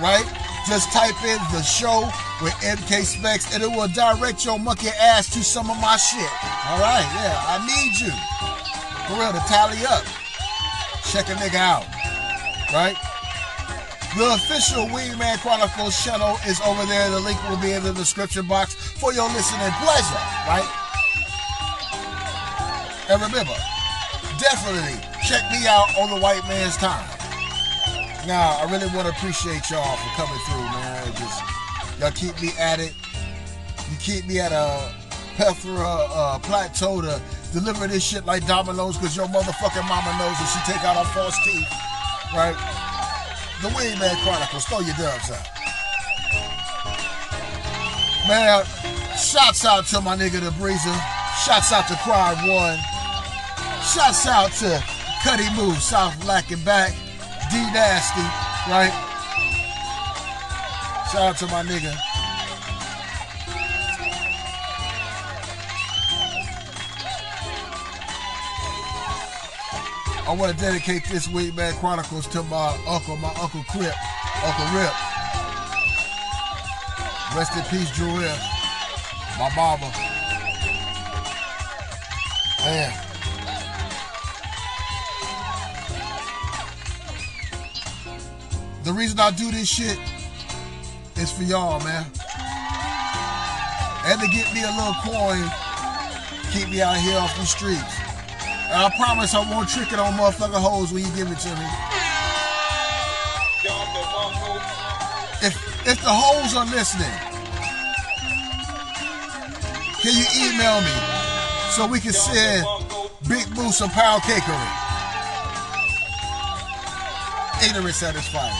right? 0.00 0.24
Just 0.68 0.92
type 0.92 1.16
in 1.24 1.38
the 1.52 1.62
show 1.62 2.08
with 2.42 2.52
MK 2.60 3.04
Spext 3.04 3.54
and 3.54 3.62
it 3.62 3.70
will 3.70 3.88
direct 3.88 4.44
your 4.44 4.58
monkey 4.58 4.88
ass 5.00 5.32
to 5.32 5.42
some 5.42 5.70
of 5.70 5.80
my 5.80 5.96
shit. 5.96 6.20
All 6.68 6.80
right, 6.80 7.08
yeah, 7.20 7.40
I 7.44 7.64
need 7.64 7.96
you. 8.00 8.12
For 9.08 9.20
real, 9.20 9.32
to 9.32 9.40
tally 9.48 9.80
up. 9.86 10.04
Check 11.08 11.28
a 11.28 11.38
nigga 11.40 11.56
out, 11.56 11.86
right? 12.72 12.96
The 14.16 14.24
official 14.34 14.86
Wingman 14.86 15.38
Chronicles 15.42 16.02
channel 16.02 16.38
is 16.46 16.60
over 16.62 16.84
there. 16.86 17.10
The 17.10 17.20
link 17.20 17.38
will 17.48 17.58
be 17.58 17.72
in 17.72 17.82
the 17.82 17.92
description 17.92 18.48
box 18.48 18.74
for 18.74 19.12
your 19.12 19.28
listening 19.28 19.70
pleasure, 19.84 20.22
right? 20.48 20.66
And 23.10 23.20
remember, 23.20 23.54
definitely 24.40 24.96
check 25.28 25.44
me 25.52 25.66
out 25.68 25.92
on 26.00 26.10
the 26.10 26.20
white 26.20 26.42
man's 26.48 26.76
time. 26.78 27.06
Now, 28.26 28.58
I 28.58 28.68
really 28.70 28.88
want 28.96 29.06
to 29.06 29.12
appreciate 29.12 29.70
y'all 29.70 29.96
for 29.96 30.10
coming 30.16 30.40
through, 30.48 30.64
man. 30.72 31.12
Just 31.14 32.00
y'all 32.00 32.10
keep 32.10 32.40
me 32.42 32.50
at 32.58 32.80
it. 32.80 32.94
You 33.90 33.96
keep 34.00 34.26
me 34.26 34.40
at 34.40 34.52
a 34.52 34.92
plethora, 35.36 35.86
uh, 35.86 36.38
plateau 36.40 37.02
to 37.02 37.20
deliver 37.52 37.86
this 37.86 38.02
shit 38.02 38.26
like 38.26 38.46
dominoes 38.46 38.96
because 38.96 39.14
your 39.14 39.26
motherfucking 39.26 39.86
mama 39.86 40.10
knows 40.18 40.34
that 40.40 40.48
she 40.48 40.72
take 40.72 40.82
out 40.84 40.96
her 40.96 41.12
false 41.12 41.36
teeth, 41.44 41.68
right? 42.34 42.97
The 43.60 43.68
Wingman 43.70 44.14
Chronicles, 44.22 44.64
throw 44.66 44.80
your 44.80 44.94
dubs 44.94 45.32
out. 45.32 45.46
Man, 48.28 48.64
shouts 49.18 49.64
out 49.64 49.84
to 49.86 50.00
my 50.00 50.16
nigga 50.16 50.40
the 50.40 50.50
Breezer. 50.50 50.94
Shouts 51.44 51.72
out 51.72 51.88
to 51.88 51.96
Crowd 52.04 52.36
One. 52.48 52.78
Shouts 53.82 54.26
out 54.28 54.52
to 54.60 54.80
Cuddy 55.24 55.48
Move, 55.56 55.78
South 55.82 56.20
Black 56.20 56.52
and 56.52 56.64
Back. 56.64 56.92
D 57.50 57.56
Nasty, 57.72 58.20
right? 58.70 58.92
Shout 61.10 61.22
out 61.22 61.36
to 61.38 61.46
my 61.46 61.64
nigga. 61.64 62.07
I 70.28 70.32
want 70.32 70.52
to 70.52 70.62
dedicate 70.62 71.04
this 71.04 71.26
week, 71.26 71.54
man, 71.54 71.72
Chronicles 71.76 72.26
to 72.26 72.42
my 72.42 72.78
uncle, 72.86 73.16
my 73.16 73.32
uncle 73.40 73.64
Crip, 73.70 73.94
Uncle 74.44 74.66
Rip. 74.78 74.92
Rest 77.34 77.56
in 77.56 77.64
peace, 77.70 77.90
Drew 77.96 78.14
Rip. 78.14 78.36
My 79.38 79.50
mama. 79.56 79.90
Man. 82.60 82.92
The 88.84 88.92
reason 88.92 89.18
I 89.20 89.30
do 89.30 89.50
this 89.50 89.66
shit 89.66 89.98
is 91.16 91.32
for 91.32 91.44
y'all, 91.44 91.82
man. 91.82 92.04
And 94.04 94.20
to 94.20 94.28
get 94.28 94.52
me 94.52 94.62
a 94.62 94.72
little 94.76 94.92
coin, 95.00 95.50
keep 96.52 96.68
me 96.68 96.82
out 96.82 96.98
here 96.98 97.18
off 97.18 97.34
the 97.38 97.46
streets. 97.46 97.97
I 98.70 98.92
promise 98.96 99.34
I 99.34 99.40
won't 99.50 99.68
trick 99.68 99.92
it 99.92 99.98
on 99.98 100.12
motherfucker 100.12 100.60
hoes 100.60 100.92
when 100.92 101.02
you 101.02 101.10
give 101.16 101.30
it 101.32 101.38
to 101.38 101.48
me. 101.48 101.68
If 105.40 105.56
if 105.88 106.02
the 106.02 106.12
hoes 106.12 106.54
are 106.54 106.66
listening, 106.66 107.08
can 110.02 110.12
you 110.12 110.26
email 110.36 110.80
me 110.82 110.92
so 111.72 111.86
we 111.86 111.98
can 111.98 112.12
send 112.12 112.66
Big 113.26 113.48
Boo 113.54 113.72
some 113.72 113.90
pound 113.90 114.22
cakery? 114.22 114.68
Ignorant 117.64 117.94
satisfies. 117.94 118.52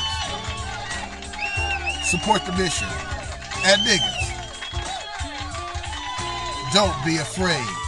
Support 2.09 2.46
the 2.46 2.52
mission. 2.52 2.88
And 3.64 3.82
niggas, 3.82 4.24
don't 6.72 6.96
be 7.04 7.18
afraid 7.18 7.88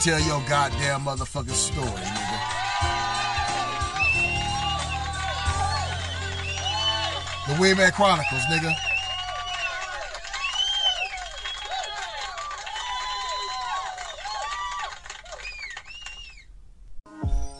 tell 0.00 0.20
your 0.20 0.40
goddamn 0.48 1.02
motherfucking 1.02 1.50
story, 1.50 1.86
nigga. 1.88 2.38
The 7.48 7.60
Wayman 7.60 7.90
Chronicles, 7.92 8.42
nigga. 8.50 8.87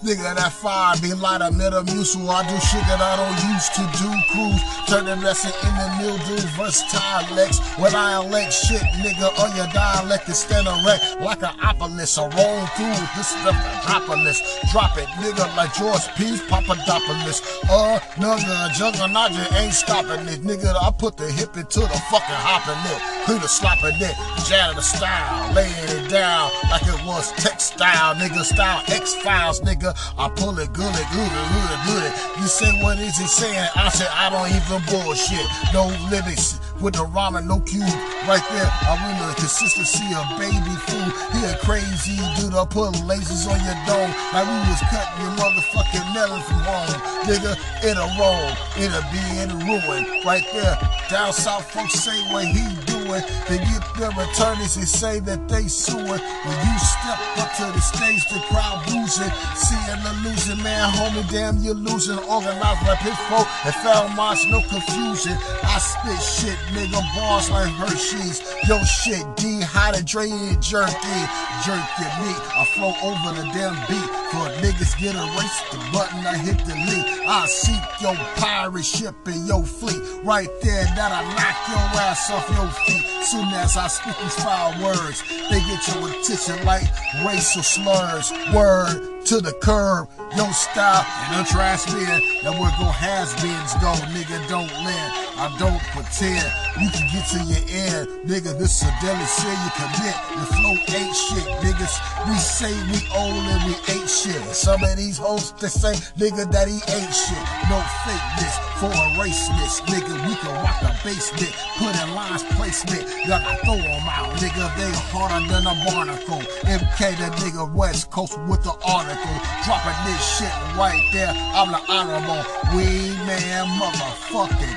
Nigga, 0.09 0.35
that 0.37 0.55
fire 0.57 0.97
be 1.05 1.13
light 1.13 1.43
of 1.43 1.53
Metamucil. 1.53 2.25
I 2.33 2.41
do 2.49 2.57
shit 2.65 2.81
that 2.89 2.97
I 2.97 3.21
don't 3.21 3.37
used 3.53 3.77
to 3.77 3.85
do. 4.01 4.09
Cruise, 4.33 4.65
turning 4.89 5.21
lesson 5.21 5.53
in 5.53 5.75
the 5.77 5.89
mildew. 6.01 6.41
Versatile 6.57 7.29
Lex. 7.37 7.61
When 7.77 7.95
I 7.95 8.17
elect 8.17 8.57
shit, 8.57 8.81
nigga, 9.05 9.29
on 9.37 9.53
your 9.53 9.69
dialect 9.77 10.27
is 10.31 10.39
stand 10.39 10.65
erect 10.65 11.21
like 11.21 11.45
an 11.45 11.53
opolis. 11.61 12.17
I 12.17 12.25
roll 12.25 12.65
through 12.73 12.97
this 13.21 13.37
is 13.37 13.45
the 13.45 13.53
Papadopoulos. 13.85 14.41
Drop 14.73 14.97
it, 14.97 15.13
nigga, 15.21 15.45
like 15.61 15.77
George 15.77 16.09
P. 16.17 16.41
Papadopoulos. 16.49 17.45
Uh, 17.69 18.01
nigga, 18.17 18.73
juggernaut 18.73 19.37
ain't 19.61 19.75
stopping 19.75 20.25
it. 20.25 20.41
Nigga, 20.41 20.73
I 20.73 20.89
put 20.89 21.19
the 21.19 21.29
hip 21.31 21.55
into 21.55 21.81
the 21.85 22.01
fucking 22.09 22.41
hopping 22.49 22.81
it. 22.97 23.01
Clean 23.27 23.41
the 23.45 23.49
slopping 23.49 24.01
it. 24.01 24.17
Jatter 24.49 24.73
the 24.73 24.81
style. 24.81 25.53
Laying 25.53 26.01
it 26.01 26.09
down 26.09 26.49
like 26.73 26.89
it 26.89 26.97
was 27.05 27.31
textile. 27.33 28.15
Nigga, 28.15 28.41
style 28.43 28.83
X-Files, 28.89 29.61
nigga. 29.61 29.98
I 30.19 30.29
pull 30.29 30.59
it 30.59 30.73
good, 30.73 30.95
it 30.95 31.09
good, 31.13 31.31
it 31.31 31.47
good, 31.53 31.71
it 31.71 31.83
good. 31.87 32.11
You 32.41 32.47
say, 32.47 32.71
what 32.83 32.99
is 32.99 33.17
he 33.17 33.27
saying? 33.27 33.69
I 33.77 33.89
said, 33.89 34.09
I 34.13 34.31
don't 34.31 34.51
even 34.51 34.81
bullshit. 34.91 35.47
No 35.73 35.89
lyrics 36.11 36.61
with 36.81 36.95
the 36.95 37.05
ramen, 37.11 37.47
no 37.47 37.61
cube. 37.61 37.83
Right 38.27 38.43
there, 38.51 38.71
I 38.87 38.95
remember 38.99 39.35
the 39.35 39.37
consistency 39.41 40.07
of 40.15 40.25
baby 40.39 40.75
food. 40.87 41.11
He 41.35 41.41
a 41.47 41.57
crazy 41.63 42.19
dude. 42.39 42.55
I 42.55 42.65
put 42.65 42.95
lasers 43.07 43.47
on 43.51 43.59
your 43.63 43.79
dome. 43.87 44.11
Like 44.35 44.47
we 44.47 44.59
was 44.71 44.83
cutting 44.91 45.19
your 45.23 45.35
motherfucking 45.39 46.07
melon 46.15 46.43
from 46.43 46.61
home. 46.63 46.95
Nigga, 47.27 47.55
it'll 47.83 48.11
roll. 48.19 48.49
It'll 48.79 49.03
be 49.11 49.23
in 49.43 49.51
ruin. 49.67 50.25
Right 50.25 50.45
there. 50.53 50.79
Down 51.11 51.33
south 51.33 51.71
folks 51.71 51.95
say 51.95 52.17
what 52.33 52.45
he 52.45 52.63
doing. 53.09 53.23
They 53.49 53.59
get 53.59 53.83
their 53.97 54.11
attorneys 54.11 54.77
and 54.77 54.89
say 54.89 55.21
that 55.21 55.49
they 55.49 55.69
suing. 55.69 56.07
When 56.07 56.57
you 56.67 56.77
step 56.79 57.19
up 57.39 57.51
to 57.57 57.67
the 57.73 57.81
stage, 57.81 58.23
the 58.29 58.41
crowd 58.49 58.85
losing. 58.93 59.31
Seeing 59.57 60.03
the 60.05 60.13
losing 60.25 60.63
man, 60.63 60.91
homie, 60.93 61.29
damn, 61.31 61.59
you're 61.59 61.75
losing. 61.75 62.19
Organized 62.19 62.87
like 62.87 62.99
Pittsburgh 63.01 63.47
and 63.65 64.17
March, 64.17 64.39
no 64.49 64.61
confusion. 64.69 65.37
I 65.63 65.79
spit 65.79 66.21
shit, 66.21 66.59
nigga, 66.75 67.01
bars 67.17 67.51
like 67.51 67.73
Hershey's. 67.73 68.43
Yo, 68.69 68.79
shit, 68.85 69.25
dehydrated 69.37 70.61
jerky. 70.63 71.21
Jerky 71.65 72.09
meat. 72.21 72.41
I 72.55 72.65
flow 72.75 72.95
over 73.03 73.35
the 73.35 73.45
damn 73.53 73.75
beat. 73.89 74.11
For 74.31 74.47
niggas 74.61 74.99
get 75.01 75.15
erased, 75.15 75.71
the 75.73 75.79
button 75.93 76.27
I 76.27 76.37
hit 76.37 76.59
delete. 76.65 77.27
I 77.27 77.47
seek 77.47 77.81
your 78.01 78.15
pirate 78.37 78.85
ship 78.85 79.15
and 79.27 79.47
your 79.47 79.65
fleet. 79.65 80.01
Right 80.23 80.51
there, 80.63 80.85
that 80.85 81.13
I 81.13 81.23
knock 81.35 81.59
your 81.69 82.01
ass 82.01 82.31
off 82.31 82.49
your 82.51 82.69
feet. 82.85 82.98
Soon 83.23 83.49
as 83.55 83.77
I 83.77 83.89
speak 83.89 84.17
these 84.19 84.35
foul 84.43 84.73
words, 84.83 85.23
they 85.51 85.61
get 85.61 85.87
your 85.89 86.09
attention 86.11 86.65
like 86.65 86.85
racial 87.27 87.63
slurs. 87.63 88.33
Word 88.55 89.25
to 89.27 89.41
the 89.41 89.53
curb, 89.61 90.09
no 90.37 90.51
style, 90.53 91.05
and 91.31 91.47
a 91.47 91.49
trash 91.51 91.85
bin. 91.87 92.21
That 92.43 92.59
where 92.59 92.73
go 92.79 92.89
has-beens 92.89 93.75
go, 93.83 93.93
nigga, 94.15 94.49
don't 94.49 94.73
lend. 94.85 95.28
I 95.39 95.47
don't 95.55 95.79
pretend 95.95 96.43
you 96.83 96.91
can 96.91 97.07
get 97.15 97.23
to 97.31 97.39
your 97.47 97.63
end, 97.71 98.27
nigga. 98.27 98.59
This 98.59 98.83
is 98.83 98.91
a 98.91 99.27
sin 99.27 99.55
you 99.55 99.71
commit. 99.79 100.17
The 100.35 100.47
flow 100.51 100.75
ain't 100.99 101.15
shit, 101.15 101.47
niggas. 101.63 101.95
We 102.27 102.35
say 102.35 102.75
we 102.91 102.99
own 103.15 103.47
and 103.47 103.63
we 103.71 103.75
ain't 103.95 104.11
shit. 104.11 104.35
Some 104.51 104.83
of 104.83 104.97
these 104.97 105.17
hoes 105.17 105.53
they 105.63 105.69
say, 105.69 105.95
nigga, 106.19 106.51
that 106.51 106.67
he 106.67 106.83
ain't 106.91 107.15
shit. 107.15 107.45
No 107.71 107.79
fakeness 108.03 108.59
for 108.83 108.91
a 108.91 109.07
raceness, 109.15 109.79
nigga. 109.87 110.11
We 110.27 110.35
can 110.43 110.55
rock 110.59 110.81
the 110.83 110.91
basement, 111.07 111.55
put 111.79 111.95
in 111.95 112.15
lines 112.15 112.43
placement. 112.59 113.07
Y'all 113.23 113.39
can 113.39 113.59
throw 113.63 113.79
them 113.79 114.11
out, 114.11 114.35
nigga. 114.43 114.67
They 114.75 114.91
harder 115.15 115.47
than 115.47 115.71
a 115.71 115.75
barnacle. 115.87 116.43
MK, 116.67 116.99
that 116.99 117.33
nigga 117.39 117.73
West 117.75 118.11
Coast 118.11 118.35
with 118.51 118.65
the 118.65 118.75
article. 118.83 119.37
Dropping 119.63 119.99
this 120.03 120.19
shit 120.35 120.55
right 120.75 121.03
there. 121.13 121.31
I'm 121.55 121.71
the 121.71 121.83
honorable 121.87 122.43
weed 122.75 123.15
man, 123.23 123.67
motherfucking 123.79 124.75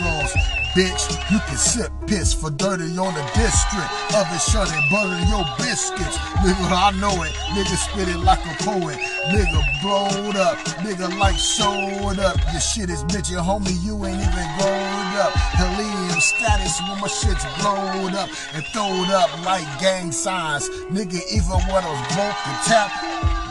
chronicles. 0.00 0.32
Bitch, 0.70 1.10
you 1.32 1.38
can 1.40 1.56
sip 1.56 1.90
piss 2.06 2.32
for 2.32 2.48
dirty 2.50 2.96
on 2.96 3.12
the 3.14 3.24
district. 3.34 3.90
Oven 4.14 4.38
shut 4.38 4.70
and 4.70 4.90
butter 4.90 5.18
your 5.26 5.44
biscuits. 5.58 6.16
Nigga, 6.46 6.70
I 6.70 6.92
know 7.00 7.22
it. 7.24 7.32
Nigga 7.58 7.74
spit 7.74 8.06
it 8.06 8.18
like 8.18 8.38
a 8.38 8.54
poet. 8.62 8.96
Nigga 9.34 9.60
blowed 9.82 10.36
up. 10.36 10.56
Nigga 10.86 11.10
like 11.18 11.36
showed 11.36 12.20
up. 12.20 12.38
Your 12.52 12.60
shit 12.60 12.88
is 12.88 13.02
bitchin', 13.04 13.42
homie. 13.42 13.74
You 13.84 13.98
ain't 14.06 14.22
even 14.22 14.48
grown 14.58 15.10
up. 15.18 15.34
Helium 15.58 16.20
status 16.20 16.80
when 16.86 17.00
my 17.00 17.08
shit's 17.08 17.44
blowed 17.58 18.14
up 18.14 18.30
and 18.54 18.64
throwed 18.66 19.10
up 19.10 19.44
like 19.44 19.66
gang 19.80 20.12
signs. 20.12 20.68
Nigga, 20.94 21.18
even 21.34 21.58
when 21.66 21.82
I 21.82 21.90
was 21.90 22.14
broke 22.14 22.46
and 22.46 22.58
tap. 22.66 22.90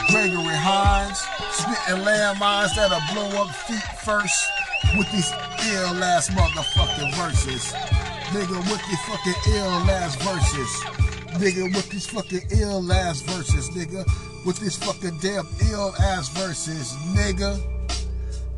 Gregory 0.09 0.55
Hines, 0.55 1.19
spitting 1.51 2.01
landmines 2.03 2.73
that'll 2.75 2.97
blow 3.13 3.43
up 3.43 3.53
feet 3.53 3.83
first 4.03 4.58
with 4.97 5.11
these 5.11 5.31
ill 5.73 6.03
ass 6.03 6.29
motherfucking 6.29 7.13
verses. 7.15 7.73
Nigga, 8.33 8.57
with 8.69 8.81
these 8.87 9.01
fucking 9.07 9.53
ill 9.55 9.89
ass 9.89 10.15
verses. 10.17 10.99
Nigga, 11.39 11.73
with 11.75 11.89
these 11.89 12.07
fucking 12.07 12.41
ill 12.59 12.91
ass 12.91 13.21
verses, 13.21 13.69
nigga. 13.69 14.05
With 14.45 14.59
these 14.59 14.77
fucking 14.77 15.17
damn 15.21 15.47
ill 15.71 15.93
ass 15.99 16.29
verses, 16.29 16.93
nigga. 17.15 17.78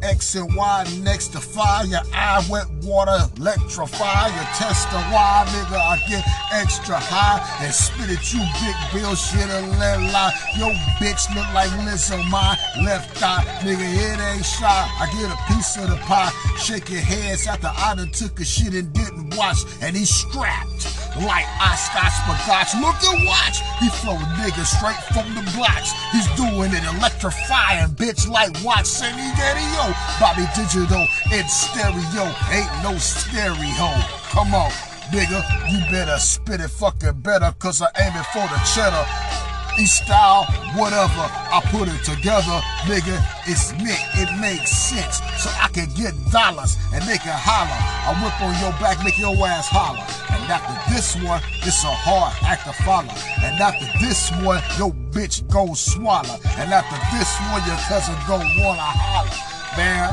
X 0.03 0.35
and 0.35 0.53
Y 0.55 0.99
next 1.01 1.29
to 1.29 1.39
fire. 1.39 1.85
I 2.13 2.45
wet 2.49 2.67
water, 2.83 3.17
electrify. 3.37 4.27
You 4.27 4.43
test 4.55 4.89
the 4.91 4.97
Y, 4.97 5.45
nigga. 5.47 5.77
I 5.77 5.97
get 6.09 6.23
extra 6.53 6.97
high 6.99 7.39
and 7.63 7.73
spit 7.73 8.09
at 8.09 8.33
you, 8.33 8.41
big 8.61 8.75
bill 8.93 9.15
shit 9.15 9.49
and 9.49 9.79
let 9.79 9.99
lie. 10.11 10.33
Yo, 10.57 10.69
bitch 10.99 11.33
look 11.35 11.47
like 11.53 11.69
Lizzo, 11.85 12.17
my 12.29 12.57
left 12.83 13.17
thigh. 13.17 13.43
Nigga, 13.61 13.81
it 13.81 14.19
ain't 14.19 14.45
shy. 14.45 14.65
I 14.65 15.07
get 15.19 15.31
a 15.31 15.53
piece 15.53 15.77
of 15.77 15.89
the 15.89 15.97
pie. 16.07 16.31
Shake 16.57 16.89
your 16.89 17.01
heads 17.01 17.47
after 17.47 17.71
I 17.73 17.95
done 17.95 18.11
took 18.11 18.39
a 18.39 18.45
shit 18.45 18.73
and 18.73 18.91
didn't 18.93 19.35
watch. 19.35 19.59
And 19.81 19.95
he's 19.95 20.09
strapped 20.09 21.00
like 21.19 21.45
Oscar 21.59 22.07
Spagotch. 22.07 22.79
Look 22.79 22.95
and 23.03 23.25
watch. 23.27 23.59
He 23.79 23.89
flow 23.99 24.15
nigga 24.39 24.63
straight 24.63 24.99
from 25.11 25.27
the 25.35 25.43
blocks. 25.51 25.91
He's 26.11 26.27
doing 26.35 26.71
it 26.71 26.83
electrifying, 26.95 27.91
bitch, 27.95 28.27
like 28.29 28.51
watch 28.63 28.85
Sandy 28.85 29.27
Daddy-O. 29.35 29.91
Bobby 30.19 30.47
Digital 30.55 31.07
in 31.31 31.47
stereo. 31.47 32.31
Ain't 32.51 32.71
no 32.83 32.97
stereo. 32.97 33.89
Come 34.31 34.53
on, 34.55 34.71
nigga. 35.11 35.43
You 35.71 35.79
better 35.91 36.17
spit 36.19 36.61
it 36.61 36.69
fucking 36.69 37.19
better, 37.21 37.53
cause 37.59 37.81
I 37.81 37.89
aim 37.99 38.13
it 38.15 38.25
for 38.31 38.47
the 38.47 38.59
cheddar. 38.73 39.50
East 39.79 40.03
style, 40.03 40.45
whatever, 40.75 41.25
I 41.51 41.61
put 41.71 41.87
it 41.87 42.03
together, 42.03 42.59
nigga. 42.87 43.17
It's 43.47 43.73
me, 43.79 43.95
it 44.19 44.29
makes 44.39 44.71
sense. 44.71 45.21
So 45.39 45.49
I 45.61 45.67
can 45.71 45.89
get 45.95 46.13
dollars 46.31 46.77
and 46.93 47.03
they 47.03 47.17
can 47.17 47.35
holler. 47.35 47.79
I 48.07 48.11
whip 48.19 48.35
on 48.41 48.53
your 48.59 48.71
back, 48.79 49.03
make 49.03 49.17
your 49.17 49.35
ass 49.47 49.67
holler. 49.69 50.03
And 50.35 50.43
after 50.51 50.75
this 50.93 51.15
one, 51.23 51.41
it's 51.63 51.83
a 51.83 51.93
hard 51.93 52.33
act 52.43 52.65
to 52.67 52.73
follow. 52.83 53.13
And 53.43 53.59
after 53.59 53.87
this 53.99 54.31
one, 54.43 54.61
your 54.77 54.91
bitch 55.11 55.47
go 55.49 55.73
swallow. 55.73 56.39
And 56.59 56.71
after 56.71 56.97
this 57.15 57.31
one, 57.51 57.63
your 57.67 57.79
cousin 57.87 58.15
go 58.27 58.37
wanna 58.59 58.81
holler. 58.81 59.31
Man, 59.77 60.11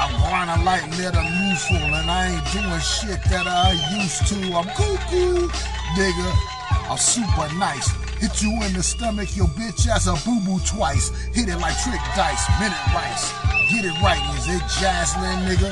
I'm 0.00 0.10
grinding 0.20 0.64
like 0.64 0.82
Metamucil 0.98 1.92
and 1.92 2.10
I 2.10 2.34
ain't 2.34 2.44
doing 2.52 2.80
shit 2.80 3.22
that 3.30 3.46
I 3.46 3.72
used 4.00 4.26
to. 4.28 4.56
I'm 4.56 4.66
cuckoo, 4.74 5.48
nigga. 5.96 6.54
I'm 6.90 6.98
super 6.98 7.48
nice. 7.54 7.88
Hit 8.24 8.40
you 8.40 8.56
in 8.64 8.72
the 8.72 8.82
stomach, 8.82 9.36
your 9.36 9.48
bitch 9.52 9.86
ass 9.86 10.08
a 10.08 10.16
boo 10.24 10.40
boo 10.40 10.56
twice. 10.64 11.12
Hit 11.36 11.52
it 11.52 11.60
like 11.60 11.76
trick 11.84 12.00
dice, 12.16 12.40
minute 12.56 12.80
rice. 12.96 13.28
Get 13.68 13.84
it 13.84 13.92
right, 14.00 14.16
is 14.40 14.48
it 14.48 14.64
Jaslyn, 14.80 15.44
nigga? 15.44 15.68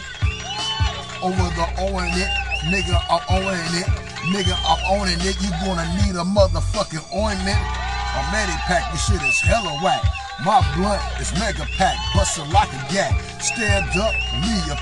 Over 1.24 1.48
the 1.57 1.64
owing 1.80 2.12
it, 2.12 2.28
nigga, 2.68 3.00
I'm 3.09 3.24
owning 3.32 3.72
it. 3.80 3.88
Nigga, 4.36 4.53
I'm 4.68 4.84
owning 4.84 5.16
it. 5.24 5.40
You 5.40 5.48
gonna 5.64 5.88
need 6.05 6.12
a 6.12 6.28
motherfucking 6.28 7.00
ointment. 7.16 7.57
A 7.57 8.20
Medipack, 8.28 8.92
this 8.92 9.07
shit 9.09 9.22
is 9.22 9.40
hella 9.40 9.72
whack. 9.82 10.05
My 10.44 10.61
blunt 10.76 11.00
is 11.22 11.32
mega 11.40 11.64
pack, 11.80 11.96
bustin' 12.14 12.50
like 12.50 12.68
a 12.68 12.92
gat. 12.92 13.16
Stand 13.40 13.96
up, 13.96 14.12
leave 14.44 14.66
your 14.66 14.76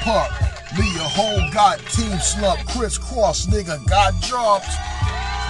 Leave 0.78 0.94
your 0.94 1.10
whole 1.10 1.42
god 1.52 1.78
team 1.90 2.18
slump. 2.18 2.60
Crisscross, 2.68 3.46
nigga, 3.46 3.82
got 3.88 4.14
jobs. 4.22 4.70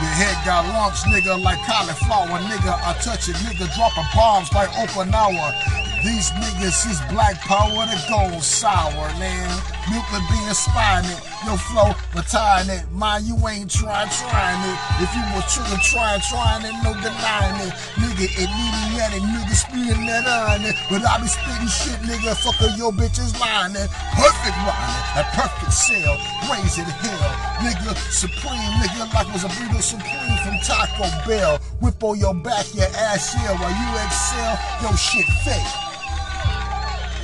Your 0.00 0.16
head 0.16 0.36
got 0.46 0.64
lumps, 0.72 1.04
nigga, 1.04 1.36
like 1.36 1.60
cauliflower, 1.68 2.40
nigga. 2.48 2.72
I 2.72 2.96
touch 3.04 3.28
it, 3.28 3.36
nigga, 3.44 3.68
dropping 3.76 4.08
bombs 4.16 4.50
like 4.54 4.70
Okinawa. 4.70 5.52
These 6.00 6.32
niggas 6.40 6.88
is 6.88 6.96
black 7.12 7.36
power 7.44 7.84
to 7.84 7.98
gold 8.08 8.42
sour, 8.42 9.12
man. 9.20 9.48
Nuclear 9.92 10.24
being 10.32 10.56
spying 10.56 11.04
it, 11.04 11.20
your 11.44 11.60
flow 11.68 11.92
retiring 12.16 12.70
it. 12.70 12.88
Mind 12.92 13.28
you 13.28 13.36
ain't 13.44 13.70
trying, 13.70 14.08
trying 14.08 14.62
it. 14.64 14.78
If 15.04 15.12
you 15.12 15.20
was 15.36 15.44
truly 15.52 15.76
trying, 15.84 16.24
trying 16.32 16.64
it, 16.64 16.72
no 16.80 16.96
denying 16.96 17.68
it. 17.68 17.76
Nigga, 18.20 18.36
it 18.36 18.52
needy 18.52 19.00
at 19.00 19.16
it, 19.16 19.22
nigga 19.24 19.56
spitting 19.56 20.04
that 20.04 20.28
on 20.28 20.60
it. 20.60 20.76
But 20.92 21.00
I 21.08 21.16
be 21.24 21.26
spitting 21.26 21.72
shit, 21.72 21.96
nigga, 22.04 22.36
fucker, 22.36 22.68
your 22.76 22.92
bitch 22.92 23.16
is 23.16 23.32
lying 23.40 23.72
it. 23.72 23.88
Perfect 24.12 24.56
rhyming, 24.60 25.04
a 25.16 25.24
perfect 25.32 25.72
sale, 25.72 26.20
raise 26.52 26.76
it 26.76 26.84
hell. 27.00 27.32
Nigga, 27.64 27.96
supreme, 28.12 28.60
nigga, 28.76 29.08
like 29.14 29.32
was 29.32 29.44
a 29.44 29.48
burrito 29.48 29.80
supreme 29.80 30.36
from 30.44 30.60
Taco 30.68 31.08
Bell. 31.26 31.56
Whip 31.80 32.04
on 32.04 32.18
your 32.18 32.34
back, 32.34 32.66
your 32.74 32.92
ass 32.92 33.32
here 33.32 33.56
while 33.56 33.72
you 33.72 33.88
excel, 34.04 34.52
your 34.84 34.96
shit 35.00 35.24
fake. 35.40 35.72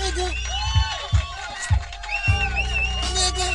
Nigga. 0.00 0.32
Nigga. 3.12 3.48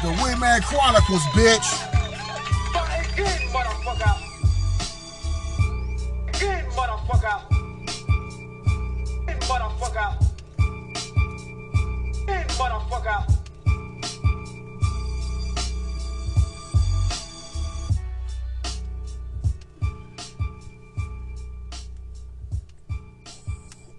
The 0.00 0.10
Wingman 0.16 0.62
Chronicles, 0.64 1.24
bitch. 1.36 1.68
Again, 3.12 3.52
motherfucker. 3.52 4.23
Motherfucker. 6.84 7.40
Again, 9.22 9.40
motherfucker. 9.40 10.10
Motherfucker. 12.58 13.20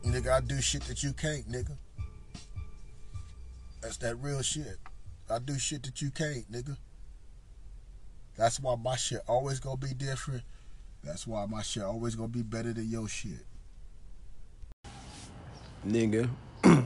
Nigga, 0.05 0.31
I 0.31 0.41
do 0.41 0.61
shit 0.61 0.83
that 0.83 1.01
you 1.01 1.13
can't, 1.13 1.51
nigga. 1.51 1.75
That's 3.81 3.97
that 3.97 4.15
real 4.17 4.43
shit. 4.43 4.77
I 5.27 5.39
do 5.39 5.57
shit 5.57 5.81
that 5.83 6.03
you 6.03 6.11
can't, 6.11 6.51
nigga. 6.51 6.77
That's 8.37 8.59
why 8.59 8.75
my 8.75 8.95
shit 8.95 9.21
always 9.27 9.59
gonna 9.59 9.77
be 9.77 9.95
different. 9.95 10.43
That's 11.05 11.27
why 11.27 11.45
my 11.45 11.61
shit 11.61 11.83
always 11.83 12.15
gonna 12.15 12.29
be 12.29 12.41
better 12.41 12.73
than 12.73 12.89
your 12.89 13.07
shit. 13.07 13.45
Nigga. 15.87 16.27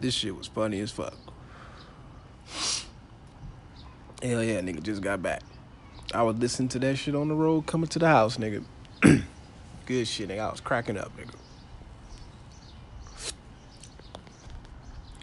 this 0.00 0.14
shit 0.14 0.34
was 0.34 0.46
funny 0.46 0.80
as 0.80 0.90
fuck. 0.90 1.14
Hell 4.22 4.42
yeah, 4.42 4.60
nigga 4.60 4.82
just 4.82 5.02
got 5.02 5.22
back. 5.22 5.42
I 6.14 6.22
was 6.22 6.36
listening 6.36 6.70
to 6.70 6.78
that 6.78 6.96
shit 6.96 7.14
on 7.14 7.28
the 7.28 7.34
road 7.34 7.66
coming 7.66 7.88
to 7.88 7.98
the 7.98 8.08
house, 8.08 8.38
nigga. 8.38 8.64
Good 9.86 10.08
shit, 10.08 10.30
nigga. 10.30 10.40
I 10.40 10.50
was 10.50 10.60
cracking 10.60 10.96
up, 10.96 11.12
nigga. 11.18 11.34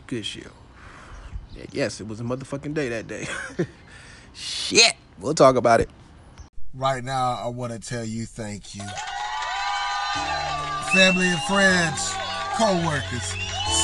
Good 0.06 0.26
shit. 0.26 0.48
Yes, 1.72 2.00
it 2.00 2.08
was 2.08 2.20
a 2.20 2.24
motherfucking 2.24 2.76
day 2.76 2.90
that 2.90 3.08
day. 3.08 3.28
shit. 4.34 4.94
We'll 5.20 5.34
talk 5.34 5.56
about 5.56 5.82
it. 5.82 5.90
Right 6.74 7.04
now, 7.04 7.38
I 7.44 7.48
want 7.48 7.74
to 7.74 7.80
tell 7.80 8.06
you 8.06 8.26
thank 8.26 8.76
you. 8.76 8.84
Family 10.94 11.28
and 11.28 11.42
friends, 11.44 12.14
co 12.56 12.74
workers, 12.88 13.28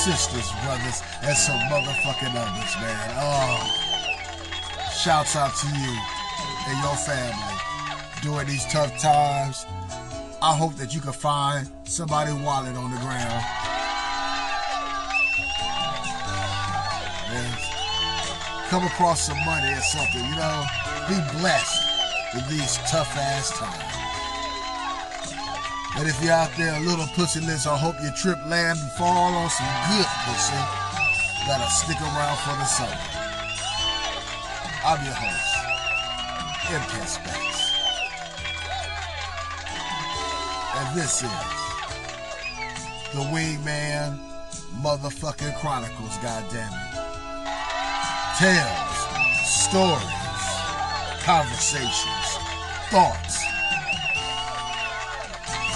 sisters, 0.06 0.50
brothers, 0.64 1.04
and 1.22 1.36
some 1.36 1.60
motherfucking 1.68 2.32
others, 2.34 2.76
man. 2.80 3.12
Oh, 3.20 3.60
shouts 5.04 5.36
out 5.36 5.54
to 5.58 5.68
you 5.68 6.00
and 6.70 6.82
your 6.82 6.96
family 6.96 7.58
during 8.22 8.48
these 8.48 8.66
tough 8.72 8.98
times. 9.02 9.66
I 10.42 10.56
hope 10.56 10.76
that 10.76 10.96
you 10.96 11.02
can 11.02 11.12
find 11.12 11.68
somebody 11.84 12.32
wallet 12.32 12.78
on 12.78 12.92
the 12.92 13.02
ground. 13.02 13.44
Come 18.70 18.84
across 18.84 19.28
some 19.28 19.38
money 19.46 19.72
or 19.72 19.82
something, 19.82 20.24
you 20.26 20.36
know? 20.36 20.66
Be 21.08 21.40
blessed 21.40 21.87
in 22.34 22.44
these 22.50 22.78
tough 22.90 23.16
ass 23.16 23.52
times. 23.58 24.08
And 25.98 26.08
if 26.08 26.22
you're 26.22 26.34
out 26.34 26.52
there 26.58 26.76
a 26.76 26.80
little 26.80 27.06
pussyless, 27.18 27.66
I 27.66 27.78
hope 27.78 27.96
your 28.04 28.12
trip 28.12 28.38
land 28.46 28.78
and 28.80 28.92
fall 28.92 29.34
on 29.34 29.50
some 29.50 29.74
good 29.90 30.06
pussy. 30.28 30.62
Gotta 31.48 31.70
stick 31.72 32.00
around 32.02 32.38
for 32.44 32.56
the 32.60 32.66
summer. 32.66 33.02
I'm 34.86 35.04
your 35.04 35.16
host, 35.16 35.58
MK 36.70 36.94
Spext. 37.08 37.58
And 40.78 40.96
this 40.96 41.24
is 41.24 41.58
the 43.14 43.24
Wingman 43.34 44.20
Motherfucking 44.84 45.56
Chronicles, 45.60 46.18
goddammit. 46.20 46.94
Tales, 48.38 48.98
stories, 49.48 50.27
conversations, 51.28 52.40
thoughts 52.90 53.44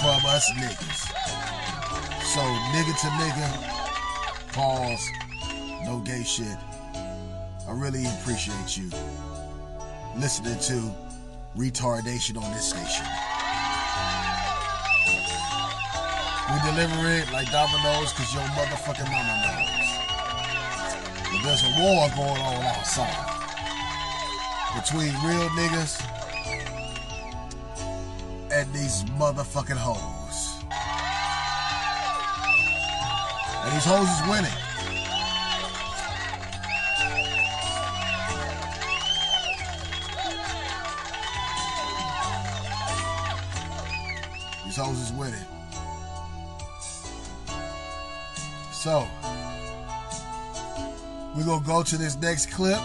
from 0.00 0.24
us 0.32 0.50
niggas. 0.56 1.12
So 2.32 2.40
nigga 2.72 2.94
to 3.02 3.08
nigga, 3.20 3.48
pause, 4.54 5.06
no 5.84 5.98
gay 6.06 6.22
shit. 6.24 6.56
I 7.68 7.72
really 7.72 8.06
appreciate 8.06 8.78
you 8.78 8.88
listening 10.16 10.58
to 10.60 10.90
retardation 11.54 12.42
on 12.42 12.50
this 12.54 12.70
station. 12.70 13.04
We 16.48 16.70
deliver 16.70 17.10
it 17.10 17.30
like 17.30 17.52
Domino's 17.52 18.10
because 18.14 18.32
your 18.32 18.44
motherfucking 18.56 19.04
mama 19.04 19.34
knows. 19.44 19.88
But 21.30 21.42
there's 21.44 21.62
a 21.62 21.72
war 21.78 22.08
going 22.16 22.40
on 22.40 22.64
outside 22.64 23.31
between 24.74 25.12
real 25.24 25.48
niggas 25.50 26.00
and 28.50 28.72
these 28.72 29.04
motherfucking 29.18 29.76
hoes. 29.76 30.64
And 33.64 33.74
these 33.74 33.84
hoes 33.84 34.08
is 34.08 34.22
winning. 34.28 34.50
These 44.64 44.76
hoes 44.76 45.00
is 45.00 45.12
winning. 45.12 45.46
So, 48.72 49.06
we're 51.36 51.44
gonna 51.44 51.64
go 51.64 51.82
to 51.82 51.96
this 51.96 52.16
next 52.16 52.50
clip. 52.50 52.80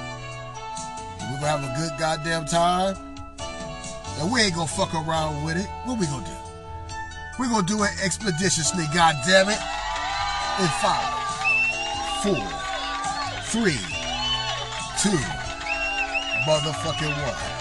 Have 1.47 1.63
a 1.63 1.73
good 1.79 1.97
goddamn 1.97 2.45
time. 2.45 2.97
And 4.19 4.29
we 4.29 4.41
ain't 4.41 4.53
gonna 4.53 4.67
fuck 4.67 4.93
around 4.93 5.45
with 5.45 5.55
it. 5.55 5.65
What 5.85 5.97
we 5.97 6.05
gonna 6.05 6.25
do? 6.25 6.31
We're 7.39 7.47
gonna 7.47 7.65
do 7.65 7.83
it 7.83 7.91
expeditiously, 8.03 8.83
goddamn 8.93 9.47
it. 9.47 9.59
In 10.59 10.67
five, 10.83 11.07
four, 12.21 12.43
three, 13.43 13.79
two, 14.99 15.17
motherfucking 16.43 17.15
one. 17.23 17.56